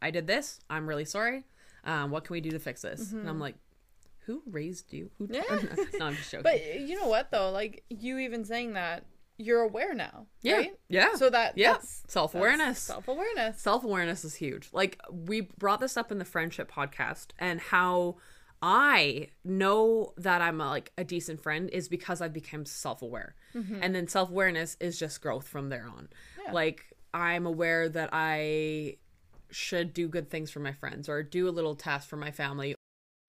I 0.00 0.10
did 0.10 0.26
this. 0.26 0.60
I'm 0.70 0.86
really 0.88 1.04
sorry. 1.04 1.44
Um, 1.84 2.10
what 2.10 2.24
can 2.24 2.32
we 2.34 2.40
do 2.40 2.50
to 2.50 2.58
fix 2.58 2.82
this? 2.82 3.12
And 3.12 3.28
I'm 3.28 3.40
like, 3.40 3.56
who 4.26 4.42
raised 4.46 4.92
you? 4.92 5.10
Who 5.18 5.28
Mm-hmm. 5.28 5.34
Yeah. 5.34 5.84
no, 5.98 6.06
I'm 6.06 6.14
just 6.16 6.30
joking. 6.30 6.42
But 6.42 6.80
you 6.80 6.96
know 7.00 7.08
what 7.08 7.30
though? 7.30 7.50
Like 7.50 7.84
you 7.88 8.18
even 8.18 8.44
saying 8.44 8.74
that, 8.74 9.04
you're 9.36 9.62
aware 9.62 9.94
now. 9.94 10.26
Yeah. 10.42 10.56
Right? 10.58 10.78
Yeah. 10.88 11.14
So 11.16 11.28
that 11.30 11.58
Yeah. 11.58 11.72
that's 11.72 12.04
Self-awareness. 12.08 12.78
Self 12.78 13.08
awareness. 13.08 13.60
Self 13.60 13.82
awareness 13.84 14.24
is 14.24 14.36
huge. 14.36 14.68
Like, 14.72 15.00
we 15.10 15.40
brought 15.58 15.80
this 15.80 15.96
up 15.96 16.12
in 16.12 16.18
the 16.18 16.24
friendship 16.24 16.70
podcast, 16.70 17.28
and 17.38 17.60
how 17.60 18.16
I 18.62 19.28
know 19.44 20.12
that 20.16 20.40
I'm 20.40 20.60
a, 20.60 20.68
like 20.70 20.92
a 20.96 21.02
decent 21.04 21.42
friend 21.42 21.68
is 21.70 21.88
because 21.88 22.20
I've 22.20 22.32
become 22.32 22.64
self 22.64 23.02
aware. 23.02 23.34
And 23.80 23.94
then 23.94 24.06
self 24.08 24.30
awareness 24.30 24.76
is 24.80 24.98
just 24.98 25.20
growth 25.20 25.46
from 25.48 25.68
there 25.68 25.86
on. 25.86 26.08
Yeah. 26.44 26.52
Like, 26.52 26.92
I'm 27.12 27.44
aware 27.46 27.88
that 27.88 28.10
I 28.12 28.96
should 29.50 29.92
do 29.94 30.08
good 30.08 30.28
things 30.30 30.50
for 30.50 30.58
my 30.60 30.72
friends 30.72 31.08
or 31.08 31.22
do 31.22 31.48
a 31.48 31.50
little 31.50 31.74
task 31.76 32.08
for 32.08 32.16
my 32.16 32.30
family. 32.30 32.74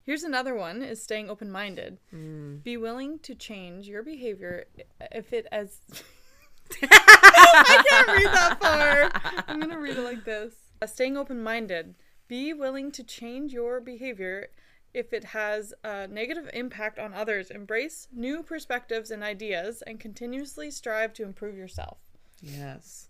Here's 0.06 0.24
another 0.24 0.54
one: 0.54 0.84
is 0.84 1.02
staying 1.02 1.30
open 1.30 1.52
minded. 1.52 1.98
Mm. 2.13 2.63
Be 2.63 2.78
willing 2.78 3.20
to 3.20 3.34
change 3.34 3.88
your 3.88 4.04
behavior 4.04 4.65
if 5.12 5.34
it 5.34 5.48
as. 5.52 5.80
I 6.82 7.84
can't 7.89 8.08
read 8.08 8.28
that 8.28 8.58
far. 8.60 9.44
I'm 9.48 9.60
gonna 9.60 9.80
read 9.80 9.98
it 9.98 10.04
like 10.04 10.24
this. 10.24 10.54
Uh, 10.82 10.88
staying 10.88 11.18
open 11.18 11.41
minded. 11.41 11.96
Be 12.28 12.54
willing 12.54 12.91
to 12.91 13.04
change 13.04 13.54
your 13.54 13.80
behavior 13.80 14.50
if 14.94 15.12
it 15.12 15.26
has 15.26 15.74
a 15.84 16.08
negative 16.08 16.50
impact 16.54 17.00
on 17.00 17.13
others. 17.13 17.50
Embrace 17.52 18.08
new 18.12 18.44
perspectives 18.44 19.12
and 19.12 19.24
ideas, 19.24 19.82
and 19.86 20.00
continuously 20.00 20.70
strive 20.70 21.13
to 21.13 21.24
improve 21.24 21.58
yourself. 21.58 21.98
Yes. 22.41 23.10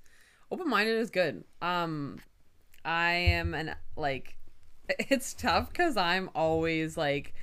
Open 0.52 0.70
minded 0.70 0.98
is 0.98 1.10
good. 1.10 1.44
Um 1.62 2.20
I 2.86 3.12
am 3.12 3.54
an 3.54 3.76
like 3.98 4.38
it's 5.00 5.34
tough 5.34 5.74
cuz 5.74 5.98
I'm 5.98 6.30
always 6.36 6.98
like 6.98 7.34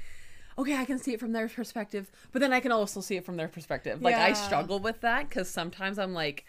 okay, 0.58 0.76
I 0.76 0.84
can 0.84 0.98
see 0.98 1.14
it 1.14 1.18
from 1.20 1.32
their 1.32 1.48
perspective, 1.48 2.10
but 2.30 2.40
then 2.40 2.52
I 2.52 2.60
can 2.60 2.72
also 2.72 3.00
see 3.00 3.16
it 3.16 3.24
from 3.24 3.36
their 3.36 3.48
perspective. 3.48 4.02
Like 4.02 4.14
I 4.16 4.32
struggle 4.34 4.78
with 4.80 5.00
that 5.00 5.30
cuz 5.30 5.48
sometimes 5.48 5.98
I'm 5.98 6.12
like 6.12 6.44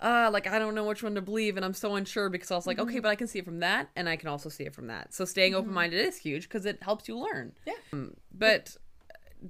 uh 0.00 0.30
like 0.32 0.46
I 0.46 0.58
don't 0.58 0.74
know 0.74 0.84
which 0.84 1.02
one 1.02 1.14
to 1.16 1.20
believe 1.22 1.56
and 1.56 1.64
I'm 1.64 1.74
so 1.74 1.94
unsure 1.96 2.28
because 2.28 2.50
I 2.50 2.56
was 2.56 2.66
like, 2.66 2.76
Mm-hmm. 2.78 2.88
okay, 2.90 3.00
but 3.00 3.08
I 3.08 3.16
can 3.16 3.26
see 3.26 3.38
it 3.40 3.44
from 3.44 3.60
that 3.60 3.88
and 3.96 4.08
I 4.08 4.16
can 4.16 4.28
also 4.28 4.48
see 4.48 4.64
it 4.64 4.74
from 4.74 4.86
that. 4.88 5.12
So 5.14 5.24
staying 5.24 5.54
open-minded 5.54 5.98
is 6.00 6.18
huge 6.18 6.48
cuz 6.48 6.64
it 6.64 6.82
helps 6.82 7.08
you 7.08 7.18
learn. 7.18 7.52
Yeah. 7.66 7.74
Um, 7.92 8.16
But 8.32 8.76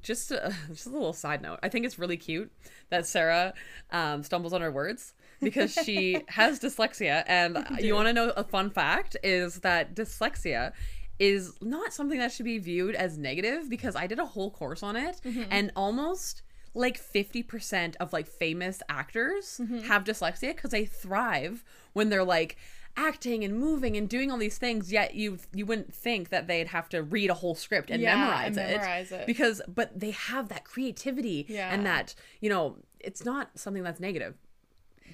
just 0.02 0.30
a, 0.32 0.52
just 0.68 0.86
a 0.86 0.90
little 0.90 1.12
side 1.12 1.40
note. 1.42 1.58
I 1.62 1.68
think 1.68 1.84
it's 1.86 1.98
really 1.98 2.16
cute 2.16 2.50
that 2.90 3.06
Sarah 3.06 3.54
um, 3.90 4.22
stumbles 4.22 4.52
on 4.52 4.60
her 4.60 4.70
words 4.72 5.14
because 5.44 5.72
she 5.72 6.22
has 6.28 6.58
dyslexia. 6.60 7.22
And 7.26 7.64
you 7.80 7.94
want 7.94 8.08
to 8.08 8.12
know 8.12 8.30
a 8.36 8.44
fun 8.44 8.70
fact 8.70 9.16
is 9.22 9.60
that 9.60 9.94
dyslexia 9.94 10.72
is 11.18 11.52
not 11.60 11.92
something 11.92 12.18
that 12.18 12.32
should 12.32 12.44
be 12.44 12.58
viewed 12.58 12.94
as 12.96 13.16
negative 13.16 13.68
because 13.70 13.94
I 13.94 14.06
did 14.08 14.18
a 14.18 14.26
whole 14.26 14.50
course 14.50 14.82
on 14.82 14.96
it 14.96 15.20
and 15.50 15.70
almost 15.76 16.42
like 16.74 17.00
50% 17.00 17.94
of 18.00 18.12
like 18.12 18.26
famous 18.26 18.82
actors 18.88 19.60
Mm-hmm. 19.62 19.80
have 19.82 20.02
dyslexia 20.04 20.54
because 20.56 20.70
they 20.72 20.84
thrive 20.84 21.62
when 21.92 22.08
they're 22.08 22.24
like 22.24 22.56
acting 22.96 23.44
and 23.44 23.58
moving 23.58 23.96
and 23.96 24.08
doing 24.08 24.30
all 24.30 24.38
these 24.38 24.56
things 24.58 24.92
yet 24.92 25.14
you 25.16 25.38
you 25.52 25.66
wouldn't 25.66 25.92
think 25.92 26.28
that 26.28 26.46
they'd 26.46 26.68
have 26.68 26.88
to 26.88 27.02
read 27.02 27.28
a 27.28 27.34
whole 27.34 27.54
script 27.56 27.90
and 27.90 28.00
Yeah, 28.00 28.16
memorize, 28.16 28.56
and 28.56 28.70
it 28.70 28.76
memorize 28.76 29.12
it. 29.12 29.26
because 29.26 29.60
but 29.66 29.98
they 29.98 30.12
have 30.12 30.48
that 30.48 30.64
creativity 30.64 31.44
Yeah. 31.48 31.72
and 31.74 31.84
that 31.86 32.14
you 32.40 32.48
know 32.50 32.76
it's 33.00 33.24
not 33.24 33.50
something 33.58 33.82
that's 33.82 33.98
negative 34.00 34.34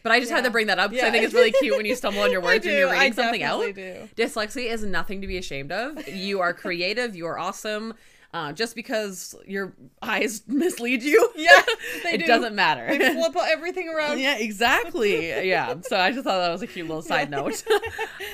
but 0.03 0.13
I 0.13 0.21
just 0.21 0.31
had 0.33 0.45
to 0.45 0.51
bring 0.51 0.69
that 0.69 0.79
up 0.79 0.91
because 0.91 1.07
I 1.07 1.11
think 1.11 1.25
it's 1.25 1.35
really 1.35 1.53
cute 1.53 1.77
when 1.77 1.87
you 1.87 1.95
stumble 1.95 2.21
on 2.23 2.31
your 2.33 2.41
words 2.43 2.65
and 2.67 2.75
you're 2.75 2.89
do, 2.89 2.93
reading 2.95 3.13
something 3.13 3.43
out. 3.43 3.61
definitely 3.61 4.09
Dyslexia 4.17 4.71
is 4.73 4.85
nothing 4.85 5.21
to 5.21 5.27
be 5.27 5.37
ashamed 5.39 5.73
of. 5.73 6.07
You 6.09 6.41
are 6.41 6.55
creative. 6.55 7.15
You 7.17 7.27
are 7.27 7.39
awesome. 7.39 7.95
Uh, 8.33 8.53
just 8.53 8.77
because 8.77 9.35
your 9.45 9.75
eyes 10.03 10.43
mislead 10.49 11.03
you, 11.03 11.31
Yeah, 11.37 11.63
they 12.05 12.13
it 12.15 12.19
do. 12.21 12.27
doesn't 12.27 12.55
matter. 12.55 12.87
They 12.97 13.13
flip 13.15 13.35
everything 13.37 13.89
around. 13.89 14.21
yeah, 14.21 14.37
exactly. 14.39 15.29
Yeah. 15.49 15.75
So 15.83 15.97
I 15.99 16.13
just 16.13 16.23
thought 16.25 16.39
that 16.39 16.53
was 16.53 16.63
a 16.63 16.69
cute 16.69 16.87
little 16.87 17.03
side 17.03 17.29
note. 17.29 17.65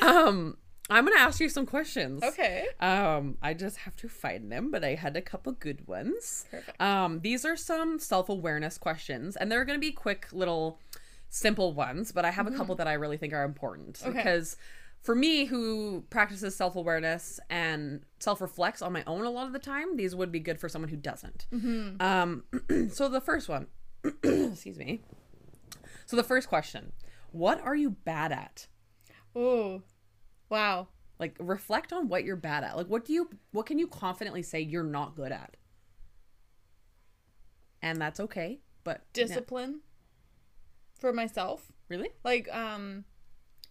um, 0.02 0.56
I'm 0.88 1.04
gonna 1.04 1.18
ask 1.18 1.40
you 1.40 1.48
some 1.48 1.66
questions. 1.66 2.22
Okay. 2.22 2.66
Um, 2.78 3.38
I 3.42 3.54
just 3.54 3.78
have 3.78 3.96
to 3.96 4.08
find 4.08 4.52
them, 4.52 4.70
but 4.70 4.84
I 4.84 4.94
had 4.94 5.16
a 5.16 5.22
couple 5.22 5.52
good 5.52 5.88
ones. 5.88 6.44
Perfect. 6.50 6.80
Um, 6.80 7.20
these 7.20 7.44
are 7.44 7.56
some 7.56 7.98
self 7.98 8.28
awareness 8.28 8.78
questions, 8.78 9.34
and 9.34 9.50
they're 9.50 9.64
going 9.64 9.78
to 9.80 9.84
be 9.84 9.92
quick, 9.92 10.28
little, 10.30 10.78
simple 11.36 11.74
ones, 11.74 12.12
but 12.12 12.24
I 12.24 12.30
have 12.30 12.46
a 12.46 12.50
couple 12.50 12.74
that 12.76 12.88
I 12.88 12.94
really 12.94 13.18
think 13.18 13.32
are 13.34 13.44
important 13.44 13.96
Mm-hmm. 13.96 14.08
Okay. 14.08 14.18
because 14.18 14.56
for 15.02 15.14
me, 15.14 15.44
who 15.44 16.02
practices 16.08 16.56
self 16.56 16.74
awareness 16.76 17.38
and 17.50 18.00
self 18.18 18.40
reflects 18.40 18.80
on 18.82 18.92
my 18.92 19.04
own 19.06 19.24
a 19.24 19.30
lot 19.30 19.46
of 19.46 19.52
the 19.52 19.58
time, 19.58 19.96
these 19.96 20.14
would 20.14 20.32
be 20.32 20.40
good 20.40 20.58
for 20.58 20.68
someone 20.68 20.88
who 20.88 20.96
doesn't. 20.96 21.46
Mm-hmm. 21.52 22.00
Um, 22.00 22.44
so 22.90 23.08
the 23.08 23.20
first 23.20 23.48
one, 23.48 23.66
excuse 24.22 24.78
me. 24.78 25.02
So 26.06 26.16
the 26.16 26.24
first 26.24 26.48
question, 26.48 26.92
what 27.32 27.60
are 27.60 27.76
you 27.76 27.90
bad 27.90 28.32
at? 28.32 28.66
Oh, 29.34 29.82
wow. 30.48 30.88
Like 31.18 31.36
reflect 31.38 31.92
on 31.92 32.08
what 32.08 32.24
you're 32.24 32.36
bad 32.36 32.64
at. 32.64 32.76
Like 32.76 32.88
what 32.88 33.04
do 33.04 33.12
you 33.12 33.28
what 33.52 33.66
can 33.66 33.78
you 33.78 33.86
confidently 33.86 34.42
say 34.42 34.60
you're 34.60 34.82
not 34.84 35.14
good 35.16 35.32
at? 35.32 35.56
And 37.82 38.00
that's 38.00 38.20
okay, 38.20 38.60
but. 38.84 39.02
Discipline 39.12 39.80
for 40.98 41.12
myself. 41.12 41.72
really? 41.88 42.10
Like, 42.24 42.48
um, 42.52 43.04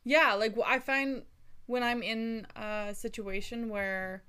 yeah, 0.04 0.34
like 0.34 0.56
I 0.66 0.80
find 0.80 1.24
when 1.66 1.84
I'm 1.84 2.02
in 2.04 2.46
a 2.56 2.94
situation 2.94 3.70
where, 3.70 4.24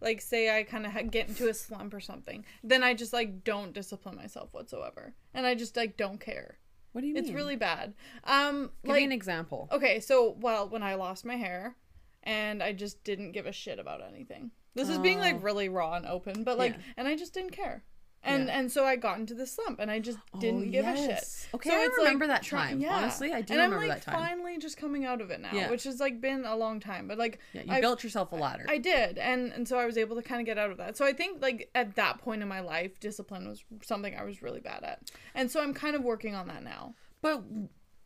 like, 0.00 0.20
say 0.20 0.56
I 0.56 0.64
kind 0.64 0.86
of 0.86 1.10
get 1.10 1.28
into 1.28 1.48
a 1.48 1.54
slump 1.54 1.94
or 1.94 2.00
something, 2.00 2.44
then 2.64 2.82
I 2.82 2.94
just 2.94 3.12
like 3.12 3.44
don't 3.44 3.72
discipline 3.72 4.16
myself 4.16 4.52
whatsoever, 4.52 5.14
and 5.34 5.46
I 5.46 5.54
just 5.54 5.76
like 5.76 5.96
don't 5.96 6.20
care. 6.20 6.58
What 6.92 7.02
do 7.02 7.06
you 7.06 7.14
mean? 7.14 7.22
It's 7.24 7.32
really 7.32 7.54
bad. 7.56 7.94
Um, 8.24 8.70
Give 8.82 8.90
like, 8.90 8.98
me 8.98 9.04
an 9.04 9.12
example. 9.12 9.68
Okay, 9.70 10.00
so 10.00 10.36
well, 10.40 10.68
when 10.68 10.82
I 10.82 10.94
lost 10.96 11.24
my 11.24 11.36
hair, 11.36 11.76
and 12.24 12.62
I 12.62 12.72
just 12.72 13.04
didn't 13.04 13.32
give 13.32 13.46
a 13.46 13.52
shit 13.52 13.78
about 13.78 14.00
anything. 14.02 14.50
This 14.74 14.88
is 14.88 14.98
being 14.98 15.18
like 15.18 15.42
really 15.42 15.68
raw 15.68 15.94
and 15.94 16.06
open, 16.06 16.44
but 16.44 16.58
like, 16.58 16.72
Yeah. 16.72 16.82
and 16.96 17.08
I 17.08 17.16
just 17.16 17.32
didn't 17.34 17.50
care, 17.52 17.84
and 18.22 18.46
Yeah. 18.46 18.58
and 18.58 18.70
so 18.72 18.84
I 18.84 18.96
got 18.96 19.18
into 19.18 19.34
the 19.34 19.46
slump, 19.46 19.80
and 19.80 19.90
I 19.90 19.98
just 19.98 20.18
oh, 20.34 20.40
didn't 20.40 20.68
Oh, 20.68 20.70
give 20.70 20.86
a 20.86 20.96
shit. 20.96 21.46
Okay, 21.54 21.70
so 21.70 21.76
I 21.76 21.88
remember 21.98 22.26
like, 22.26 22.42
that 22.42 22.46
time. 22.48 22.84
Honestly, 22.88 23.32
I 23.32 23.40
do 23.42 23.54
and 23.54 23.62
remember 23.62 23.76
I'm 23.82 23.88
like 23.88 24.04
that 24.04 24.12
time. 24.12 24.20
finally 24.20 24.58
just 24.58 24.76
coming 24.76 25.04
out 25.04 25.20
of 25.20 25.30
it 25.30 25.40
now, 25.40 25.50
Yeah. 25.52 25.70
which 25.70 25.84
has 25.84 26.00
like 26.00 26.20
been 26.20 26.44
a 26.44 26.56
long 26.56 26.80
time, 26.80 27.08
but 27.08 27.18
like 27.18 27.38
Yeah, 27.52 27.62
you 27.62 27.72
I 27.72 27.80
built 27.80 28.04
yourself 28.04 28.32
a 28.32 28.36
ladder. 28.36 28.66
I 28.68 28.78
did, 28.78 29.18
and 29.18 29.52
and 29.52 29.66
so 29.66 29.78
I 29.78 29.86
was 29.86 29.96
able 29.96 30.16
to 30.16 30.22
kind 30.22 30.40
of 30.40 30.46
get 30.46 30.58
out 30.58 30.70
of 30.70 30.76
that. 30.78 30.96
So 30.96 31.04
I 31.06 31.12
think 31.12 31.40
like 31.42 31.70
at 31.74 31.94
that 31.96 32.18
point 32.18 32.42
in 32.42 32.48
my 32.48 32.60
life, 32.60 33.00
discipline 33.00 33.48
was 33.48 33.64
something 33.82 34.14
I 34.14 34.24
was 34.24 34.42
really 34.42 34.60
bad 34.60 34.84
at, 34.84 35.10
and 35.34 35.50
so 35.50 35.62
I'm 35.62 35.74
kind 35.74 35.96
of 35.96 36.02
working 36.02 36.34
on 36.34 36.48
that 36.48 36.62
now. 36.62 36.94
but 37.22 37.42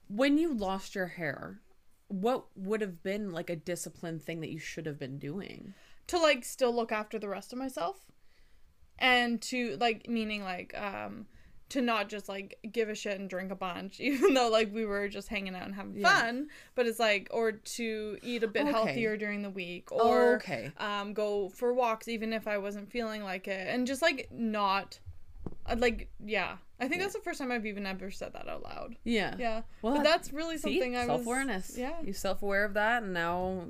when 0.09 0.37
you 0.38 0.53
lost 0.53 0.94
your 0.94 1.07
hair, 1.07 1.61
what 2.09 2.44
would 2.57 2.83
have 2.83 3.03
been 3.03 3.33
like 3.33 3.48
a 3.48 3.57
discipline 3.57 4.18
thing 4.18 4.40
that 4.42 4.50
you 4.50 4.59
should 4.59 4.87
have 4.87 4.98
been 4.98 5.18
doing? 5.18 5.74
to 6.07 6.18
like 6.18 6.44
still 6.44 6.74
look 6.74 6.92
after 6.92 7.18
the 7.18 7.27
rest 7.29 7.50
of 7.50 7.59
myself 7.59 7.96
and 8.98 9.40
to 9.42 9.76
like 9.80 10.09
meaning 10.09 10.42
like 10.42 10.76
um 10.78 11.26
to 11.70 11.80
not 11.80 12.09
just 12.09 12.28
like 12.28 12.59
give 12.70 12.88
a 12.88 12.94
shit 12.94 13.18
and 13.18 13.28
drink 13.28 13.50
a 13.50 13.54
bunch 13.57 13.98
even 14.00 14.35
though 14.35 14.48
like 14.48 14.72
we 14.72 14.85
were 14.85 15.09
just 15.09 15.28
hanging 15.28 15.54
out 15.57 15.64
and 15.64 15.74
having 15.74 15.96
Yeah. 15.96 16.20
fun 16.20 16.48
but 16.74 16.87
it's 16.87 16.98
like 17.00 17.28
or 17.33 17.52
to 17.52 18.18
eat 18.22 18.42
a 18.44 18.48
bit 18.48 18.62
Okay. 18.62 18.70
healthier 18.72 19.16
during 19.16 19.42
the 19.42 19.50
week 19.50 19.90
or 19.90 20.37
okay. 20.37 20.70
um 20.78 21.14
go 21.14 21.48
for 21.48 21.72
walks 21.72 22.07
even 22.09 22.33
if 22.33 22.46
I 22.46 22.59
wasn't 22.59 22.90
feeling 22.90 23.24
like 23.24 23.48
it 23.48 23.66
and 23.68 23.87
just 23.87 24.02
like 24.02 24.28
not 24.30 24.98
I'd 25.66 25.80
like 25.80 26.09
yeah 26.24 26.57
I 26.78 26.88
think 26.88 27.00
that's 27.00 27.14
the 27.14 27.20
first 27.20 27.38
time 27.40 27.50
I've 27.50 27.66
even 27.66 27.87
ever 27.87 28.11
said 28.11 28.35
that 28.35 28.48
out 28.48 28.62
loud 28.62 28.96
Yeah. 29.04 29.35
yeah 29.38 29.62
Well, 29.83 29.94
but 29.94 30.02
that- 30.02 30.04
that's 30.04 30.33
really 30.33 30.59
See, 30.59 30.74
something 30.74 30.96
I 30.96 31.00
was 31.00 31.07
self 31.07 31.26
awareness. 31.26 31.76
yeah 31.78 31.94
you 32.04 32.12
self 32.12 32.42
aware 32.42 32.64
of 32.64 32.74
that, 32.74 33.02
and 33.02 33.14
now 33.14 33.64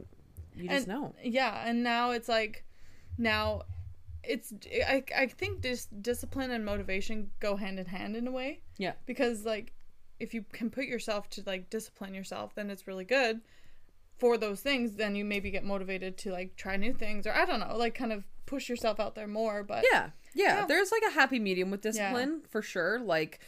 you 0.57 0.69
just 0.69 0.87
and, 0.89 1.01
know. 1.01 1.15
Yeah, 1.23 1.63
and 1.67 1.83
now 1.83 2.11
it's 2.13 2.29
like 2.29 2.65
now 3.19 3.63
it's 4.29 4.53
I 4.87 5.05
I 5.17 5.27
think 5.27 5.63
this 5.63 5.87
discipline 5.87 6.51
and 6.51 6.65
motivation 6.65 7.31
go 7.41 7.57
hand 7.57 7.79
in 7.79 7.87
hand 7.87 8.17
in 8.17 8.27
a 8.27 8.31
way 8.33 8.61
Yeah. 8.79 8.93
because 9.07 9.45
like 9.45 9.73
if 10.21 10.33
you 10.35 10.45
can 10.53 10.71
put 10.71 10.85
yourself 10.87 11.29
to 11.31 11.43
like 11.47 11.71
discipline 11.71 12.15
yourself 12.15 12.55
then 12.55 12.71
it's 12.71 12.87
really 12.87 13.05
good 13.05 13.41
for 14.19 14.39
those 14.39 14.61
things 14.61 14.95
then 14.97 15.17
you 15.17 15.25
maybe 15.25 15.51
get 15.51 15.65
motivated 15.65 16.17
to 16.19 16.31
like 16.31 16.55
try 16.57 16.77
new 16.77 16.93
things 16.93 17.27
or 17.27 17.33
I 17.35 17.45
don't 17.45 17.61
know 17.61 17.77
like 17.77 17.95
kind 17.95 18.13
of 18.13 18.25
push 18.47 18.69
yourself 18.69 19.01
out 19.01 19.15
there 19.15 19.27
more 19.27 19.63
but 19.65 19.85
Yeah, 19.91 20.11
yeah. 20.35 20.61
Yeah. 20.61 20.67
There's 20.67 20.93
like 20.93 21.03
a 21.09 21.13
happy 21.15 21.39
medium 21.39 21.71
with 21.71 21.81
discipline 21.81 22.43
for 22.49 22.63
sure. 22.63 23.01
Like 23.01 23.41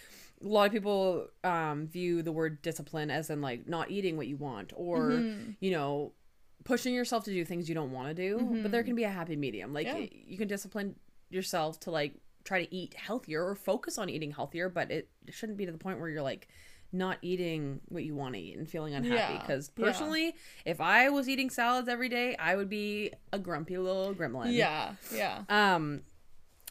a 0.42 0.46
lot 0.46 0.66
of 0.66 0.72
people 0.72 1.28
um, 1.44 1.86
view 1.86 2.22
the 2.22 2.32
word 2.32 2.60
discipline 2.62 3.10
as 3.10 3.30
in 3.30 3.40
like 3.40 3.68
not 3.68 3.90
eating 3.90 4.16
what 4.16 4.26
you 4.26 4.36
want 4.36 4.72
or 4.76 5.10
Mm-hmm. 5.10 5.50
you 5.60 5.70
know 5.70 6.12
pushing 6.66 6.94
yourself 6.94 7.24
to 7.24 7.30
do 7.30 7.44
things 7.44 7.68
you 7.68 7.74
don't 7.74 7.92
want 7.92 8.08
to 8.08 8.14
do. 8.14 8.60
But 8.62 8.70
there 8.70 8.82
can 8.82 8.94
be 8.94 9.04
a 9.04 9.08
happy 9.08 9.36
medium. 9.36 9.72
Like 9.72 9.86
Mm-hmm. 9.86 10.00
Yeah. 10.00 10.08
you 10.26 10.38
can 10.38 10.48
discipline 10.48 10.96
yourself 11.30 11.80
to 11.80 11.90
like 11.90 12.14
try 12.44 12.64
to 12.64 12.74
eat 12.74 12.94
healthier 12.94 13.44
or 13.44 13.54
focus 13.54 13.98
on 13.98 14.10
eating 14.10 14.32
healthier, 14.32 14.68
but 14.68 14.90
it 14.90 15.08
shouldn't 15.30 15.58
be 15.58 15.66
to 15.66 15.72
the 15.72 15.78
point 15.78 15.98
where 15.98 16.08
you're 16.08 16.22
like 16.22 16.48
not 16.92 17.18
eating 17.22 17.80
what 17.88 18.04
you 18.04 18.14
want 18.14 18.34
to 18.34 18.40
eat 18.40 18.56
and 18.56 18.68
feeling 18.68 18.94
unhappy 18.94 19.36
because 19.40 19.72
yeah. 19.76 19.84
personally 19.84 20.36
if 20.64 20.80
i 20.80 21.10
was 21.10 21.28
eating 21.28 21.50
salads 21.50 21.88
every 21.88 22.08
day 22.08 22.36
i 22.36 22.54
would 22.54 22.70
be 22.70 23.10
a 23.32 23.38
grumpy 23.40 23.76
little 23.76 24.14
gremlin 24.14 24.52
yeah 24.52 24.92
yeah 25.12 25.42
um, 25.48 26.02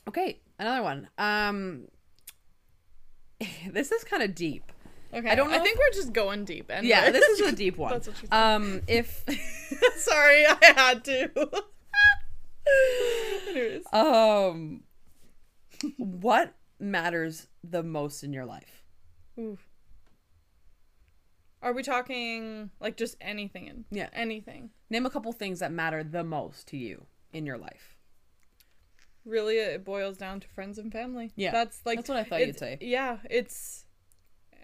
okay, 0.08 0.40
another 0.60 0.84
one. 0.84 1.10
Um, 1.18 1.88
this 3.70 3.92
is 3.92 4.04
kind 4.04 4.24
of 4.24 4.36
deep. 4.36 4.72
Okay 5.14 5.30
I 5.30 5.36
don't 5.36 5.52
I 5.52 5.60
think 5.60 5.78
we're 5.78 5.94
just 5.94 6.14
going 6.14 6.46
deep 6.46 6.70
anyway. 6.72 6.90
Yeah, 6.90 7.12
this 7.12 7.26
is 7.26 7.40
a 7.48 7.52
deep 7.56 7.78
one. 7.78 7.92
That's 7.92 8.08
what 8.08 8.18
she 8.18 8.28
said. 8.28 8.34
Um, 8.56 8.82
if 8.88 9.24
sorry 9.98 10.46
I 10.46 10.58
had 10.76 11.04
to 11.06 11.64
anyways 13.50 13.84
um, 13.94 14.84
what 15.98 16.54
matters 16.80 17.48
the 17.64 17.84
most 17.84 18.24
in 18.24 18.34
your 18.34 18.46
life? 18.46 18.84
Oof. 19.40 19.68
Are 21.62 21.74
we 21.74 21.84
talking 21.84 22.70
like 22.80 22.96
just 22.98 23.16
anything 23.22 23.86
Yeah. 23.92 24.10
anything? 24.14 24.70
Name 24.90 25.06
a 25.06 25.10
couple 25.10 25.32
things 25.32 25.60
that 25.60 25.72
matter 25.72 26.04
the 26.04 26.24
most 26.24 26.68
to 26.70 26.78
you 26.78 27.06
in 27.34 27.46
your 27.46 27.58
life. 27.58 27.98
Really, 29.26 29.58
it 29.58 29.84
boils 29.84 30.18
down 30.18 30.40
to 30.42 30.48
friends 30.50 30.78
and 30.78 30.92
family. 30.92 31.32
Yeah, 31.36 31.52
that's 31.52 31.82
like 31.84 31.98
that's 31.98 32.10
what 32.10 32.20
I 32.20 32.24
thought 32.24 32.46
you'd 32.46 32.60
say. 32.60 32.78
Yeah, 32.80 33.18
it's 33.28 33.85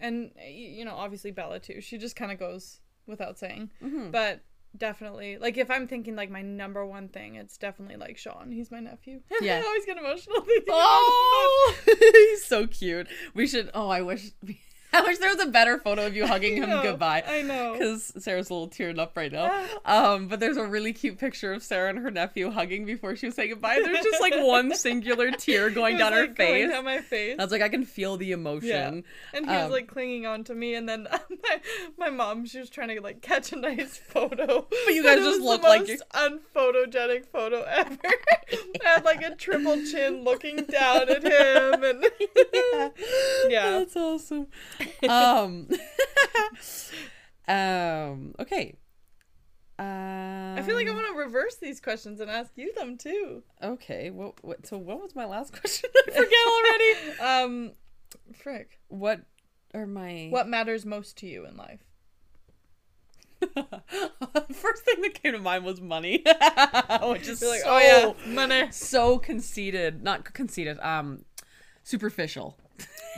and 0.02 0.32
you 0.50 0.84
know 0.86 0.96
obviously 0.96 1.32
Bella 1.32 1.60
too. 1.60 1.80
She 1.82 1.98
just 1.98 2.16
kind 2.16 2.32
of 2.32 2.40
goes 2.40 2.80
without 3.08 3.38
saying, 3.40 3.72
Mhm. 3.82 4.12
but 4.12 4.42
definitely 4.78 5.38
like 5.38 5.58
if 5.58 5.70
I'm 5.70 5.86
thinking 5.88 6.16
like 6.16 6.30
my 6.30 6.42
number 6.42 6.86
one 6.86 7.08
thing, 7.10 7.36
it's 7.36 7.58
definitely 7.58 7.98
like 7.98 8.18
Sean. 8.18 8.52
He's 8.52 8.72
my 8.72 8.80
nephew. 8.80 9.22
Yeah. 9.42 9.60
I 9.60 9.66
always 9.66 9.86
get 9.86 9.98
emotional. 9.98 10.46
Oh, 10.70 11.76
he's 11.86 12.46
so 12.46 12.68
cute. 12.68 13.08
We 13.34 13.48
should. 13.48 13.70
Oh, 13.74 13.90
I 13.90 14.02
wish. 14.02 14.32
I 14.94 15.02
wish 15.04 15.18
there 15.20 15.30
was 15.34 15.42
a 15.42 15.48
better 15.48 15.78
photo 15.78 16.06
of 16.06 16.16
you 16.16 16.28
hugging 16.32 16.58
him 16.58 16.70
know, 16.70 16.82
goodbye. 16.84 17.24
I 17.28 17.42
know. 17.44 17.74
because 17.74 18.12
Sarah's 18.18 18.50
a 18.50 18.54
little 18.54 18.68
teared 18.70 19.00
up 19.00 19.16
right 19.16 19.32
now. 19.32 19.66
Um, 19.86 20.28
but 20.28 20.40
there's 20.40 20.58
a 20.58 20.66
really 20.66 20.92
cute 20.94 21.18
picture 21.18 21.54
of 21.54 21.64
Sarah 21.64 21.90
and 21.90 22.00
her 22.00 22.12
nephew 22.12 22.50
hugging 22.52 22.86
before 22.86 23.16
she 23.16 23.28
was 23.28 23.36
saying 23.36 23.50
goodbye. 23.52 23.80
There's 23.84 24.04
just 24.04 24.20
like 24.22 24.34
one 24.38 24.76
singular 24.76 25.32
tear 25.32 25.70
going 25.70 25.98
down 25.98 26.12
was, 26.12 26.20
her 26.22 26.28
like, 26.28 26.36
going 26.38 26.54
face. 26.68 26.70
down 26.72 26.86
my 26.86 27.00
face. 27.02 27.36
I 27.40 27.44
was 27.44 27.52
like, 27.52 27.62
I 27.62 27.70
can 27.70 27.86
feel 27.86 28.18
the 28.18 28.32
emotion. 28.32 29.04
And 29.34 29.46
he 29.46 29.52
was 29.52 29.66
Um, 29.66 29.72
like 29.72 29.88
clinging 29.88 30.26
on 30.26 30.44
to 30.46 30.56
me, 30.56 30.76
and 30.76 30.88
then 30.90 31.08
my, 31.44 31.62
my 31.98 32.10
mom, 32.10 32.46
she 32.46 32.60
was 32.60 32.70
trying 32.70 32.90
to 32.90 33.02
like 33.02 33.22
catch 33.22 33.52
a 33.54 33.56
nice 33.56 33.98
photo. 33.98 34.68
But 34.86 34.94
you 34.94 35.04
guys 35.04 35.20
just 35.20 35.42
look 35.42 35.64
like 35.64 35.86
the 35.86 36.02
most 36.14 36.44
unphotogenic 36.56 37.26
photo 37.28 37.62
ever. 37.64 37.98
I 38.04 38.58
had 38.84 39.06
like 39.06 39.22
a 39.22 39.36
triple 39.36 39.78
chin 39.86 40.24
looking 40.24 40.58
down 40.58 41.10
at 41.10 41.24
him, 41.24 41.84
and 41.84 42.06
Yeah. 43.50 43.70
that's 43.72 43.96
awesome. 43.96 44.48
Um, 45.08 45.68
um, 47.48 48.36
okay. 48.40 48.76
Um, 49.80 50.58
I 50.58 50.62
feel 50.62 50.76
like 50.76 50.88
I 50.88 50.94
want 50.94 51.08
to 51.08 51.18
reverse 51.18 51.56
these 51.56 51.80
questions 51.80 52.20
and 52.20 52.30
ask 52.30 52.52
you 52.56 52.72
them 52.76 52.98
too. 52.98 53.42
Okay, 53.64 54.12
what, 54.12 54.44
what? 54.44 54.68
So 54.68 54.78
what 54.78 55.02
was 55.02 55.16
my 55.16 55.26
last 55.26 55.54
question? 55.60 55.90
I 56.08 56.12
forget 56.12 56.48
already. 56.48 57.20
Um, 57.22 57.72
Frick. 58.36 58.80
What 58.90 59.22
are 59.74 59.88
my 59.88 60.28
What 60.30 60.48
matters 60.48 60.86
most 60.86 61.18
to 61.20 61.28
you 61.28 61.46
in 61.48 61.58
life? 61.58 61.84
First 64.54 64.84
thing 64.84 65.02
that 65.02 65.16
came 65.16 65.32
to 65.32 65.40
mind 65.40 65.66
was 65.66 65.82
money, 65.82 66.24
which 67.04 67.28
is 67.28 67.42
like, 67.42 67.62
so 67.62 67.66
oh 67.70 67.80
yeah, 67.80 68.32
money. 68.32 68.72
so 68.72 69.18
conceited, 69.18 70.04
not 70.04 70.32
conceited, 70.34 70.80
um, 70.80 71.26
superficial. 71.84 72.60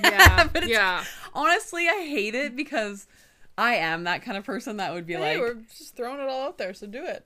Yeah, 0.01 0.47
But 0.53 0.67
yeah. 0.67 1.03
Honestly, 1.33 1.87
I 1.87 2.05
hate 2.07 2.35
it 2.35 2.55
because 2.55 3.07
I 3.57 3.75
am 3.75 4.05
that 4.05 4.23
kind 4.23 4.37
of 4.37 4.43
person 4.45 4.77
that 4.77 4.93
would 4.93 5.05
be 5.05 5.13
Hey, 5.13 5.37
like, 5.37 5.39
we're 5.39 5.61
just 5.77 5.95
throwing 5.95 6.19
it 6.19 6.27
all 6.27 6.47
out 6.47 6.57
there, 6.57 6.73
so 6.73 6.87
do 6.87 7.03
it. 7.03 7.25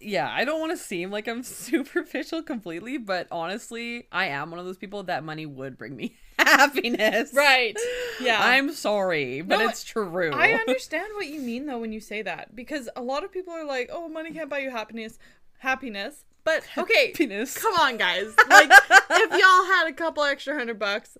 yeah, 0.00 0.28
I 0.30 0.44
don't 0.44 0.60
want 0.60 0.72
to 0.72 0.76
seem 0.76 1.10
like 1.10 1.28
I'm 1.28 1.42
superficial 1.42 2.42
completely, 2.42 2.98
but 2.98 3.26
honestly, 3.30 4.06
I 4.12 4.26
am 4.26 4.50
one 4.50 4.58
of 4.60 4.66
those 4.66 4.76
people 4.78 5.02
that 5.04 5.24
money 5.24 5.46
would 5.46 5.78
bring 5.78 5.96
me 5.96 6.16
happiness. 6.38 7.32
Right. 7.34 7.76
Yeah. 8.20 8.38
I'm 8.42 8.72
sorry, 8.72 9.40
but 9.42 9.58
No, 9.60 9.68
it's 9.68 9.84
true. 9.84 10.32
I 10.32 10.52
understand 10.52 11.08
what 11.14 11.26
you 11.28 11.40
mean 11.40 11.66
though 11.66 11.78
when 11.78 11.92
you 11.92 12.00
say 12.00 12.22
that 12.22 12.54
because 12.56 12.88
a 12.96 13.02
lot 13.02 13.24
of 13.24 13.32
people 13.32 13.52
are 13.54 13.64
like, 13.64 13.90
"Oh, 13.92 14.08
money 14.08 14.32
can't 14.32 14.50
buy 14.50 14.58
you 14.58 14.70
happiness." 14.70 15.18
Happiness. 15.58 16.24
But 16.44 16.64
okay, 16.76 17.08
Happiness. 17.08 17.56
come 17.56 17.74
on 17.74 17.96
guys. 17.96 18.34
Like 18.50 18.68
if 18.70 19.30
y'all 19.30 19.64
had 19.76 19.86
a 19.88 19.92
couple 19.92 20.24
extra 20.24 20.54
hundred 20.58 20.78
bucks, 20.80 21.16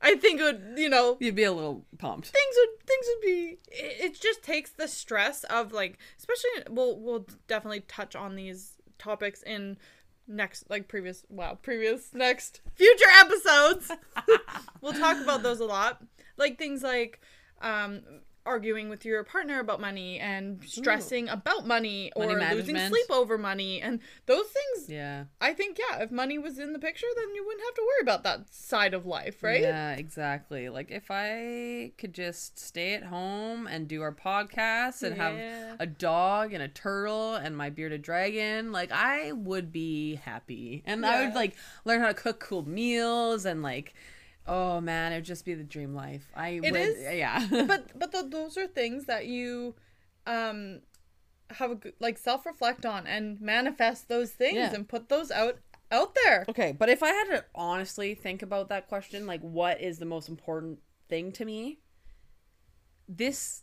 I 0.00 0.14
think 0.16 0.40
it 0.40 0.44
would, 0.44 0.78
you 0.78 0.88
know, 0.88 1.16
You'd 1.20 1.34
be 1.34 1.44
a 1.44 1.52
little 1.52 1.84
pumped. 1.98 2.28
things 2.28 2.54
would 2.56 2.86
things 2.86 3.06
would 3.08 3.26
be 3.26 3.58
it, 3.68 4.04
it 4.12 4.20
just 4.20 4.42
takes 4.42 4.70
the 4.70 4.86
stress 4.88 5.44
of 5.44 5.72
like 5.72 5.98
especially 6.18 6.50
we'll 6.70 6.98
we'll 7.00 7.26
definitely 7.48 7.80
touch 7.80 8.14
on 8.14 8.36
these 8.36 8.74
topics 8.98 9.42
in 9.42 9.76
next 10.26 10.68
like 10.68 10.88
previous 10.88 11.24
wow 11.30 11.58
previous 11.62 12.12
next 12.12 12.60
future 12.74 13.08
episodes 13.18 13.90
we'll 14.82 14.92
talk 14.92 15.16
about 15.20 15.42
those 15.42 15.58
a 15.60 15.64
lot 15.64 16.02
like 16.36 16.58
things 16.58 16.82
like 16.82 17.20
um 17.62 18.00
arguing 18.48 18.88
with 18.88 19.04
your 19.04 19.22
partner 19.22 19.60
about 19.60 19.80
money 19.80 20.18
and 20.18 20.64
stressing 20.64 21.28
about 21.28 21.66
money 21.66 22.10
or 22.16 22.26
Money 22.26 22.54
losing 22.56 22.78
sleep 22.78 23.10
over 23.10 23.36
money 23.38 23.80
and 23.82 24.00
those 24.26 24.46
things 24.46 24.88
Yeah. 24.88 25.24
i 25.40 25.52
think 25.52 25.78
yeah 25.78 26.02
if 26.02 26.10
money 26.10 26.38
was 26.38 26.58
in 26.58 26.72
the 26.72 26.78
picture 26.78 27.06
then 27.16 27.34
you 27.34 27.44
wouldn't 27.46 27.62
have 27.64 27.74
to 27.74 27.82
worry 27.82 28.02
about 28.02 28.22
that 28.24 28.52
side 28.52 28.94
of 28.94 29.04
life 29.06 29.42
right 29.42 29.60
Yeah, 29.60 29.92
exactly. 29.92 30.68
Like 30.70 30.90
if 30.90 31.10
I 31.10 31.92
could 31.98 32.14
just 32.14 32.58
stay 32.58 32.94
at 32.94 33.04
home 33.04 33.66
and 33.66 33.86
do 33.86 34.00
our 34.02 34.12
podcast 34.12 35.02
and 35.02 35.16
Yeah. 35.16 35.68
have 35.68 35.76
a 35.80 35.86
dog 35.86 36.52
and 36.54 36.62
a 36.62 36.68
turtle 36.68 37.34
and 37.34 37.56
my 37.56 37.68
bearded 37.70 38.02
dragon, 38.02 38.72
like 38.72 38.90
I 38.92 39.32
would 39.32 39.70
be 39.72 40.16
happy. 40.16 40.82
And 40.86 41.04
I 41.04 41.24
would 41.26 41.34
like 41.34 41.54
learn 41.84 42.00
how 42.00 42.08
to 42.08 42.14
cook 42.14 42.40
cool 42.40 42.66
meals 42.68 43.44
and 43.44 43.62
like 43.62 43.94
oh 44.48 44.80
man, 44.80 45.12
it 45.12 45.16
would 45.16 45.24
just 45.24 45.44
be 45.44 45.54
the 45.54 45.64
dream 45.64 45.94
life. 45.94 46.26
I 46.34 46.60
It 46.62 46.72
would 46.72 46.80
is, 46.80 46.98
yeah. 47.14 47.46
but 47.66 47.98
but 47.98 48.12
th 48.12 48.24
those 48.30 48.56
are 48.56 48.66
things 48.66 49.04
that 49.06 49.26
you 49.26 49.74
um 50.26 50.80
have 51.50 51.70
a 51.70 51.74
good, 51.76 51.94
like 52.00 52.18
self 52.18 52.44
reflect 52.46 52.84
on 52.84 53.06
and 53.06 53.40
manifest 53.40 54.08
those 54.08 54.30
things 54.32 54.56
Yeah. 54.56 54.74
and 54.74 54.88
put 54.88 55.08
those 55.08 55.30
out 55.30 55.58
out 55.90 56.14
there. 56.24 56.44
Okay, 56.48 56.72
but 56.72 56.88
if 56.88 57.02
I 57.02 57.08
had 57.08 57.24
to 57.30 57.44
honestly 57.54 58.14
think 58.14 58.42
about 58.42 58.68
that 58.68 58.88
question, 58.88 59.26
like 59.26 59.40
what 59.40 59.80
is 59.80 59.98
the 59.98 60.04
most 60.06 60.28
important 60.28 60.80
thing 61.08 61.32
to 61.32 61.44
me? 61.44 61.78
This 63.08 63.62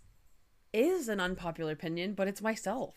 is 0.73 1.07
an 1.07 1.19
unpopular 1.19 1.71
opinion, 1.71 2.13
but 2.15 2.27
it's 2.27 2.41
myself. 2.41 2.95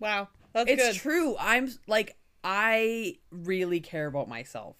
Wow, 0.00 0.28
that's 0.52 0.68
it's 0.70 0.82
good. 0.82 0.94
true. 0.96 1.36
I'm 1.38 1.70
like 1.86 2.16
I 2.42 3.18
really 3.30 3.78
care 3.80 4.06
about 4.08 4.28
myself. 4.28 4.76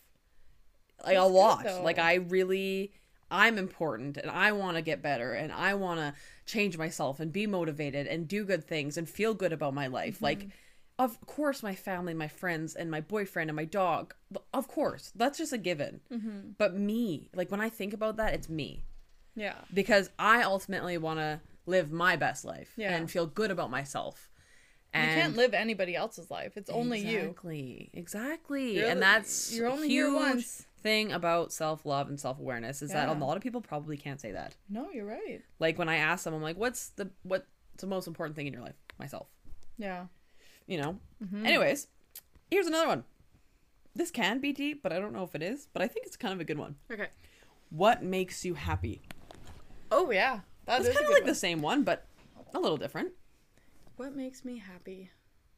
Like 1.05 1.14
That's 1.16 1.24
a 1.24 1.32
lot. 1.32 1.84
like 1.84 1.98
I 1.98 2.14
really 2.14 2.92
I'm 3.30 3.57
important 3.59 4.18
and 4.18 4.30
I 4.30 4.53
want 4.53 4.76
to 4.76 4.82
get 4.82 5.00
better 5.03 5.32
and 5.32 5.50
I 5.53 5.74
want 5.74 6.00
to 6.00 6.14
change 6.44 6.76
myself 6.76 7.18
and 7.18 7.32
be 7.32 7.46
motivated 7.46 8.07
and 8.07 8.28
do 8.28 8.44
good 8.44 8.64
things 8.64 8.96
and 8.98 9.09
feel 9.09 9.32
good 9.34 9.53
about 9.53 9.74
my 9.74 9.86
life. 9.86 10.16
Mm-hmm. 10.16 10.24
Like 10.24 10.48
of 10.98 11.18
course 11.26 11.62
my 11.62 11.74
family, 11.74 12.12
my 12.14 12.28
friends 12.28 12.74
and 12.74 12.90
my 12.90 13.00
boyfriend 13.00 13.48
and 13.48 13.57
my 13.57 13.64
dog. 13.64 14.14
Of 14.53 14.68
course. 14.68 15.12
That's 15.16 15.38
just 15.38 15.53
a 15.53 15.59
given. 15.59 16.00
Mm-hmm. 16.12 16.50
But 16.59 16.74
me, 16.74 17.30
like 17.34 17.50
when 17.50 17.61
I 17.61 17.70
think 17.70 17.94
about 17.94 18.16
that, 18.18 18.34
it's 18.34 18.48
me 18.48 18.84
Yeah, 19.34 19.55
because 19.72 20.11
I 20.18 20.42
ultimately 20.42 20.98
want 20.98 21.18
to 21.18 21.40
live 21.64 21.90
my 21.90 22.16
best 22.16 22.44
life 22.44 22.72
Yeah. 22.76 22.94
and 22.94 23.11
feel 23.11 23.26
good 23.26 23.50
about 23.50 23.70
myself. 23.70 24.28
And 24.94 25.11
you 25.11 25.16
can't 25.22 25.36
live 25.36 25.55
anybody 25.55 25.96
else's 25.96 26.30
life. 26.30 26.59
It's 26.59 26.68
only 26.68 27.00
you. 27.00 27.18
Exactly. 27.20 27.90
Exactly. 27.94 28.84
And 28.84 29.00
that's 29.00 29.55
you're 29.55 29.68
only 29.68 29.88
huge 29.88 29.92
here 30.11 30.14
once. 30.14 30.66
Thing 30.82 31.12
about 31.12 31.52
self-love 31.52 32.08
and 32.08 32.18
self-awareness 32.18 32.82
is 32.82 32.90
that 32.90 33.08
a 33.08 33.12
lot 33.12 33.36
of 33.36 33.42
people 33.42 33.60
probably 33.60 33.96
can't 33.96 34.20
say 34.20 34.32
that. 34.32 34.56
No, 34.68 34.90
you're 34.90 35.06
right. 35.06 35.42
Like 35.58 35.78
when 35.78 35.88
I 35.88 35.96
ask 35.96 36.24
them 36.24 36.34
I'm 36.34 36.42
like 36.42 36.56
what's 36.56 36.88
the 36.90 37.10
what's 37.22 37.46
the 37.78 37.86
most 37.86 38.06
important 38.06 38.36
thing 38.36 38.46
in 38.46 38.52
your 38.52 38.62
life? 38.62 38.74
Myself. 38.98 39.26
Yeah. 39.78 40.06
You 40.66 40.78
know? 40.80 40.98
Mm-hmm. 41.24 41.46
Anyways, 41.46 41.88
here's 42.50 42.66
another 42.66 42.86
one. 42.86 43.04
This 43.94 44.10
can 44.10 44.40
be 44.40 44.52
deep, 44.52 44.82
but 44.82 44.92
I 44.92 44.98
don't 44.98 45.12
know 45.12 45.24
if 45.24 45.34
it 45.34 45.42
is, 45.42 45.68
but 45.72 45.82
I 45.82 45.86
think 45.88 46.06
it's 46.06 46.16
kind 46.16 46.32
of 46.32 46.40
a 46.40 46.44
good 46.44 46.58
one. 46.58 46.76
Okay. 46.90 47.08
What 47.70 48.02
makes 48.02 48.44
you 48.44 48.54
happy? 48.54 49.02
Oh 49.90 50.10
yeah, 50.10 50.40
that 50.66 50.80
It's 50.80 50.88
is 50.88 50.94
kind 50.94 51.06
of 51.06 51.12
like 51.12 51.22
one. 51.22 51.28
the 51.28 51.34
same 51.34 51.60
one, 51.62 51.82
but 51.84 52.06
a 52.54 52.58
little 52.60 52.76
different. 52.78 53.12
What 53.96 54.14
makes 54.16 54.44
me 54.44 54.58
happy? 54.58 55.10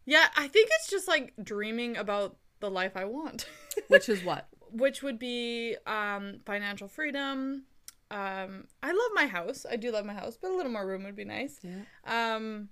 Yeah, 0.05 0.27
I 0.37 0.49
think 0.49 0.69
it's 0.81 0.91
just 0.91 1.07
like 1.09 1.33
dreaming 1.43 1.97
about 1.97 2.37
the 2.61 2.71
life 2.71 2.97
I 2.97 3.05
want. 3.05 3.47
Which 3.89 4.09
is 4.09 4.23
what? 4.25 4.49
Which 4.71 5.03
would 5.03 5.19
be 5.19 5.77
um, 5.87 6.41
financial 6.47 6.89
freedom. 6.89 7.65
Um, 8.11 8.67
I 8.83 8.89
love 8.93 9.11
my 9.15 9.27
house. 9.27 9.67
I 9.71 9.77
do 9.77 9.91
love 9.91 10.05
my 10.05 10.15
house, 10.15 10.39
but 10.41 10.51
a 10.51 10.57
little 10.57 10.71
more 10.73 10.87
room 10.87 11.05
would 11.05 11.17
be 11.17 11.25
nice. 11.25 11.59
Yeah. 11.63 12.35
Um, 12.37 12.69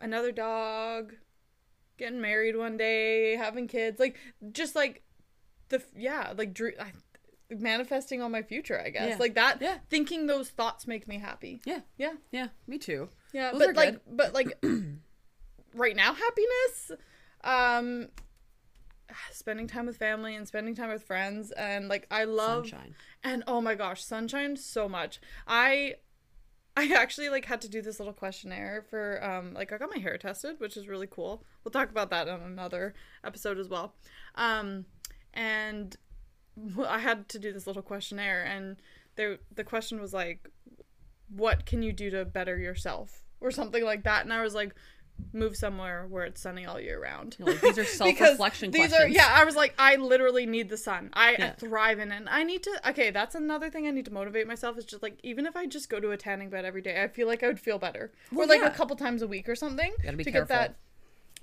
another 0.00 0.32
dog, 0.32 1.14
getting 1.98 2.20
married 2.20 2.56
one 2.56 2.76
day, 2.76 3.36
having 3.36 3.68
kids, 3.68 3.98
like 4.00 4.16
just 4.52 4.74
like 4.74 5.02
the 5.68 5.82
yeah, 5.96 6.32
like 6.36 6.52
dr- 6.52 6.74
I, 6.80 6.92
manifesting 7.50 8.20
on 8.22 8.30
my 8.32 8.42
future. 8.42 8.80
I 8.80 8.90
guess 8.90 9.10
Yeah. 9.10 9.16
like 9.18 9.34
that. 9.34 9.58
Yeah. 9.60 9.78
Thinking 9.88 10.26
those 10.26 10.50
thoughts 10.50 10.86
make 10.86 11.06
me 11.08 11.18
happy. 11.18 11.60
Yeah. 11.64 11.80
Yeah, 11.96 12.12
Yeah, 12.32 12.48
me 12.66 12.78
too. 12.78 13.08
yeah. 13.32 13.52
Those 13.52 13.66
but 13.66 13.76
like, 13.76 13.90
good. 13.92 14.00
but 14.16 14.34
like, 14.34 14.62
right 15.74 15.96
now, 15.96 16.14
happiness. 16.14 16.92
Um, 17.42 18.08
spending 19.32 19.66
time 19.66 19.86
with 19.86 19.96
family 19.96 20.34
and 20.36 20.46
spending 20.46 20.74
time 20.74 20.90
with 20.90 21.02
friends 21.02 21.50
and 21.52 21.88
like 21.88 22.06
I 22.10 22.24
love 22.24 22.68
Sunshine. 22.68 22.94
and 23.24 23.44
oh 23.46 23.60
my 23.60 23.74
gosh, 23.74 24.04
sunshine 24.04 24.56
so 24.56 24.88
much. 24.88 25.20
I 25.46 25.94
I 26.76 26.92
actually 26.94 27.28
like 27.28 27.44
had 27.46 27.60
to 27.62 27.68
do 27.68 27.82
this 27.82 27.98
little 27.98 28.14
questionnaire 28.14 28.84
for 28.88 29.22
um 29.24 29.54
like 29.54 29.72
I 29.72 29.78
got 29.78 29.90
my 29.90 30.00
hair 30.00 30.16
tested, 30.18 30.56
which 30.58 30.76
is 30.76 30.88
really 30.88 31.08
cool. 31.08 31.44
We'll 31.64 31.72
talk 31.72 31.90
about 31.90 32.10
that 32.10 32.28
on 32.28 32.40
another 32.42 32.94
episode 33.24 33.58
as 33.58 33.68
well. 33.68 33.94
Um 34.34 34.86
and 35.34 35.96
I 36.86 36.98
had 36.98 37.28
to 37.30 37.38
do 37.38 37.52
this 37.52 37.66
little 37.66 37.82
questionnaire 37.82 38.44
and 38.44 38.76
there 39.16 39.38
the 39.54 39.64
question 39.64 40.00
was 40.00 40.12
like 40.12 40.48
what 41.28 41.64
can 41.64 41.82
you 41.82 41.92
do 41.92 42.10
to 42.10 42.24
better 42.24 42.58
yourself 42.58 43.22
or 43.40 43.50
something 43.50 43.84
like 43.84 44.02
that 44.04 44.24
and 44.24 44.32
I 44.32 44.42
was 44.42 44.54
like 44.54 44.74
move 45.32 45.56
somewhere 45.56 46.06
where 46.08 46.24
it's 46.24 46.40
sunny 46.40 46.64
all 46.66 46.80
year 46.80 47.00
round. 47.00 47.36
Like, 47.38 47.60
these 47.60 47.78
are 47.78 47.84
self-reflection 48.00 48.70
these 48.70 48.88
questions. 48.88 49.04
are 49.04 49.08
yeah 49.08 49.28
i 49.34 49.44
was 49.44 49.54
like 49.56 49.74
i 49.78 49.96
literally 49.96 50.46
need 50.46 50.68
the 50.68 50.76
sun 50.76 51.10
I, 51.12 51.34
I 51.34 51.50
thrive 51.50 51.98
in 51.98 52.12
it 52.12 52.16
and 52.16 52.28
i 52.28 52.42
need 52.42 52.62
to 52.64 52.88
okay 52.90 53.10
that's 53.10 53.34
another 53.34 53.70
thing 53.70 53.86
i 53.86 53.90
need 53.90 54.04
to 54.06 54.12
motivate 54.12 54.46
myself 54.46 54.76
is 54.78 54.84
just 54.84 55.02
like 55.02 55.18
even 55.22 55.46
if 55.46 55.56
i 55.56 55.66
just 55.66 55.88
go 55.88 56.00
to 56.00 56.10
a 56.10 56.16
tanning 56.16 56.50
bed 56.50 56.64
every 56.64 56.82
day 56.82 57.02
i 57.02 57.08
feel 57.08 57.26
like 57.26 57.42
i 57.42 57.46
would 57.46 57.60
feel 57.60 57.78
better 57.78 58.10
Well, 58.32 58.46
or 58.46 58.48
like 58.48 58.60
yeah. 58.62 58.68
a 58.68 58.70
couple 58.74 58.96
times 58.96 59.22
a 59.22 59.28
week 59.28 59.48
or 59.48 59.54
something 59.54 59.92
Gotta 60.02 60.16
be 60.16 60.24
to 60.24 60.30
careful. 60.32 60.48
get 60.48 60.58
that 60.58 60.76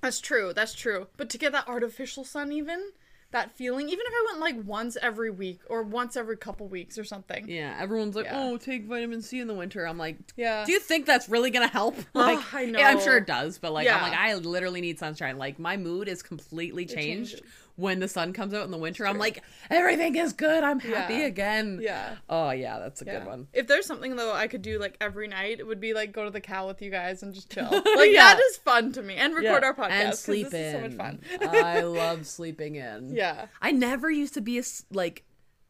that's 0.01 0.19
true 0.19 0.53
that's 0.53 0.73
true 0.73 1.07
but 1.17 1.29
to 1.31 1.37
get 1.37 1.51
that 1.53 1.67
artificial 1.67 2.23
sun 2.23 2.51
even 2.51 2.91
that 3.31 3.51
feeling 3.51 3.89
even 3.89 3.99
if 4.07 4.13
i 4.13 4.25
went 4.31 4.39
like 4.39 4.65
once 4.65 4.97
every 5.01 5.29
week 5.29 5.59
or 5.69 5.83
once 5.83 6.15
every 6.15 6.37
couple 6.37 6.67
weeks 6.67 6.97
or 6.97 7.03
something 7.03 7.47
Yeah, 7.49 7.75
everyone's 7.79 8.15
like, 8.15 8.25
Yeah. 8.25 8.39
"Oh, 8.41 8.57
take 8.57 8.85
vitamin 8.85 9.21
C 9.21 9.39
in 9.39 9.47
the 9.47 9.53
winter." 9.53 9.85
I'm 9.85 9.97
like, 9.97 10.17
yeah 10.35 10.63
"Do 10.65 10.71
you 10.71 10.79
think 10.79 11.05
that's 11.05 11.27
really 11.27 11.51
gonna 11.51 11.67
help?" 11.67 11.95
Like, 12.13 12.39
I 12.53 12.61
yeah, 12.61 12.89
I'm 12.89 12.99
sure 12.99 13.17
it 13.17 13.27
does, 13.27 13.57
but 13.57 13.73
like, 13.73 13.85
Yeah. 13.85 13.97
I'm 13.97 14.01
like, 14.01 14.17
I 14.17 14.33
literally 14.35 14.81
need 14.81 14.97
sunshine. 14.99 15.37
Like, 15.37 15.59
my 15.59 15.77
mood 15.77 16.07
is 16.07 16.23
completely 16.23 16.85
changed. 16.85 17.41
When 17.77 17.99
the 17.99 18.07
sun 18.07 18.33
comes 18.33 18.53
out 18.53 18.65
in 18.65 18.71
the 18.71 18.77
winter. 18.77 19.07
I'm 19.07 19.17
like, 19.19 19.41
everything 19.69 20.15
is 20.15 20.33
good. 20.33 20.63
I'm 20.63 20.79
happy 20.79 21.13
Yeah. 21.13 21.19
again. 21.21 21.79
yeah 21.81 22.15
Oh 22.27 22.49
yeah, 22.51 22.79
that's 22.79 23.01
a 23.01 23.05
Yeah. 23.05 23.19
good 23.19 23.27
one. 23.27 23.47
If 23.53 23.67
there's 23.67 23.85
something 23.85 24.15
though 24.17 24.33
I 24.33 24.47
could 24.47 24.61
do 24.63 24.77
like 24.79 24.97
every 24.99 25.27
night, 25.27 25.59
it 25.59 25.67
would 25.67 25.79
be 25.79 25.93
like 25.93 26.11
go 26.11 26.25
to 26.25 26.31
the 26.31 26.41
cow 26.41 26.67
with 26.67 26.81
you 26.81 26.89
guys 26.91 27.23
and 27.23 27.33
just 27.33 27.51
chill. 27.51 27.69
Like 27.95 28.11
Yeah. 28.11 28.33
that 28.33 28.39
is 28.49 28.57
fun 28.57 28.91
to 28.93 29.01
me, 29.01 29.15
and 29.15 29.33
record 29.35 29.63
our 29.63 29.73
podcast 29.75 29.89
and 29.91 30.15
sleep 30.15 30.53
in. 30.53 30.73
so 30.73 30.81
much 30.81 30.93
fun. 30.93 31.21
I 31.49 31.81
love 31.81 32.25
sleeping 32.25 32.75
in. 32.75 33.15
yeah, 33.15 33.45
I 33.61 33.71
never 33.71 34.09
used 34.11 34.33
to 34.33 34.41
be 34.41 34.57
a 34.59 34.63
like 34.91 35.23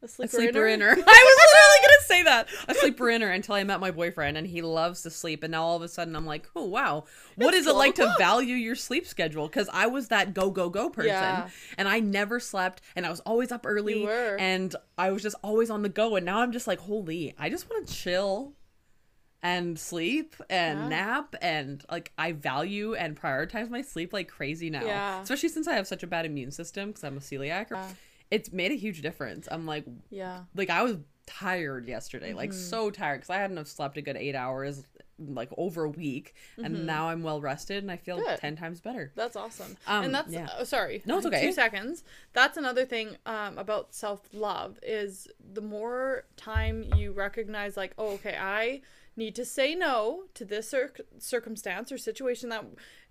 A 0.03 0.07
sleeper, 0.07 0.27
a 0.27 0.29
sleeper 0.39 0.67
inner? 0.67 0.89
inner. 0.89 1.03
I 1.07 1.23
was 1.25 1.37
literally 1.41 1.81
gonna 1.81 2.03
say 2.05 2.23
that 2.23 2.47
a 2.69 2.75
sleeper 2.75 3.09
inner 3.09 3.29
until 3.31 3.55
I 3.55 3.63
met 3.63 3.79
my 3.79 3.89
boyfriend, 3.89 4.37
and 4.37 4.45
he 4.45 4.61
loves 4.61 5.01
to 5.01 5.09
sleep. 5.09 5.41
And 5.43 5.51
now 5.51 5.63
all 5.63 5.75
of 5.75 5.81
a 5.81 5.87
sudden, 5.87 6.15
I'm 6.15 6.25
like, 6.25 6.47
oh 6.55 6.65
wow, 6.65 7.05
what 7.35 7.55
It's 7.55 7.61
is 7.61 7.67
it 7.67 7.75
like 7.75 7.95
to 7.95 8.03
12 8.03 8.17
value 8.19 8.53
your 8.55 8.75
sleep 8.75 9.07
schedule? 9.07 9.47
Because 9.47 9.67
I 9.73 9.87
was 9.87 10.09
that 10.09 10.35
go 10.35 10.51
go 10.51 10.69
go 10.69 10.89
person, 10.91 11.11
Yeah. 11.13 11.49
and 11.79 11.87
I 11.87 11.99
never 11.99 12.39
slept, 12.39 12.81
and 12.95 13.07
I 13.07 13.09
was 13.09 13.21
always 13.21 13.51
up 13.51 13.65
early, 13.65 14.07
and 14.07 14.75
I 14.99 15.09
was 15.11 15.23
just 15.23 15.35
always 15.43 15.71
on 15.71 15.81
the 15.81 15.89
go. 15.89 16.15
And 16.15 16.25
now 16.25 16.41
I'm 16.41 16.51
just 16.51 16.67
like, 16.67 16.79
holy, 16.79 17.33
I 17.39 17.49
just 17.49 17.67
want 17.69 17.87
to 17.87 17.93
chill. 17.93 18.53
And 19.43 19.77
sleep 19.79 20.35
and 20.49 20.79
Yeah. 20.79 20.87
nap 20.87 21.35
and 21.43 21.85
like 21.91 22.11
I 22.17 22.31
value 22.31 22.95
and 22.95 23.15
prioritize 23.15 23.69
my 23.69 23.83
sleep 23.83 24.11
like 24.11 24.27
crazy 24.27 24.71
now. 24.71 24.83
Yeah. 24.83 25.21
Especially 25.21 25.49
since 25.49 25.67
I 25.67 25.75
have 25.75 25.85
such 25.87 26.01
a 26.01 26.07
bad 26.07 26.25
immune 26.25 26.49
system 26.49 26.89
because 26.89 27.03
I'm 27.03 27.17
a 27.17 27.19
celiac. 27.21 27.69
Yeah. 27.69 27.87
It's 28.31 28.51
made 28.51 28.71
a 28.71 28.75
huge 28.75 29.01
difference. 29.01 29.47
I'm 29.49 29.65
like, 29.65 29.85
Yeah. 30.09 30.41
like 30.55 30.69
I 30.69 30.83
was 30.83 30.97
tired 31.25 31.87
yesterday, 31.87 32.33
like 32.33 32.51
Mm-hmm. 32.51 32.59
so 32.59 32.89
tired 32.91 33.17
because 33.17 33.29
I 33.29 33.37
hadn't 33.37 33.57
have 33.57 33.67
slept 33.67 33.97
a 33.97 34.01
good 34.01 34.17
eight 34.17 34.35
hours 34.35 34.83
like 35.19 35.49
over 35.57 35.83
a 35.85 35.89
week, 35.89 36.35
and 36.57 36.85
now 36.85 37.09
I'm 37.09 37.23
well 37.23 37.41
rested 37.41 37.83
and 37.83 37.91
I 37.91 37.97
feel 37.97 38.17
Mm-hmm. 38.17 38.25
Good. 38.29 38.39
ten 38.39 38.55
times 38.55 38.81
better. 38.81 39.11
That's 39.15 39.35
awesome. 39.35 39.75
Um, 39.87 40.05
and 40.05 40.13
that's 40.15 40.31
yeah. 40.31 40.47
oh, 40.59 40.63
sorry. 40.63 41.01
No, 41.05 41.17
it's 41.17 41.25
okay. 41.25 41.41
Two 41.41 41.51
seconds. 41.53 42.03
That's 42.33 42.55
another 42.57 42.85
thing 42.85 43.17
um, 43.25 43.57
about 43.57 43.93
self 43.95 44.21
love 44.33 44.77
is 44.83 45.27
the 45.53 45.61
more 45.61 46.25
time 46.35 46.83
you 46.95 47.13
recognize, 47.13 47.75
like, 47.75 47.93
oh, 47.97 48.11
okay, 48.13 48.37
I 48.39 48.81
need 49.15 49.33
to 49.35 49.43
say 49.45 49.73
no 49.73 50.25
to 50.35 50.45
this 50.45 50.69
cir- 50.69 50.93
circumstance 51.17 51.91
or 51.91 51.97
situation 51.97 52.49
that 52.49 52.63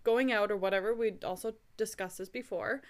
going 0.05 0.31
out 0.33 0.53
or 0.53 0.57
whatever. 0.57 0.95
We 0.95 1.15
also 1.25 1.55
discussed 1.77 2.19
this 2.19 2.29
before. 2.29 2.83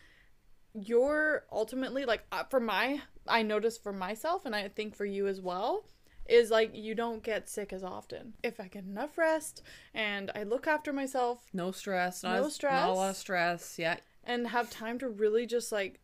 You're 0.84 1.44
ultimately 1.50 2.04
like 2.04 2.24
uh, 2.32 2.44
for 2.44 2.60
my 2.60 3.00
I 3.26 3.42
notice 3.42 3.78
for 3.78 3.92
myself 3.92 4.44
and 4.44 4.54
I 4.54 4.68
think 4.68 4.94
for 4.94 5.04
you 5.06 5.26
as 5.26 5.40
well 5.40 5.84
is 6.28 6.50
like 6.50 6.72
you 6.74 6.94
don't 6.94 7.22
get 7.22 7.48
sick 7.48 7.72
as 7.72 7.82
often. 7.84 8.34
If 8.42 8.58
I 8.60 8.68
get 8.68 8.84
enough 8.84 9.16
rest 9.16 9.62
and 9.94 10.30
I 10.34 10.42
look 10.42 10.66
after 10.66 10.92
myself 10.92 11.40
No 11.52 11.70
stress, 11.72 12.22
No 12.22 12.30
as- 12.30 12.62
not 12.62 12.88
a 12.88 12.92
lot 12.92 13.10
of 13.10 13.16
stress. 13.16 13.64
stress. 13.64 13.78
Yeah, 13.78 13.96
and 14.24 14.48
have 14.48 14.68
time 14.70 14.98
to 14.98 15.08
really 15.08 15.46
just 15.46 15.70
like 15.72 16.00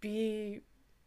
be 0.00 0.60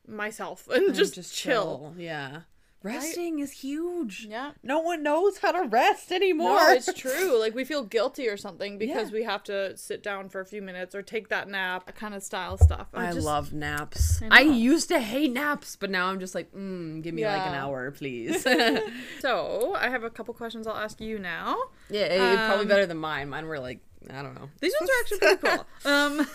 myself 0.08 0.68
and 0.72 0.88
and 0.88 0.96
just, 0.96 1.34
chill. 1.36 1.94
Yeah, 1.98 2.42
resting 2.84 3.40
is 3.40 3.52
huge. 3.52 4.26
Yeah. 4.30 4.52
No 4.64 4.80
one 4.80 5.04
knows 5.04 5.38
how 5.40 5.52
to 5.52 5.68
rest 5.68 6.12
anymore. 6.12 6.56
No, 6.56 6.72
it's 6.74 6.94
true. 6.96 7.38
Like 7.40 7.54
we 7.56 7.64
feel 7.66 7.84
guilty 7.84 8.28
or 8.28 8.38
something 8.38 8.78
because 8.78 9.10
Yeah. 9.10 9.14
we 9.14 9.24
have 9.24 9.44
to 9.46 9.76
sit 9.78 10.02
down 10.04 10.30
for 10.30 10.40
a 10.42 10.46
few 10.46 10.62
minutes 10.62 10.96
or 10.96 11.02
take 11.02 11.30
that 11.30 11.48
nap, 11.50 11.86
that 11.88 11.96
kind 11.96 12.14
of 12.14 12.24
style 12.24 12.58
stuff. 12.58 12.88
I 12.94 13.12
just- 13.14 13.26
love 13.26 13.54
naps. 13.54 14.22
I 14.24 14.40
I, 14.40 14.42
used 14.42 14.88
to 14.90 15.00
hate 15.00 15.32
naps, 15.34 15.76
but 15.76 15.90
now 15.90 16.08
I'm 16.08 16.20
just 16.20 16.36
like, 16.36 16.52
mm, 16.54 17.02
give 17.04 17.14
me 17.14 17.26
like 17.26 17.46
an 17.48 17.54
hour, 17.56 17.92
please. 17.92 18.46
So 19.20 19.76
I 19.76 19.90
have 19.90 20.04
a 20.04 20.10
couple 20.10 20.34
questions 20.34 20.66
I'll 20.68 20.76
ask 20.78 21.00
you 21.02 21.20
now. 21.20 21.58
yeah, 21.90 22.02
it's 22.06 22.46
probably 22.48 22.64
Um, 22.64 22.68
better 22.68 22.86
than 22.86 22.98
mine. 22.98 23.30
Mine 23.30 23.46
were 23.48 23.60
like, 23.60 23.80
I 24.10 24.22
don't 24.22 24.34
know. 24.36 24.50
These 24.62 24.74
ones 24.80 24.90
are 24.90 25.00
actually 25.02 25.20
pretty 25.38 25.58
cool. 25.84 25.92
Um, 25.92 26.28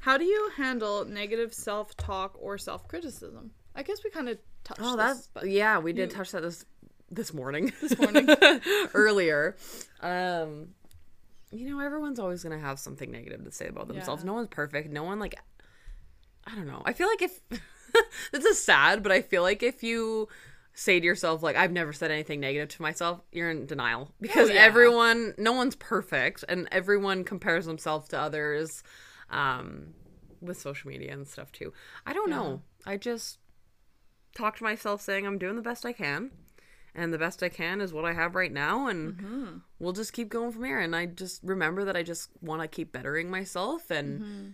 how 0.00 0.18
do 0.18 0.24
you 0.24 0.50
handle 0.56 1.04
negative 1.06 1.54
self-talk 1.54 2.36
or 2.38 2.58
self-criticism? 2.58 3.52
I 3.74 3.82
guess 3.82 4.02
we 4.04 4.10
kind 4.10 4.28
of 4.28 4.38
touched. 4.64 4.80
Oh, 4.82 4.96
this, 4.96 5.28
that's 5.34 5.46
yeah. 5.46 5.78
We 5.78 5.92
did 5.92 6.10
you- 6.10 6.16
touch 6.16 6.32
that 6.32 6.42
this 6.42 6.64
this 7.10 7.32
morning. 7.34 7.72
This 7.80 7.98
morning. 7.98 8.28
earlier. 8.94 9.56
Um, 10.02 10.68
you 11.50 11.68
know, 11.68 11.78
everyone's 11.80 12.18
always 12.18 12.42
gonna 12.42 12.58
have 12.58 12.78
something 12.78 13.10
negative 13.10 13.44
to 13.44 13.52
say 13.52 13.66
about 13.68 13.86
themselves. 13.86 14.22
Yeah. 14.22 14.28
No 14.28 14.32
one's 14.32 14.48
perfect. 14.48 14.88
No 14.90 15.02
one 15.02 15.18
like. 15.18 15.34
I 16.46 16.54
don't 16.54 16.66
know. 16.66 16.80
I 16.86 16.94
feel 16.94 17.06
like 17.06 17.20
if 17.20 17.38
this 18.32 18.44
is 18.46 18.64
sad, 18.64 19.02
but 19.02 19.12
I 19.12 19.20
feel 19.20 19.42
like 19.42 19.62
if 19.62 19.82
you 19.82 20.28
say 20.72 20.98
to 21.00 21.04
yourself 21.04 21.42
like 21.42 21.54
I've 21.56 21.70
never 21.72 21.92
said 21.92 22.10
anything 22.10 22.40
negative 22.40 22.70
to 22.76 22.82
myself, 22.82 23.20
you're 23.30 23.50
in 23.50 23.66
denial 23.66 24.14
because 24.22 24.48
Oh, 24.48 24.52
yeah. 24.54 24.60
everyone, 24.62 25.34
no 25.36 25.52
one's 25.52 25.76
perfect, 25.76 26.44
and 26.48 26.66
everyone 26.72 27.24
compares 27.24 27.66
themselves 27.66 28.08
to 28.08 28.18
others, 28.18 28.82
um, 29.28 29.92
with 30.40 30.58
social 30.58 30.88
media 30.88 31.12
and 31.12 31.28
stuff 31.28 31.52
too. 31.52 31.74
I 32.06 32.14
don't 32.14 32.30
know. 32.30 32.62
I 32.86 32.96
just 32.96 33.38
talk 34.40 34.56
to 34.56 34.64
myself 34.64 35.00
saying 35.00 35.26
I'm 35.26 35.38
doing 35.38 35.56
the 35.56 35.62
best 35.62 35.84
I 35.86 35.92
can. 35.92 36.30
And 36.92 37.12
the 37.12 37.18
best 37.18 37.40
I 37.42 37.48
can 37.48 37.80
is 37.80 37.92
what 37.92 38.04
I 38.04 38.12
have 38.14 38.34
right 38.34 38.52
now, 38.52 38.88
and 38.88 39.12
Mm-hmm. 39.14 39.46
we'll 39.78 39.92
just 39.92 40.12
keep 40.12 40.28
going 40.28 40.50
from 40.50 40.64
here. 40.64 40.80
And 40.80 40.96
I 40.96 41.06
just 41.06 41.40
remember 41.44 41.84
that 41.84 41.96
I 41.96 42.02
just 42.02 42.30
want 42.42 42.62
to 42.62 42.66
keep 42.68 42.90
bettering 42.90 43.30
myself 43.30 43.92
and 43.92 44.20
Mm-hmm. 44.20 44.48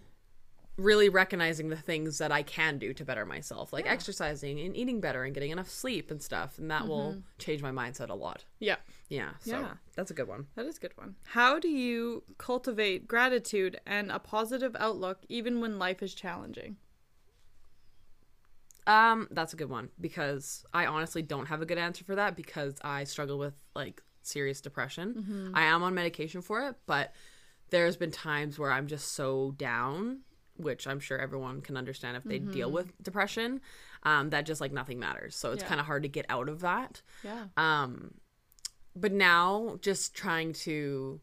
really 0.77 1.09
recognizing 1.09 1.71
the 1.71 1.77
things 1.77 2.19
that 2.19 2.31
I 2.31 2.43
can 2.43 2.77
do 2.77 2.93
to 2.93 3.05
better 3.07 3.25
myself, 3.25 3.73
like 3.73 3.87
exercising 3.87 4.61
and 4.61 4.77
eating 4.77 5.01
better 5.01 5.25
and 5.25 5.33
getting 5.33 5.51
enough 5.51 5.71
sleep 5.71 6.11
and 6.11 6.23
stuff. 6.23 6.59
And 6.59 6.71
that 6.71 6.87
will 6.87 7.23
change 7.39 7.63
my 7.63 7.71
mindset 7.71 8.11
a 8.11 8.15
lot. 8.15 8.45
yeah. 8.59 8.77
Yeah, 9.09 9.31
so 9.41 9.53
Mm-hmm. 9.55 9.63
Yeah. 9.65 9.73
that's 9.95 10.11
a 10.11 10.15
good 10.15 10.29
one. 10.29 10.49
That 10.57 10.67
is 10.67 10.77
a 10.77 10.81
good 10.81 10.93
one. 10.97 11.15
How 11.25 11.59
do 11.59 11.69
you 11.69 12.25
cultivate 12.37 13.07
gratitude 13.09 13.81
and 13.87 14.11
a 14.13 14.19
positive 14.19 14.77
outlook 14.79 15.21
even 15.31 15.61
when 15.63 15.79
life 15.79 16.03
is 16.03 16.13
challenging? 16.13 16.77
Um, 18.87 19.27
that's 19.31 19.53
a 19.53 19.57
good 19.57 19.69
one 19.71 19.89
because 20.01 20.65
I 20.73 20.87
honestly 20.87 21.23
don't 21.23 21.47
have 21.47 21.61
a 21.63 21.67
good 21.67 21.79
answer 21.79 22.05
for 22.05 22.15
that 22.17 22.37
because 22.37 22.77
I 22.83 23.05
struggle 23.05 23.37
with 23.39 23.55
like 23.75 24.03
serious 24.23 24.61
depression. 24.61 25.51
I 25.55 25.63
am 25.65 25.83
on 25.83 25.95
medication 25.95 26.41
for 26.43 26.69
it, 26.69 26.77
but 26.87 27.13
there's 27.71 27.97
been 27.97 28.13
times 28.13 28.59
where 28.59 28.71
I'm 28.71 28.87
just 28.87 29.13
so 29.13 29.53
down, 29.57 30.21
which 30.57 30.87
I'm 30.87 31.01
sure 31.01 31.19
everyone 31.19 31.63
can 31.63 31.77
understand 31.77 32.17
if 32.17 32.25
they 32.25 32.39
deal 32.39 32.71
with 32.71 32.93
depression, 33.03 33.61
um, 34.05 34.31
that 34.31 34.47
just 34.47 34.61
like 34.61 34.73
nothing 34.73 35.01
matters. 35.01 35.35
So 35.35 35.53
it's 35.53 35.63
Yeah. 35.63 35.69
kind 35.69 35.81
of 35.81 35.87
hard 35.87 36.05
to 36.05 36.09
get 36.09 36.27
out 36.29 36.49
of 36.49 36.61
that. 36.61 37.03
Yeah. 37.25 37.47
Um, 37.57 38.15
but 38.95 39.13
now 39.13 39.79
just 39.83 40.15
trying 40.15 40.53
to 40.53 41.21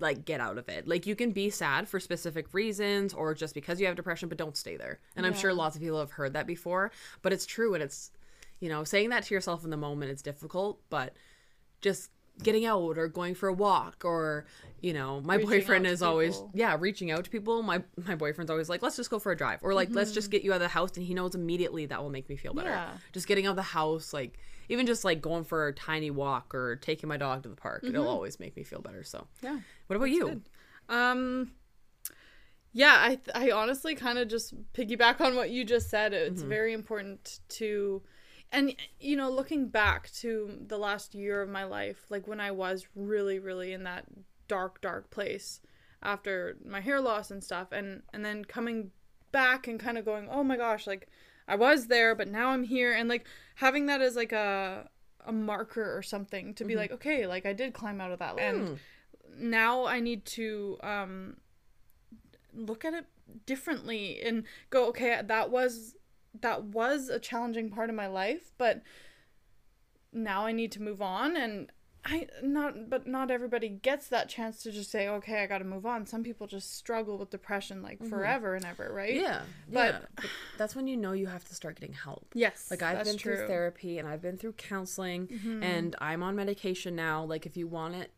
like 0.00 0.24
get 0.24 0.40
out 0.40 0.58
of 0.58 0.68
it. 0.68 0.86
Like 0.86 1.06
you 1.06 1.14
can 1.16 1.32
be 1.32 1.50
sad 1.50 1.88
for 1.88 1.98
specific 2.00 2.52
reasons 2.54 3.12
or 3.14 3.34
just 3.34 3.54
because 3.54 3.80
you 3.80 3.86
have 3.86 3.96
depression, 3.96 4.28
but 4.28 4.38
don't 4.38 4.56
stay 4.56 4.76
there. 4.76 4.98
And 5.16 5.26
I'm 5.26 5.34
sure 5.34 5.52
lots 5.52 5.76
of 5.76 5.82
people 5.82 5.98
have 6.00 6.12
heard 6.12 6.32
that 6.34 6.46
before, 6.46 6.90
but 7.22 7.32
it's 7.32 7.46
true 7.46 7.74
and 7.74 7.82
it's 7.82 8.10
you 8.60 8.68
know, 8.68 8.82
saying 8.82 9.10
that 9.10 9.22
to 9.24 9.34
yourself 9.34 9.62
in 9.62 9.70
the 9.70 9.76
moment 9.76 10.10
is 10.10 10.20
difficult, 10.20 10.80
but 10.90 11.14
just 11.80 12.10
getting 12.42 12.66
out 12.66 12.98
or 12.98 13.08
going 13.08 13.34
for 13.34 13.48
a 13.48 13.52
walk 13.52 14.04
or 14.04 14.46
you 14.80 14.92
know 14.92 15.20
my 15.22 15.34
Reaching 15.34 15.50
boyfriend 15.50 15.86
is 15.88 16.02
always 16.02 16.40
yeah 16.54 16.76
reaching 16.78 17.10
out 17.10 17.24
to 17.24 17.30
people 17.30 17.64
my 17.64 17.82
my 18.06 18.14
boyfriend's 18.14 18.48
always 18.48 18.68
like 18.68 18.80
let's 18.80 18.94
just 18.94 19.10
go 19.10 19.18
for 19.18 19.32
a 19.32 19.36
drive 19.36 19.58
or 19.64 19.74
like 19.74 19.88
let's 19.90 20.12
just 20.12 20.30
get 20.30 20.42
you 20.44 20.52
out 20.52 20.56
of 20.56 20.60
the 20.60 20.68
house 20.68 20.96
and 20.96 21.04
he 21.04 21.14
knows 21.14 21.34
immediately 21.34 21.86
that 21.86 22.00
will 22.00 22.10
make 22.10 22.28
me 22.28 22.36
feel 22.36 22.54
better 22.54 22.70
Yeah. 22.70 22.90
just 23.12 23.26
getting 23.26 23.46
out 23.46 23.50
of 23.50 23.56
the 23.56 23.62
house 23.62 24.12
like 24.12 24.38
even 24.68 24.86
just 24.86 25.02
like 25.04 25.20
going 25.20 25.42
for 25.42 25.66
a 25.66 25.72
tiny 25.72 26.12
walk 26.12 26.54
or 26.54 26.76
taking 26.76 27.08
my 27.08 27.16
dog 27.16 27.42
to 27.42 27.48
the 27.48 27.56
park 27.56 27.82
it'll 27.84 28.06
always 28.06 28.38
make 28.38 28.56
me 28.56 28.62
feel 28.62 28.80
better 28.80 29.02
so 29.02 29.26
Yeah. 29.42 29.58
What 29.88 29.96
about 29.96 30.10
you 30.10 30.24
good. 30.24 30.42
Um 30.88 31.52
yeah, 32.72 32.98
I 33.00 33.08
th- 33.16 33.34
I 33.34 33.50
honestly 33.50 33.94
kind 33.94 34.18
of 34.18 34.28
just 34.28 34.54
piggyback 34.72 35.20
on 35.20 35.34
what 35.34 35.50
you 35.50 35.64
just 35.64 35.90
said. 35.90 36.12
It's 36.12 36.40
mm-hmm. 36.40 36.48
very 36.48 36.72
important 36.72 37.40
to 37.50 38.02
and 38.52 38.74
you 39.00 39.16
know, 39.16 39.30
looking 39.30 39.68
back 39.68 40.10
to 40.20 40.58
the 40.66 40.78
last 40.78 41.14
year 41.14 41.42
of 41.42 41.48
my 41.48 41.64
life, 41.64 42.06
like 42.08 42.26
when 42.26 42.40
I 42.40 42.50
was 42.52 42.86
really 42.94 43.38
really 43.38 43.72
in 43.72 43.84
that 43.84 44.04
dark 44.46 44.80
dark 44.80 45.10
place 45.10 45.60
after 46.02 46.56
my 46.64 46.80
hair 46.80 47.00
loss 47.00 47.30
and 47.30 47.42
stuff 47.42 47.72
and 47.72 48.02
and 48.12 48.24
then 48.24 48.44
coming 48.44 48.92
back 49.32 49.66
and 49.66 49.80
kind 49.80 49.98
of 49.98 50.04
going, 50.04 50.28
"Oh 50.30 50.44
my 50.44 50.56
gosh, 50.56 50.86
like 50.86 51.08
I 51.46 51.56
was 51.56 51.86
there, 51.86 52.14
but 52.14 52.28
now 52.28 52.50
I'm 52.50 52.64
here." 52.64 52.92
And 52.92 53.08
like 53.08 53.26
having 53.56 53.86
that 53.86 54.00
as 54.00 54.16
like 54.16 54.32
a 54.32 54.88
a 55.26 55.32
marker 55.32 55.96
or 55.96 56.02
something 56.02 56.54
to 56.54 56.64
be 56.64 56.72
mm-hmm. 56.72 56.80
like, 56.80 56.92
"Okay, 56.92 57.26
like 57.26 57.46
I 57.46 57.52
did 57.52 57.74
climb 57.74 58.00
out 58.00 58.12
of 58.12 58.18
that." 58.20 58.38
And 58.38 58.68
mm. 58.68 58.78
Now 59.36 59.86
I 59.86 60.00
need 60.00 60.24
to 60.26 60.78
um 60.82 61.36
look 62.54 62.84
at 62.84 62.94
it 62.94 63.06
differently 63.46 64.20
and 64.22 64.44
go 64.70 64.86
okay 64.88 65.20
that 65.24 65.50
was 65.50 65.96
that 66.40 66.64
was 66.64 67.08
a 67.08 67.18
challenging 67.18 67.68
part 67.70 67.90
of 67.90 67.96
my 67.96 68.06
life 68.06 68.52
but 68.58 68.82
now 70.12 70.46
I 70.46 70.52
need 70.52 70.72
to 70.72 70.82
move 70.82 71.02
on. 71.02 71.36
And 71.36 71.70
I 72.04 72.28
not 72.42 72.88
but 72.88 73.06
not 73.06 73.30
everybody 73.30 73.68
gets 73.68 74.08
that 74.08 74.28
chance 74.28 74.62
to 74.62 74.72
just 74.72 74.90
say 74.90 75.08
okay 75.08 75.42
I 75.42 75.46
got 75.46 75.58
to 75.58 75.64
move 75.64 75.84
on. 75.84 76.06
Some 76.06 76.22
people 76.22 76.46
just 76.46 76.74
struggle 76.76 77.18
with 77.18 77.28
depression 77.30 77.82
like 77.82 78.02
forever 78.08 78.54
and 78.54 78.64
ever 78.64 78.90
right? 78.92 79.14
Yeah 79.14 79.42
But- 79.70 79.94
yeah. 79.94 80.00
but 80.16 80.26
that's 80.56 80.74
when 80.74 80.86
you 80.86 80.96
know 80.96 81.12
you 81.12 81.26
have 81.26 81.44
to 81.44 81.54
start 81.54 81.78
getting 81.78 81.94
help. 81.94 82.26
Yes 82.34 82.68
like 82.70 82.82
I've 82.82 83.04
been 83.04 83.18
true. 83.18 83.36
through 83.36 83.46
therapy 83.48 83.98
and 83.98 84.08
I've 84.08 84.22
been 84.22 84.38
through 84.38 84.52
counseling 84.52 85.28
and 85.62 85.94
I'm 86.00 86.22
on 86.22 86.34
medication 86.36 86.96
now. 86.96 87.24
Like 87.24 87.44
if 87.44 87.56
you 87.56 87.66
want 87.66 87.96
it 87.96 88.12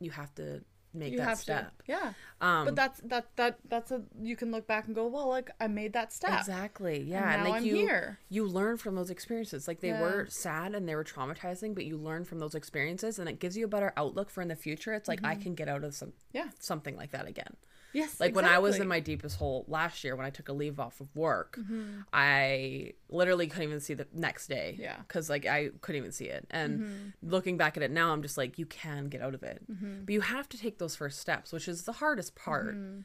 you 0.00 0.10
have 0.10 0.34
to 0.36 0.62
make 0.94 1.12
you 1.12 1.18
that 1.18 1.36
step 1.36 1.70
to 1.84 1.92
yeah 1.92 2.12
um 2.40 2.64
but 2.64 2.74
that's 2.74 2.98
that 3.04 3.26
that 3.36 3.58
that's 3.68 3.90
a 3.90 4.02
you 4.22 4.34
can 4.34 4.50
look 4.50 4.66
back 4.66 4.86
and 4.86 4.94
go 4.94 5.06
well 5.06 5.28
like 5.28 5.50
I 5.60 5.66
made 5.68 5.92
that 5.92 6.12
step 6.14 6.38
Exactly. 6.40 7.02
Yeah. 7.02 7.24
and 7.30 7.42
And, 7.42 7.44
like 7.50 7.60
I'm 7.60 7.66
you 7.66 7.76
here. 7.76 8.18
you 8.30 8.46
learn 8.46 8.78
from 8.78 8.94
those 8.94 9.10
experiences. 9.10 9.68
Like 9.68 9.80
they 9.80 9.88
Yeah. 9.88 10.00
were 10.00 10.26
sad 10.30 10.74
and 10.74 10.88
they 10.88 10.94
were 10.94 11.04
traumatizing, 11.04 11.74
but 11.74 11.84
you 11.84 11.98
learn 11.98 12.24
from 12.24 12.38
those 12.38 12.54
experiences 12.54 13.18
and 13.18 13.28
it 13.28 13.38
gives 13.38 13.54
you 13.56 13.66
a 13.66 13.68
better 13.68 13.92
outlook 13.98 14.30
for 14.30 14.40
in 14.40 14.48
the 14.48 14.56
future. 14.56 14.94
It's 14.94 15.08
like 15.08 15.20
I 15.22 15.34
can 15.34 15.54
get 15.54 15.68
out 15.68 15.84
of 15.84 15.94
some 15.94 16.08
Mm-hmm. 16.08 16.36
Yeah. 16.38 16.48
something 16.58 16.96
like 16.96 17.10
that 17.10 17.26
again. 17.28 17.54
Yes, 17.92 18.20
Like 18.20 18.34
when 18.34 18.44
I 18.44 18.58
was 18.58 18.78
in 18.78 18.86
my 18.86 19.00
deepest 19.00 19.38
hole 19.38 19.64
last 19.68 20.04
year 20.04 20.14
when 20.14 20.26
I 20.26 20.30
took 20.30 20.48
a 20.48 20.52
leave 20.52 20.78
off 20.78 21.00
of 21.00 21.14
work, 21.16 21.56
Mm-hmm. 21.58 22.00
I 22.12 22.92
literally 23.08 23.46
couldn't 23.46 23.64
even 23.68 23.80
see 23.80 23.94
the 23.94 24.06
next 24.12 24.48
day. 24.48 24.76
Yeah. 24.78 24.92
Mm-hmm. 24.94 25.02
Cuz 25.08 25.30
like 25.30 25.46
I 25.46 25.70
couldn't 25.80 25.98
even 25.98 26.12
see 26.12 26.26
it. 26.26 26.46
And 26.50 27.12
looking 27.22 27.56
back 27.56 27.76
at 27.76 27.82
it 27.82 27.90
now 27.90 28.12
I'm 28.12 28.22
just 28.22 28.36
like 28.36 28.58
you 28.58 28.66
can 28.66 29.08
get 29.08 29.22
out 29.22 29.34
of 29.34 29.42
it. 29.42 29.62
But 30.04 30.12
you 30.12 30.20
have 30.20 30.48
to 30.50 30.58
take 30.58 30.78
those 30.78 30.94
first 30.96 31.18
steps, 31.18 31.52
which 31.52 31.66
is 31.68 31.84
the 31.84 31.92
hardest 31.92 32.34
part. 32.34 32.76
Mm-hmm. 32.76 33.00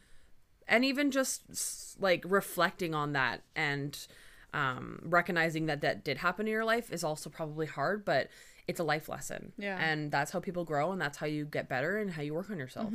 And 0.68 0.86
even 0.86 1.12
just 1.12 2.00
like 2.00 2.24
reflecting 2.28 2.94
on 2.94 3.14
that 3.14 3.44
and 3.56 3.98
um, 4.54 5.00
recognizing 5.04 5.66
that 5.66 5.82
that 5.82 6.04
did 6.04 6.18
happen 6.18 6.46
in 6.48 6.52
your 6.52 6.64
life 6.64 6.92
is 6.92 7.04
also 7.04 7.30
probably 7.30 7.66
hard, 7.66 8.06
but 8.06 8.30
it's 8.68 8.80
a 8.80 8.84
life 8.84 9.10
lesson. 9.10 9.52
Yeah. 9.58 9.78
And 9.78 10.12
that's 10.12 10.32
how 10.32 10.40
people 10.40 10.64
grow 10.64 10.92
and 10.92 11.02
that's 11.02 11.18
how 11.18 11.26
you 11.26 11.46
get 11.46 11.68
better 11.68 11.98
and 11.98 12.12
how 12.12 12.22
you 12.22 12.34
work 12.34 12.50
on 12.50 12.58
yourself. 12.60 12.94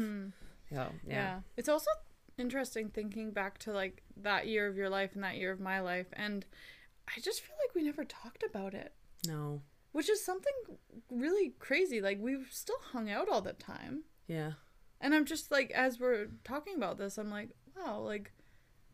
Yeah. 0.71 0.89
Yeah. 1.07 1.15
Yeah. 1.15 1.41
It's 1.57 1.69
also 1.69 1.91
interesting 2.37 2.89
thinking 2.91 3.31
back 3.33 3.59
to 3.59 3.73
like 3.73 4.03
that 4.17 4.47
year 4.47 4.67
of 4.69 4.77
your 4.77 4.89
life 4.89 5.15
and 5.15 5.25
that 5.25 5.37
year 5.37 5.51
of 5.53 5.61
my 5.61 5.81
life. 5.81 6.07
And 6.13 6.45
I 7.09 7.21
just 7.21 7.41
feel 7.41 7.57
like 7.67 7.75
we 7.75 7.83
never 7.83 8.05
talked 8.05 8.43
about 8.49 8.75
it, 8.75 8.93
No. 9.27 9.63
which 9.93 10.09
is 10.09 10.25
something 10.25 10.53
really 11.11 11.55
crazy. 11.59 12.01
Like 12.01 12.19
we've 12.21 12.49
still 12.51 12.79
hung 12.93 13.11
out 13.11 13.29
all 13.29 13.41
the 13.41 13.55
time. 13.55 14.05
Yeah. 14.27 14.53
And 15.01 15.15
I'm 15.15 15.25
just 15.25 15.51
like, 15.51 15.71
as 15.73 15.99
we're 15.99 16.27
talking 16.45 16.77
about 16.77 16.99
this, 16.99 17.19
I'm 17.19 17.31
like, 17.31 17.51
wow, 17.77 18.01
like 18.01 18.33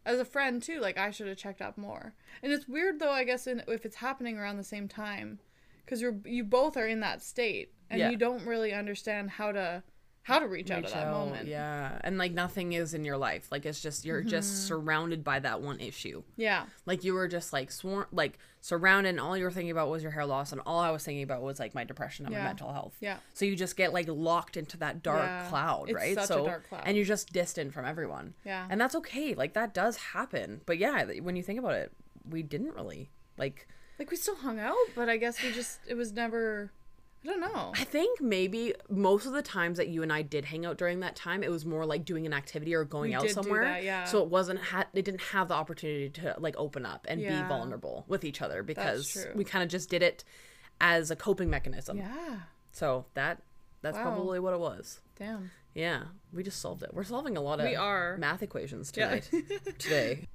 as 0.06 0.18
a 0.20 0.24
friend 0.24 0.62
too, 0.62 0.80
like 0.80 0.96
I 0.98 1.10
should 1.10 1.26
have 1.28 1.38
checked 1.38 1.62
up 1.62 1.76
more. 1.78 2.14
And 2.42 2.52
it's 2.52 2.68
weird 2.68 2.98
though, 3.00 3.10
I 3.12 3.24
guess, 3.24 3.46
in, 3.46 3.62
if 3.68 3.84
it's 3.84 3.96
happening 3.96 4.38
around 4.38 4.58
the 4.58 4.64
same 4.64 4.86
time, 4.88 5.38
because 5.84 6.00
you're 6.00 6.16
you 6.24 6.44
both 6.44 6.76
are 6.76 6.86
in 6.86 7.00
that 7.00 7.22
state 7.22 7.72
and 7.90 7.98
Yeah. 8.00 8.10
you 8.10 8.16
don't 8.16 8.44
really 8.46 8.72
understand 8.72 9.30
how 9.30 9.52
to 9.52 9.82
how 10.24 10.38
to 10.38 10.46
reach, 10.48 10.70
out 10.70 10.84
at 10.84 10.92
that 10.92 11.10
moment. 11.10 11.46
Yeah. 11.48 11.98
And 12.02 12.16
like 12.18 12.32
nothing 12.32 12.72
is 12.72 12.94
in 12.94 13.04
your 13.04 13.16
life. 13.18 13.48
Like 13.52 13.64
it's 13.66 13.80
just 13.80 14.04
you're 14.04 14.20
Mm-hmm. 14.20 14.30
just 14.30 14.66
surrounded 14.66 15.22
by 15.22 15.38
that 15.40 15.60
one 15.60 15.78
issue. 15.80 16.22
Yeah. 16.36 16.64
Like 16.86 17.04
you 17.04 17.14
were 17.14 17.28
just 17.28 17.52
like 17.52 17.70
sworn 17.70 18.06
like 18.10 18.38
surrounded 18.62 19.10
and 19.10 19.20
all 19.20 19.36
you 19.36 19.44
were 19.44 19.50
thinking 19.50 19.70
about 19.70 19.90
was 19.90 20.02
your 20.02 20.12
hair 20.12 20.24
loss 20.24 20.50
and 20.52 20.60
all 20.64 20.78
I 20.80 20.90
was 20.90 21.04
thinking 21.04 21.22
about 21.22 21.42
was 21.42 21.58
like 21.60 21.74
my 21.74 21.84
depression 21.84 22.24
and 22.24 22.32
Yeah. 22.34 22.40
my 22.40 22.48
mental 22.48 22.72
health. 22.72 22.96
Yeah. 23.00 23.18
So 23.34 23.44
you 23.44 23.54
just 23.54 23.76
get 23.76 23.92
like 23.92 24.06
locked 24.08 24.56
into 24.56 24.78
that 24.78 25.02
dark 25.02 25.22
Yeah. 25.24 25.46
cloud, 25.50 25.90
It's 25.90 25.94
right? 25.96 26.14
such 26.14 26.24
a 26.24 26.26
so 26.28 26.46
dark 26.46 26.68
cloud. 26.70 26.82
and 26.86 26.96
you're 26.96 27.04
just 27.06 27.32
distant 27.32 27.74
from 27.74 27.84
everyone. 27.84 28.32
Yeah. 28.46 28.66
And 28.70 28.80
that's 28.80 28.94
okay. 28.96 29.34
Like 29.34 29.52
that 29.52 29.74
does 29.74 29.96
happen. 29.98 30.62
But 30.64 30.78
yeah, 30.78 31.04
when 31.20 31.36
you 31.36 31.42
think 31.42 31.58
about 31.58 31.74
it, 31.74 31.92
we 32.28 32.42
didn't 32.42 32.74
really 32.74 33.10
like 33.36 33.68
Like 33.98 34.10
we 34.10 34.16
still 34.16 34.36
hung 34.36 34.58
out, 34.58 34.74
but 34.96 35.10
I 35.10 35.18
guess 35.18 35.42
we 35.42 35.52
just 35.52 35.80
it 35.86 35.94
was 35.94 36.12
never 36.12 36.72
I 37.24 37.28
don't 37.28 37.40
know. 37.40 37.72
I 37.74 37.84
think 37.84 38.20
maybe 38.20 38.74
most 38.90 39.24
of 39.24 39.32
the 39.32 39.40
times 39.42 39.78
that 39.78 39.88
you 39.88 40.02
and 40.02 40.12
I 40.12 40.20
did 40.22 40.44
hang 40.44 40.66
out 40.66 40.76
during 40.76 41.00
that 41.00 41.16
time, 41.16 41.42
it 41.42 41.50
was 41.50 41.64
more 41.64 41.86
like 41.86 42.04
doing 42.04 42.26
an 42.26 42.32
activity 42.34 42.74
or 42.74 42.84
going 42.84 43.10
We 43.10 43.14
out 43.16 43.30
somewhere. 43.30 43.64
that, 43.64 43.82
yeah. 43.82 44.04
So 44.04 44.22
it 44.22 44.28
wasn't 44.28 44.60
ha- 44.60 44.84
it 44.92 45.04
didn't 45.06 45.22
have 45.22 45.48
the 45.48 45.54
opportunity 45.54 46.10
to 46.10 46.34
like 46.38 46.54
open 46.58 46.84
up 46.84 47.06
and 47.08 47.20
Yeah. 47.20 47.42
be 47.42 47.48
vulnerable 47.48 48.04
with 48.08 48.24
each 48.24 48.42
other 48.42 48.62
because 48.62 49.26
we 49.34 49.44
kind 49.44 49.62
of 49.62 49.70
just 49.70 49.88
did 49.88 50.02
it 50.02 50.22
as 50.80 51.10
a 51.10 51.16
coping 51.16 51.48
mechanism. 51.48 51.96
Yeah. 51.96 52.40
So 52.72 53.06
that 53.14 53.40
that's 53.80 53.96
Wow. 53.96 54.02
probably 54.04 54.38
what 54.40 54.52
it 54.54 54.60
was. 54.60 55.00
Damn. 55.18 55.50
Yeah, 55.74 56.04
we 56.32 56.42
just 56.42 56.60
solved 56.60 56.82
it. 56.82 56.90
We're 56.92 57.04
solving 57.04 57.36
a 57.36 57.40
lot 57.40 57.58
of 57.58 57.66
We 57.66 57.74
are. 57.74 58.16
math 58.18 58.42
equations 58.42 58.92
Yeah. 58.94 59.18
tonight. 59.20 59.30
today. 59.78 60.28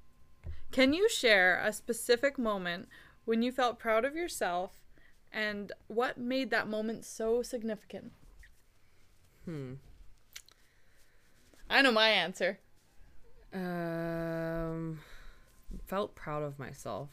Can 0.72 0.94
you 0.94 1.08
share 1.10 1.60
a 1.64 1.72
specific 1.74 2.38
moment 2.38 2.90
when 3.26 3.42
you 3.42 3.52
felt 3.52 3.80
proud 3.80 4.06
of 4.06 4.16
yourself 4.16 4.74
and 5.32 5.72
what 5.88 6.18
made 6.18 6.50
that 6.52 6.68
moment 6.68 7.06
so 7.06 7.42
significant? 7.42 8.12
Hmm. 9.46 9.74
I 11.70 11.82
know 11.82 11.92
my 11.92 12.10
answer. 12.10 12.60
Um, 13.54 15.00
felt 15.88 16.16
proud 16.16 16.44
of 16.44 16.58
myself. 16.60 17.10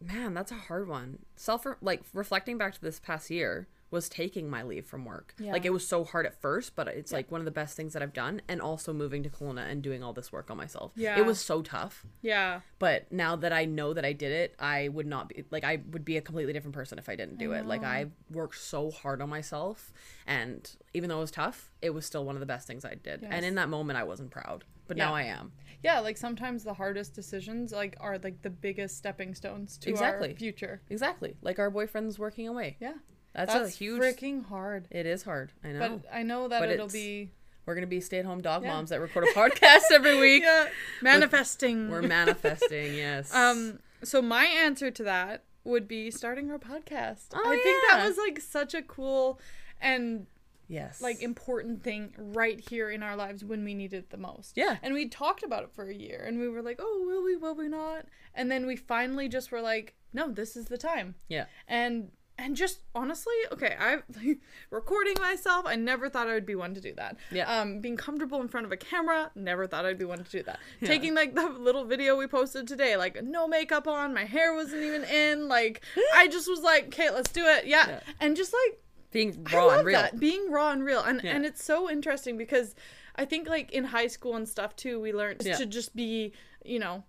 Man, 0.00 0.34
that's 0.34 0.52
a 0.52 0.56
hard 0.56 0.88
one. 0.88 1.20
Self 1.36 1.66
like 1.80 2.02
reflecting 2.12 2.58
back 2.58 2.74
to 2.74 2.80
this 2.80 3.00
past 3.00 3.30
year 3.30 3.68
was 3.94 4.10
taking 4.10 4.50
my 4.50 4.62
leave 4.62 4.84
from 4.84 5.06
work. 5.06 5.34
Yeah. 5.38 5.52
Like 5.52 5.64
it 5.64 5.72
was 5.72 5.86
so 5.88 6.04
hard 6.04 6.26
at 6.26 6.38
first, 6.42 6.76
but 6.76 6.86
it's 6.88 7.12
like 7.12 7.30
one 7.32 7.40
of 7.40 7.46
the 7.46 7.50
best 7.50 7.74
things 7.76 7.94
that 7.94 8.02
I've 8.02 8.12
done 8.12 8.42
and 8.48 8.60
also 8.60 8.92
moving 8.92 9.22
to 9.22 9.30
Kelowna 9.30 9.70
and 9.70 9.82
doing 9.82 10.02
all 10.02 10.12
this 10.12 10.30
work 10.30 10.50
on 10.50 10.58
myself. 10.58 10.92
Yeah. 10.96 11.16
It 11.18 11.24
was 11.24 11.40
so 11.40 11.62
tough, 11.62 12.04
Yeah. 12.20 12.60
but 12.78 13.10
now 13.10 13.36
that 13.36 13.52
I 13.54 13.64
know 13.64 13.94
that 13.94 14.04
I 14.04 14.12
did 14.12 14.32
it, 14.32 14.54
I 14.58 14.88
would 14.88 15.06
not 15.06 15.30
be 15.30 15.44
like 15.50 15.64
I 15.64 15.80
would 15.92 16.04
be 16.04 16.18
a 16.18 16.20
completely 16.20 16.52
different 16.52 16.74
person 16.74 16.98
if 16.98 17.08
I 17.08 17.16
didn't 17.16 17.38
do 17.38 17.52
it. 17.52 17.64
Like 17.64 17.84
I 17.84 18.06
worked 18.30 18.58
so 18.58 18.90
hard 18.90 19.22
on 19.22 19.30
myself 19.30 19.92
and 20.26 20.70
even 20.92 21.08
though 21.08 21.18
it 21.18 21.20
was 21.22 21.30
tough, 21.30 21.70
it 21.80 21.90
was 21.90 22.04
still 22.04 22.24
one 22.26 22.36
of 22.36 22.40
the 22.40 22.46
best 22.46 22.66
things 22.66 22.84
I 22.84 22.94
did. 22.96 23.20
Yes. 23.22 23.30
And 23.32 23.44
in 23.46 23.54
that 23.54 23.68
moment 23.68 23.98
I 23.98 24.04
wasn't 24.04 24.30
proud, 24.30 24.64
but 24.88 24.96
Yeah. 24.96 25.06
now 25.06 25.14
I 25.14 25.22
am. 25.22 25.52
Yeah, 25.82 26.00
like 26.00 26.16
sometimes 26.16 26.64
the 26.64 26.74
hardest 26.74 27.14
decisions 27.14 27.70
like 27.72 27.96
are 28.00 28.18
like 28.18 28.42
the 28.42 28.50
biggest 28.50 28.96
stepping 28.96 29.34
stones 29.34 29.76
to 29.78 29.90
Exactly. 29.90 30.30
our 30.30 30.34
future. 30.36 30.80
Exactly. 30.88 31.36
Like 31.42 31.58
our 31.58 31.70
boyfriend's 31.70 32.18
working 32.18 32.48
away. 32.48 32.76
Yeah. 32.80 32.94
That's, 33.34 33.52
That's 33.52 33.74
a 33.74 33.76
huge. 33.76 34.00
freaking 34.00 34.46
hard. 34.46 34.86
It 34.90 35.06
is 35.06 35.22
hard. 35.24 35.52
I 35.64 35.68
know. 35.72 35.78
But 36.02 36.14
I 36.14 36.22
know 36.22 36.48
that 36.48 36.60
But 36.60 36.70
it'll 36.70 36.88
be 36.88 37.30
We're 37.66 37.74
gonna 37.74 37.86
be 37.86 38.00
stay-at-home 38.00 38.42
dog 38.42 38.62
Yeah. 38.62 38.72
moms 38.72 38.90
that 38.90 39.00
record 39.00 39.24
a 39.24 39.32
podcast 39.32 39.82
every 39.92 40.18
week. 40.20 40.42
yeah, 40.44 40.68
manifesting. 41.02 41.90
We're 41.90 42.02
manifesting. 42.02 42.94
Yes. 42.94 43.34
Um, 43.34 43.78
so 44.02 44.20
my 44.22 44.44
answer 44.44 44.90
to 44.90 45.02
that 45.04 45.44
would 45.64 45.88
be 45.88 46.10
starting 46.10 46.50
our 46.50 46.58
podcast. 46.58 47.28
Oh, 47.32 47.42
I 47.44 47.56
think 47.62 47.82
that 47.90 48.06
was 48.06 48.18
like 48.18 48.40
such 48.40 48.74
a 48.74 48.82
cool 48.82 49.40
and 49.80 50.26
Yes. 50.68 51.00
like 51.02 51.20
important 51.22 51.82
thing 51.82 52.14
right 52.18 52.58
here 52.70 52.90
in 52.90 53.02
our 53.02 53.16
lives 53.16 53.44
when 53.44 53.64
we 53.64 53.74
need 53.74 53.92
it 53.92 54.10
the 54.10 54.16
most. 54.16 54.56
Yeah. 54.56 54.76
And 54.82 54.94
we 54.94 55.08
talked 55.08 55.42
about 55.42 55.62
it 55.62 55.70
for 55.72 55.84
a 55.88 55.94
year 55.94 56.24
and 56.26 56.38
we 56.38 56.48
were 56.48 56.62
like, 56.62 56.76
"Oh, 56.80 57.04
will 57.06 57.22
we? 57.22 57.36
Will 57.36 57.54
we 57.54 57.68
not?" 57.68 58.06
And 58.34 58.50
then 58.50 58.66
we 58.66 58.74
finally 58.76 59.28
just 59.28 59.50
were 59.52 59.60
like, 59.60 59.94
"No, 60.12 60.30
this 60.30 60.56
is 60.56 60.66
the 60.66 60.78
time." 60.78 61.16
Yeah. 61.28 61.46
And 61.68 62.10
and 62.38 62.56
just 62.56 62.80
honestly, 62.94 63.32
okay, 63.52 63.76
I 63.78 63.96
like 64.16 64.38
recording 64.70 65.14
myself. 65.20 65.66
I 65.66 65.76
never 65.76 66.08
thought 66.08 66.28
I 66.28 66.34
would 66.34 66.46
be 66.46 66.54
one 66.56 66.74
to 66.74 66.80
do 66.80 66.92
that. 66.94 67.16
Yeah. 67.30 67.44
Um, 67.60 67.80
being 67.80 67.96
comfortable 67.96 68.40
in 68.40 68.48
front 68.48 68.66
of 68.66 68.72
a 68.72 68.76
camera, 68.76 69.30
never 69.34 69.66
thought 69.66 69.84
I'd 69.86 69.98
be 69.98 70.04
one 70.04 70.18
to 70.22 70.30
do 70.30 70.42
that. 70.42 70.58
Taking 70.82 71.14
like 71.14 71.34
the 71.34 71.46
little 71.48 71.84
video 71.84 72.16
we 72.16 72.26
posted 72.26 72.66
today, 72.66 72.96
like 72.96 73.22
no 73.22 73.46
makeup 73.46 73.86
on, 73.86 74.12
my 74.14 74.24
hair 74.24 74.54
wasn't 74.54 74.82
even 74.82 75.04
in. 75.04 75.48
Like 75.48 75.82
I 76.14 76.28
just 76.28 76.48
was 76.48 76.60
like, 76.60 76.86
okay, 76.88 77.10
let's 77.10 77.30
do 77.30 77.44
it. 77.46 77.66
Yeah. 77.66 77.88
Yeah. 77.88 78.00
And 78.20 78.36
just 78.36 78.52
like 78.52 78.80
Being 79.12 79.44
raw 79.52 79.68
and 79.70 79.86
real. 79.86 80.00
that 80.00 80.18
being 80.18 80.50
raw 80.50 80.72
and 80.72 80.84
real, 80.84 81.02
and 81.02 81.20
Yeah. 81.22 81.36
and 81.36 81.44
it's 81.46 81.62
so 81.62 81.88
interesting 81.90 82.36
because 82.36 82.74
I 83.16 83.24
think 83.26 83.48
like 83.48 83.70
in 83.70 83.84
high 83.84 84.08
school 84.08 84.34
and 84.34 84.48
stuff 84.48 84.74
too, 84.74 85.00
we 85.00 85.12
learned 85.12 85.42
Yeah. 85.44 85.56
to 85.56 85.66
just 85.66 85.94
be, 85.94 86.32
you 86.64 86.80
know. 86.80 87.04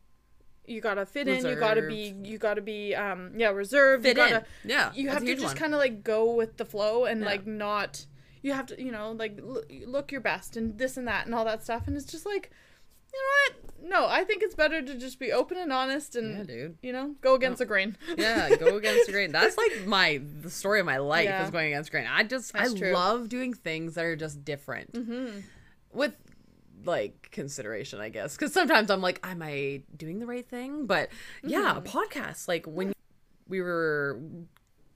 You 0.68 0.82
gotta 0.82 1.06
fit 1.06 1.28
in. 1.28 1.46
You 1.46 1.56
gotta 1.56 1.82
be. 1.84 2.16
You 2.24 2.38
gotta 2.38 2.62
be. 2.62 2.96
Um. 2.96 3.32
Yeah. 3.36 3.50
Reserved. 3.50 4.04
Fit 4.04 4.10
you 4.18 4.24
gotta, 4.24 4.46
in. 4.64 4.70
Yeah, 4.70 4.92
You 4.94 5.10
have 5.10 5.24
to 5.24 5.36
just 5.36 5.56
kind 5.56 5.74
of 5.74 5.80
like 5.80 6.04
go 6.04 6.34
with 6.34 6.58
the 6.58 6.66
flow 6.66 7.06
and 7.06 7.22
Yeah. 7.22 7.28
like 7.28 7.48
not. 7.48 8.06
You 8.42 8.54
have 8.54 8.68
to. 8.68 8.82
You 8.82 8.92
know, 8.92 9.12
like 9.12 9.40
look, 9.42 9.72
look 9.86 10.12
your 10.12 10.22
best 10.22 10.58
and 10.58 10.78
this 10.78 10.98
and 10.98 11.08
that 11.08 11.26
and 11.26 11.34
all 11.36 11.46
that 11.46 11.64
stuff. 11.64 11.88
And 11.88 11.96
it's 11.96 12.06
just 12.06 12.26
like, 12.26 12.52
you 13.14 13.20
know 13.20 13.26
what? 13.54 13.62
No, 13.88 14.08
I 14.08 14.24
think 14.24 14.42
it's 14.42 14.56
better 14.56 14.82
to 14.82 14.96
just 14.96 15.20
be 15.20 15.32
open 15.32 15.58
and 15.58 15.72
honest 15.72 16.16
and 16.16 16.38
Yeah, 16.38 16.44
dude. 16.44 16.78
you 16.82 16.92
know 16.92 17.16
go 17.22 17.36
against 17.36 17.60
the 17.60 17.66
grain. 17.66 17.98
yeah, 18.18 18.56
go 18.56 18.78
against 18.78 19.06
the 19.06 19.12
grain. 19.12 19.32
That's 19.32 19.58
like 19.58 19.86
my 19.86 20.22
the 20.42 20.50
story 20.50 20.80
of 20.80 20.86
my 20.88 20.98
life 20.98 21.26
Yeah. 21.26 21.44
is 21.46 21.52
going 21.52 21.68
against 21.68 21.92
grain. 21.92 22.08
I 22.10 22.24
just 22.24 22.52
That's 22.54 22.74
I 22.74 22.78
true. 22.78 22.94
love 22.94 23.30
doing 23.30 23.54
things 23.54 23.94
that 23.94 24.06
are 24.06 24.16
just 24.16 24.44
different 24.44 24.94
mm-hmm. 24.94 25.40
with 25.94 26.16
like 26.86 27.30
consideration, 27.32 28.00
I 28.00 28.10
guess. 28.10 28.36
Because 28.36 28.54
sometimes 28.54 28.90
I'm 28.92 29.02
like, 29.02 29.20
am 29.24 29.42
I 29.42 29.82
doing 29.96 30.20
the 30.20 30.26
right 30.26 30.48
thing? 30.48 30.86
But 30.86 31.10
yeah, 31.44 31.76
Mm-hmm. 31.80 31.98
podcasts. 31.98 32.48
Like 32.48 32.66
when 32.66 32.94
we 33.48 33.62
were 33.62 34.20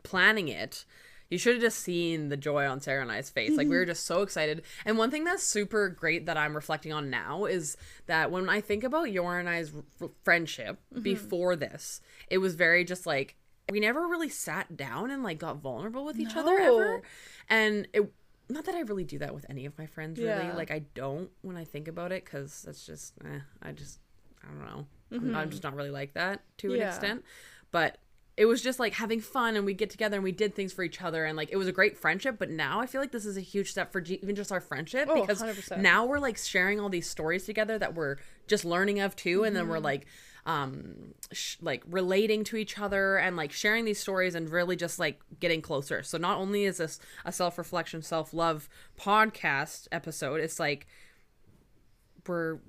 planning 0.04 0.48
it. 0.48 0.86
You 1.30 1.38
should 1.38 1.54
have 1.54 1.62
just 1.62 1.82
seen 1.82 2.30
the 2.30 2.38
joy 2.38 2.66
on 2.68 2.82
Sarah 2.82 3.04
and 3.04 3.12
I's 3.12 3.30
face. 3.30 3.56
Like 3.56 3.68
we 3.68 3.76
were 3.76 3.86
just 3.86 4.08
so 4.08 4.24
excited. 4.24 4.64
And 4.84 4.98
one 4.98 5.12
thing 5.12 5.26
that's 5.26 5.44
super 5.44 5.88
great 5.88 6.26
that 6.26 6.38
I'm 6.38 6.56
reflecting 6.56 6.92
on 6.92 7.12
now 7.12 7.46
is 7.46 7.78
that 8.08 8.32
when 8.32 8.50
I 8.50 8.62
think 8.62 8.84
about 8.84 9.12
your 9.12 9.38
and 9.38 9.48
I's 9.48 9.72
r- 10.02 10.10
friendship 10.24 10.80
Mm-hmm. 10.92 11.04
before 11.04 11.56
this, 11.56 12.02
it 12.32 12.40
was 12.40 12.56
very 12.56 12.84
just 12.84 13.06
like 13.06 13.36
we 13.72 13.80
never 13.80 14.08
really 14.08 14.30
sat 14.30 14.76
down 14.76 15.12
and 15.12 15.22
like 15.22 15.38
got 15.38 15.58
vulnerable 15.58 16.04
with 16.04 16.20
each 16.20 16.36
other 16.36 16.58
ever. 16.58 17.04
And 17.48 17.88
it 17.94 18.12
not 18.50 18.66
that 18.66 18.76
I 18.76 18.82
really 18.82 19.04
do 19.04 19.20
that 19.20 19.34
with 19.34 19.46
any 19.50 19.66
of 19.66 19.78
my 19.78 19.86
friends 19.86 20.20
really. 20.20 20.46
Yeah. 20.48 20.56
Like 20.56 20.72
I 20.72 20.80
don't 20.96 21.30
when 21.42 21.56
I 21.56 21.64
think 21.64 21.88
about 21.88 22.12
it 22.12 22.26
cuz 22.26 22.64
that's 22.64 22.86
just 22.86 23.14
eh, 23.24 23.40
I 23.62 23.72
just 23.72 24.00
I 24.44 24.48
don't 24.48 24.66
know. 24.66 24.88
I'm, 25.12 25.36
I'm 25.36 25.50
just 25.50 25.64
not 25.64 25.76
really 25.76 25.90
like 25.90 26.14
that 26.14 26.42
to 26.60 26.74
an 26.74 26.80
Mm-hmm. 26.80 26.88
Extent. 26.90 27.26
But 27.72 27.98
it 28.40 28.46
was 28.46 28.62
just 28.62 28.80
like 28.80 28.94
having 28.94 29.20
fun 29.20 29.56
and 29.58 29.66
we 29.66 29.74
get 29.74 29.90
together 29.90 30.16
and 30.16 30.24
we 30.24 30.32
did 30.32 30.56
things 30.56 30.72
for 30.72 30.82
each 30.84 31.02
other 31.02 31.26
and 31.26 31.36
like 31.36 31.50
it 31.52 31.58
was 31.58 31.68
a 31.68 31.72
great 31.74 31.98
friendship 31.98 32.38
but 32.40 32.50
now 32.50 32.80
i 32.80 32.86
feel 32.86 33.02
like 33.02 33.12
this 33.12 33.26
is 33.26 33.36
a 33.38 33.42
huge 33.42 33.70
step 33.70 33.92
for 33.92 34.00
even 34.02 34.34
just 34.36 34.52
our 34.52 34.62
friendship 34.62 35.08
Oh, 35.12 35.22
because 35.22 35.42
100%. 35.44 35.80
now 35.80 36.06
we're 36.06 36.20
like 36.20 36.38
sharing 36.38 36.80
all 36.80 36.90
these 36.90 37.10
stories 37.10 37.44
together 37.46 37.78
that 37.78 37.94
we're 37.96 38.16
just 38.48 38.64
learning 38.66 39.00
of 39.02 39.16
too 39.16 39.44
and 39.44 39.56
then 39.56 39.64
Mm-hmm. 39.64 39.72
we're 39.72 39.80
like 39.80 40.06
um 40.46 41.14
sh- 41.34 41.58
like 41.62 41.84
relating 41.86 42.46
to 42.46 42.56
each 42.56 42.80
other 42.80 43.18
and 43.18 43.36
like 43.36 43.52
sharing 43.52 43.84
these 43.84 44.00
stories 44.00 44.36
and 44.36 44.50
really 44.50 44.78
just 44.78 44.98
like 44.98 45.20
getting 45.42 45.62
closer 45.62 46.02
so 46.02 46.18
not 46.18 46.38
only 46.38 46.64
is 46.64 46.78
this 46.78 46.98
a 47.26 47.32
self-reflection 47.32 48.02
self-love 48.02 48.70
podcast 48.98 49.88
episode 49.92 50.40
it's 50.40 50.58
like 50.60 50.88
we're 52.28 52.60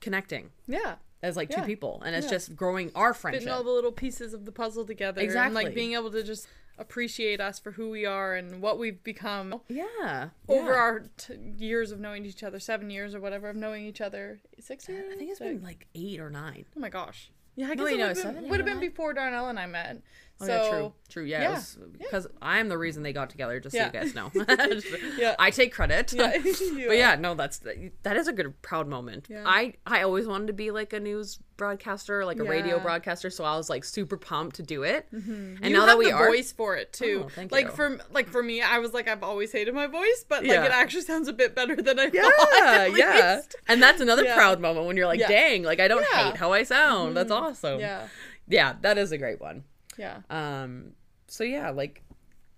connecting 0.00 0.50
Yeah. 0.66 0.96
As 1.22 1.36
like 1.36 1.50
two 1.50 1.62
people 1.62 2.02
and 2.04 2.14
it's 2.16 2.26
Yeah. 2.26 2.32
just 2.32 2.56
growing 2.56 2.90
our 2.94 3.14
Fitting 3.14 3.40
friendship. 3.40 3.52
all 3.52 3.62
the 3.62 3.70
little 3.70 3.92
pieces 3.92 4.34
of 4.34 4.44
the 4.44 4.52
puzzle 4.52 4.84
together. 4.84 5.20
And 5.20 5.54
like 5.54 5.74
being 5.74 5.94
able 5.94 6.10
to 6.10 6.22
just 6.22 6.48
appreciate 6.78 7.40
us 7.40 7.58
for 7.58 7.72
who 7.72 7.90
we 7.90 8.04
are 8.06 8.34
and 8.34 8.60
what 8.60 8.78
we've 8.78 9.02
become 9.04 9.60
yeah. 9.68 10.30
over 10.48 10.70
yeah. 10.72 10.76
our 10.76 11.04
t- 11.16 11.34
years 11.58 11.92
of 11.92 12.00
knowing 12.00 12.24
each 12.24 12.42
other, 12.42 12.58
seven 12.58 12.90
years 12.90 13.14
or 13.14 13.20
whatever 13.20 13.48
of 13.48 13.56
knowing 13.56 13.84
each 13.84 14.00
other. 14.00 14.40
Six 14.58 14.88
years? 14.88 15.04
I 15.12 15.16
think 15.16 15.30
it's 15.30 15.38
Six? 15.38 15.52
been 15.52 15.62
like 15.62 15.86
eight 15.94 16.18
or 16.18 16.30
nine. 16.30 16.64
Oh 16.76 16.80
my 16.80 16.88
gosh. 16.88 17.30
Yeah, 17.54 17.66
I 17.66 17.74
No, 17.74 17.74
guess 17.74 17.84
wait, 17.84 17.94
it 17.94 17.98
no, 17.98 18.08
would 18.08 18.16
seven, 18.16 18.34
have 18.48 18.60
eight, 18.60 18.64
been, 18.64 18.80
before 18.80 19.12
Darnell 19.12 19.48
and 19.48 19.58
I 19.58 19.66
met. 19.66 20.00
Oh, 20.40 20.46
so 20.46 20.52
yeah, 20.64 20.70
true. 20.70 20.92
True. 21.08 21.24
Yeah. 21.24 21.42
yeah, 21.42 21.60
Because 21.98 22.26
I'm 22.40 22.68
the 22.68 22.76
reason 22.78 23.02
they 23.04 23.12
got 23.12 23.30
together, 23.30 23.60
just 23.60 23.76
Yeah. 23.76 23.92
so 23.92 23.98
you 23.98 24.00
guys 24.04 24.14
know. 24.14 24.32
Yeah. 25.18 25.36
I 25.38 25.50
take 25.50 25.72
credit. 25.72 26.12
Yeah. 26.12 26.36
But 26.88 26.96
yeah, 26.96 27.14
no, 27.16 27.34
that's 27.34 27.60
that 28.02 28.16
is 28.16 28.26
a 28.28 28.32
good 28.32 28.60
proud 28.62 28.88
moment. 28.88 29.28
Yeah. 29.30 29.44
I 29.46 29.74
I 29.86 30.02
always 30.02 30.26
wanted 30.26 30.48
to 30.48 30.52
be 30.52 30.70
like 30.72 30.92
a 30.92 30.98
news 31.00 31.38
broadcaster, 31.56 32.24
like 32.24 32.38
a 32.40 32.44
radio 32.44 32.80
broadcaster, 32.80 33.30
so 33.30 33.44
I 33.44 33.56
was 33.56 33.70
like 33.70 33.84
super 33.84 34.16
pumped 34.16 34.56
to 34.56 34.62
do 34.64 34.82
it. 34.82 35.06
And 35.12 35.22
Mm-hmm. 35.22 35.64
you 35.64 35.70
now 35.70 35.86
that 35.86 35.96
we 35.98 36.06
the 36.06 36.12
are, 36.12 36.26
voice 36.28 36.50
for 36.50 36.74
it 36.76 36.92
too. 36.92 37.28
Oh, 37.38 37.46
like 37.52 37.66
you. 37.66 37.70
for 37.72 38.00
like 38.10 38.28
for 38.28 38.42
me, 38.42 38.62
I 38.62 38.78
was 38.78 38.92
like 38.92 39.06
I've 39.06 39.22
always 39.22 39.52
hated 39.52 39.74
my 39.74 39.86
voice, 39.86 40.24
but 40.28 40.42
like 40.42 40.50
Yeah. 40.50 40.64
it 40.64 40.72
actually 40.72 41.02
sounds 41.02 41.28
a 41.28 41.32
bit 41.32 41.54
better 41.54 41.76
than 41.76 42.00
I 42.00 42.10
yeah, 42.12 42.22
thought. 42.22 42.96
yeah, 42.96 43.34
least. 43.36 43.54
and 43.68 43.80
that's 43.80 44.00
another 44.00 44.24
Yeah. 44.24 44.34
proud 44.34 44.60
moment 44.60 44.86
when 44.86 44.96
you're 44.96 45.06
like, 45.06 45.20
Yeah. 45.20 45.28
dang, 45.28 45.62
like 45.62 45.78
I 45.78 45.86
don't 45.86 46.00
Yeah. 46.02 46.18
Mm-hmm. 46.18 46.28
hate 46.30 46.36
how 46.38 46.52
I 46.52 46.64
sound. 46.64 47.16
That's 47.16 47.30
awesome. 47.30 47.78
Yeah. 47.78 48.08
yeah, 48.48 48.74
that 48.80 48.98
is 48.98 49.12
a 49.12 49.18
great 49.18 49.40
one. 49.40 49.64
Yeah. 50.02 50.18
Um, 50.30 50.92
so 51.28 51.44
yeah, 51.44 51.70
like 51.70 52.02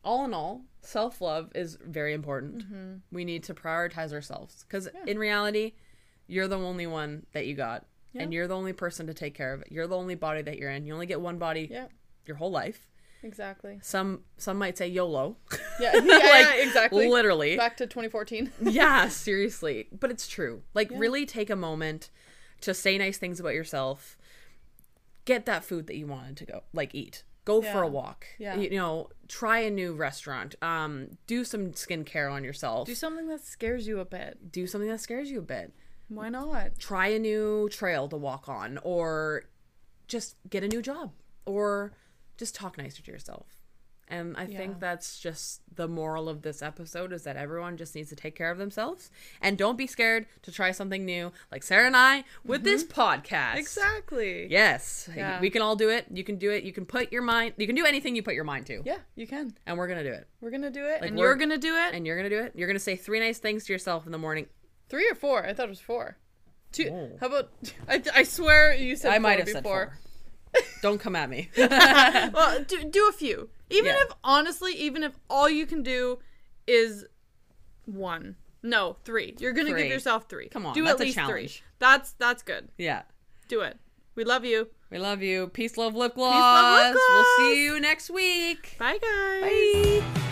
all 0.03 0.25
in 0.25 0.35
all, 0.35 0.63
self 0.81 1.21
love 1.21 1.51
is 1.55 1.77
very 1.85 2.13
important. 2.15 2.59
Mm-hmm. 2.65 2.93
We 3.13 3.25
need 3.25 3.45
to 3.45 3.55
prioritize 3.55 4.13
ourselves 4.13 4.65
because 4.67 4.89
in 5.07 5.19
reality, 5.19 5.73
you're 6.27 6.49
the 6.49 6.59
only 6.59 6.87
one 6.87 7.27
that 7.33 7.47
you 7.47 7.55
got, 7.55 7.85
and 8.15 8.33
you're 8.33 8.47
the 8.49 8.57
only 8.57 8.73
person 8.73 9.07
to 9.09 9.15
take 9.15 9.35
care 9.35 9.53
of 9.53 9.61
it. 9.63 9.69
You're 9.71 9.87
the 9.87 9.97
only 9.97 10.15
body 10.15 10.43
that 10.43 10.59
you're 10.59 10.71
in. 10.71 10.87
You 10.87 10.95
only 10.95 11.07
get 11.07 11.21
one 11.21 11.39
body 11.39 11.69
Yeah. 11.71 11.87
your 12.27 12.37
whole 12.37 12.51
life. 12.51 12.87
Exactly. 13.23 13.79
Some 13.83 14.21
some 14.37 14.59
might 14.59 14.77
say 14.79 14.89
YOLO, 14.89 15.37
Yeah. 15.81 15.93
yeah, 15.95 16.01
like 16.01 16.23
yeah, 16.23 16.55
exactly. 16.57 17.09
literally. 17.09 17.57
Back 17.57 17.77
to 17.79 17.87
2014. 17.87 18.53
yeah, 18.63 19.09
seriously. 19.09 19.89
But 19.99 20.11
it's 20.11 20.29
true. 20.29 20.63
Like, 20.75 20.91
really 20.93 21.25
take 21.27 21.49
a 21.51 21.57
moment 21.57 22.11
to 22.61 22.75
say 22.75 22.99
nice 22.99 23.17
things 23.19 23.41
about 23.41 23.55
yourself. 23.55 24.17
Get 25.25 25.47
that 25.47 25.65
food 25.65 25.87
that 25.87 25.97
you 25.97 26.07
wanted 26.07 26.37
to 26.39 26.45
go, 26.45 26.63
like, 26.75 26.95
eat. 26.95 27.25
Go 27.45 27.61
for 27.61 27.83
a 27.83 27.89
walk. 27.89 28.27
Yeah. 28.39 28.57
You 28.57 28.71
know, 28.71 29.11
try 29.29 29.61
a 29.61 29.71
new 29.71 29.95
restaurant. 29.95 30.55
Um, 30.63 31.19
do 31.27 31.45
some 31.45 31.73
skincare 31.73 32.33
on 32.33 32.43
yourself. 32.45 32.87
Do 32.87 32.95
something 32.95 33.29
that 33.29 33.45
scares 33.45 33.87
you 33.87 34.01
a 34.01 34.05
bit. 34.05 34.51
do 34.51 34.67
something 34.67 34.89
that 34.89 35.01
scares 35.01 35.31
you 35.31 35.41
a 35.41 35.43
bit. 35.43 35.75
Why 36.09 36.29
not? 36.29 36.79
Try 36.79 37.09
a 37.09 37.19
new 37.19 37.69
trail 37.71 38.09
to 38.09 38.17
walk 38.17 38.49
on, 38.49 38.79
or 38.83 39.45
just 40.07 40.37
get 40.49 40.63
a 40.63 40.69
new 40.69 40.83
job, 40.83 41.13
or 41.47 41.93
just 42.37 42.55
talk 42.55 42.77
nicer 42.79 43.03
to 43.03 43.11
yourself. 43.11 43.47
And 44.09 44.37
I 44.37 44.45
Yeah. 44.45 44.59
think 44.59 44.81
that's 44.81 45.19
just 45.19 45.63
the 45.75 45.89
moral 45.89 46.29
of 46.29 46.43
this 46.43 46.63
episode 46.63 47.13
is 47.13 47.23
that 47.25 47.37
everyone 47.37 47.77
just 47.77 47.95
needs 47.95 48.11
to 48.11 48.17
take 48.17 48.35
care 48.37 48.51
of 48.51 48.59
themselves 48.59 49.11
and 49.41 49.57
don't 49.57 49.77
be 49.77 49.87
scared 49.87 50.27
to 50.43 50.53
try 50.53 50.73
something 50.73 51.05
new, 51.05 51.33
like 51.51 51.63
Sarah 51.63 51.87
and 51.87 51.97
I 51.97 52.25
with 52.45 52.65
this 52.65 52.85
mm-hmm. 52.85 53.01
podcast. 53.01 53.57
Exactly. 53.57 54.47
Yes, 54.51 55.09
Yeah. 55.17 55.41
we 55.41 55.51
can 55.51 55.63
all 55.63 55.75
do 55.77 55.89
it. 55.89 56.07
You 56.13 56.23
can 56.23 56.37
do 56.37 56.51
it. 56.51 56.65
You 56.65 56.73
can 56.73 56.85
put 56.85 57.13
your 57.13 57.23
mind. 57.23 57.55
You 57.57 57.67
can 57.67 57.77
do 57.77 57.87
anything 57.87 58.15
you 58.15 58.23
put 58.23 58.35
your 58.35 58.45
mind 58.45 58.67
to, 58.67 58.83
Yeah, 58.85 58.99
you 59.15 59.27
can. 59.27 59.55
and 59.67 59.79
we're 59.79 59.89
gonna 59.89 60.05
do 60.05 60.13
it. 60.13 60.29
We're 60.41 60.51
gonna 60.51 60.71
do 60.71 60.85
it, 60.87 61.03
and 61.03 61.19
you're 61.19 61.35
gonna 61.37 61.59
do 61.59 61.75
it. 61.75 61.95
And 61.95 62.07
you're 62.07 62.17
gonna 62.17 62.29
do 62.29 62.41
it. 62.41 62.53
You're 62.55 62.67
gonna 62.69 62.79
say 62.79 62.97
three 62.97 63.21
nice 63.21 63.39
things 63.39 63.65
to 63.67 63.73
yourself 63.73 64.07
in 64.07 64.13
the 64.13 64.19
morning. 64.19 64.47
Three 64.89 65.09
or 65.11 65.15
four? 65.15 65.45
I 65.47 65.55
thought 65.55 65.67
it 65.67 65.71
was 65.71 65.81
four. 65.81 66.19
Two. 66.73 66.89
Oh. 66.91 67.17
How 67.21 67.27
about? 67.29 67.51
I, 67.89 68.03
I 68.15 68.23
swear 68.25 68.75
you 68.75 68.97
said. 68.97 69.13
I 69.13 69.19
might 69.19 69.39
have 69.39 69.49
said 69.49 69.63
before. 69.63 69.87
four. 69.87 69.99
Don't 70.83 70.99
come 70.99 71.17
at 71.17 71.31
me. 71.31 71.51
well, 71.57 72.63
do, 72.67 72.85
do 72.85 73.09
a 73.09 73.13
few. 73.13 73.49
Even 73.71 73.87
Yeah. 73.87 74.03
if 74.03 74.13
honestly, 74.23 74.73
even 74.75 75.03
if 75.03 75.13
all 75.31 75.49
you 75.49 75.67
can 75.67 75.83
do 75.83 76.19
is 76.67 77.07
one. 77.87 78.37
No, 78.63 78.97
three. 79.05 79.35
You're 79.39 79.53
gonna 79.53 79.71
Three. 79.71 79.83
give 79.83 79.93
yourself 79.93 80.29
three. 80.29 80.49
Come 80.49 80.65
on, 80.67 80.75
do 80.75 80.87
at 80.87 80.95
a 80.95 81.03
least 81.03 81.19
three. 81.21 81.51
That's 81.79 82.13
that's 82.13 82.43
good. 82.43 82.69
yeah. 82.79 83.03
Do 83.49 83.61
it. 83.61 83.79
We 84.15 84.25
love 84.25 84.45
you. 84.45 84.69
We 84.91 84.99
love 84.99 85.23
you. 85.23 85.49
Peace, 85.49 85.77
love, 85.77 85.95
lip 85.95 86.15
gloss. 86.15 86.35
love, 86.35 86.95
lip 86.95 87.03
We'll 87.11 87.25
see 87.37 87.65
you 87.65 87.81
next 87.81 88.11
week. 88.11 88.77
Bye 88.79 88.99
guys. 88.99 90.03
Bye. 90.03 90.31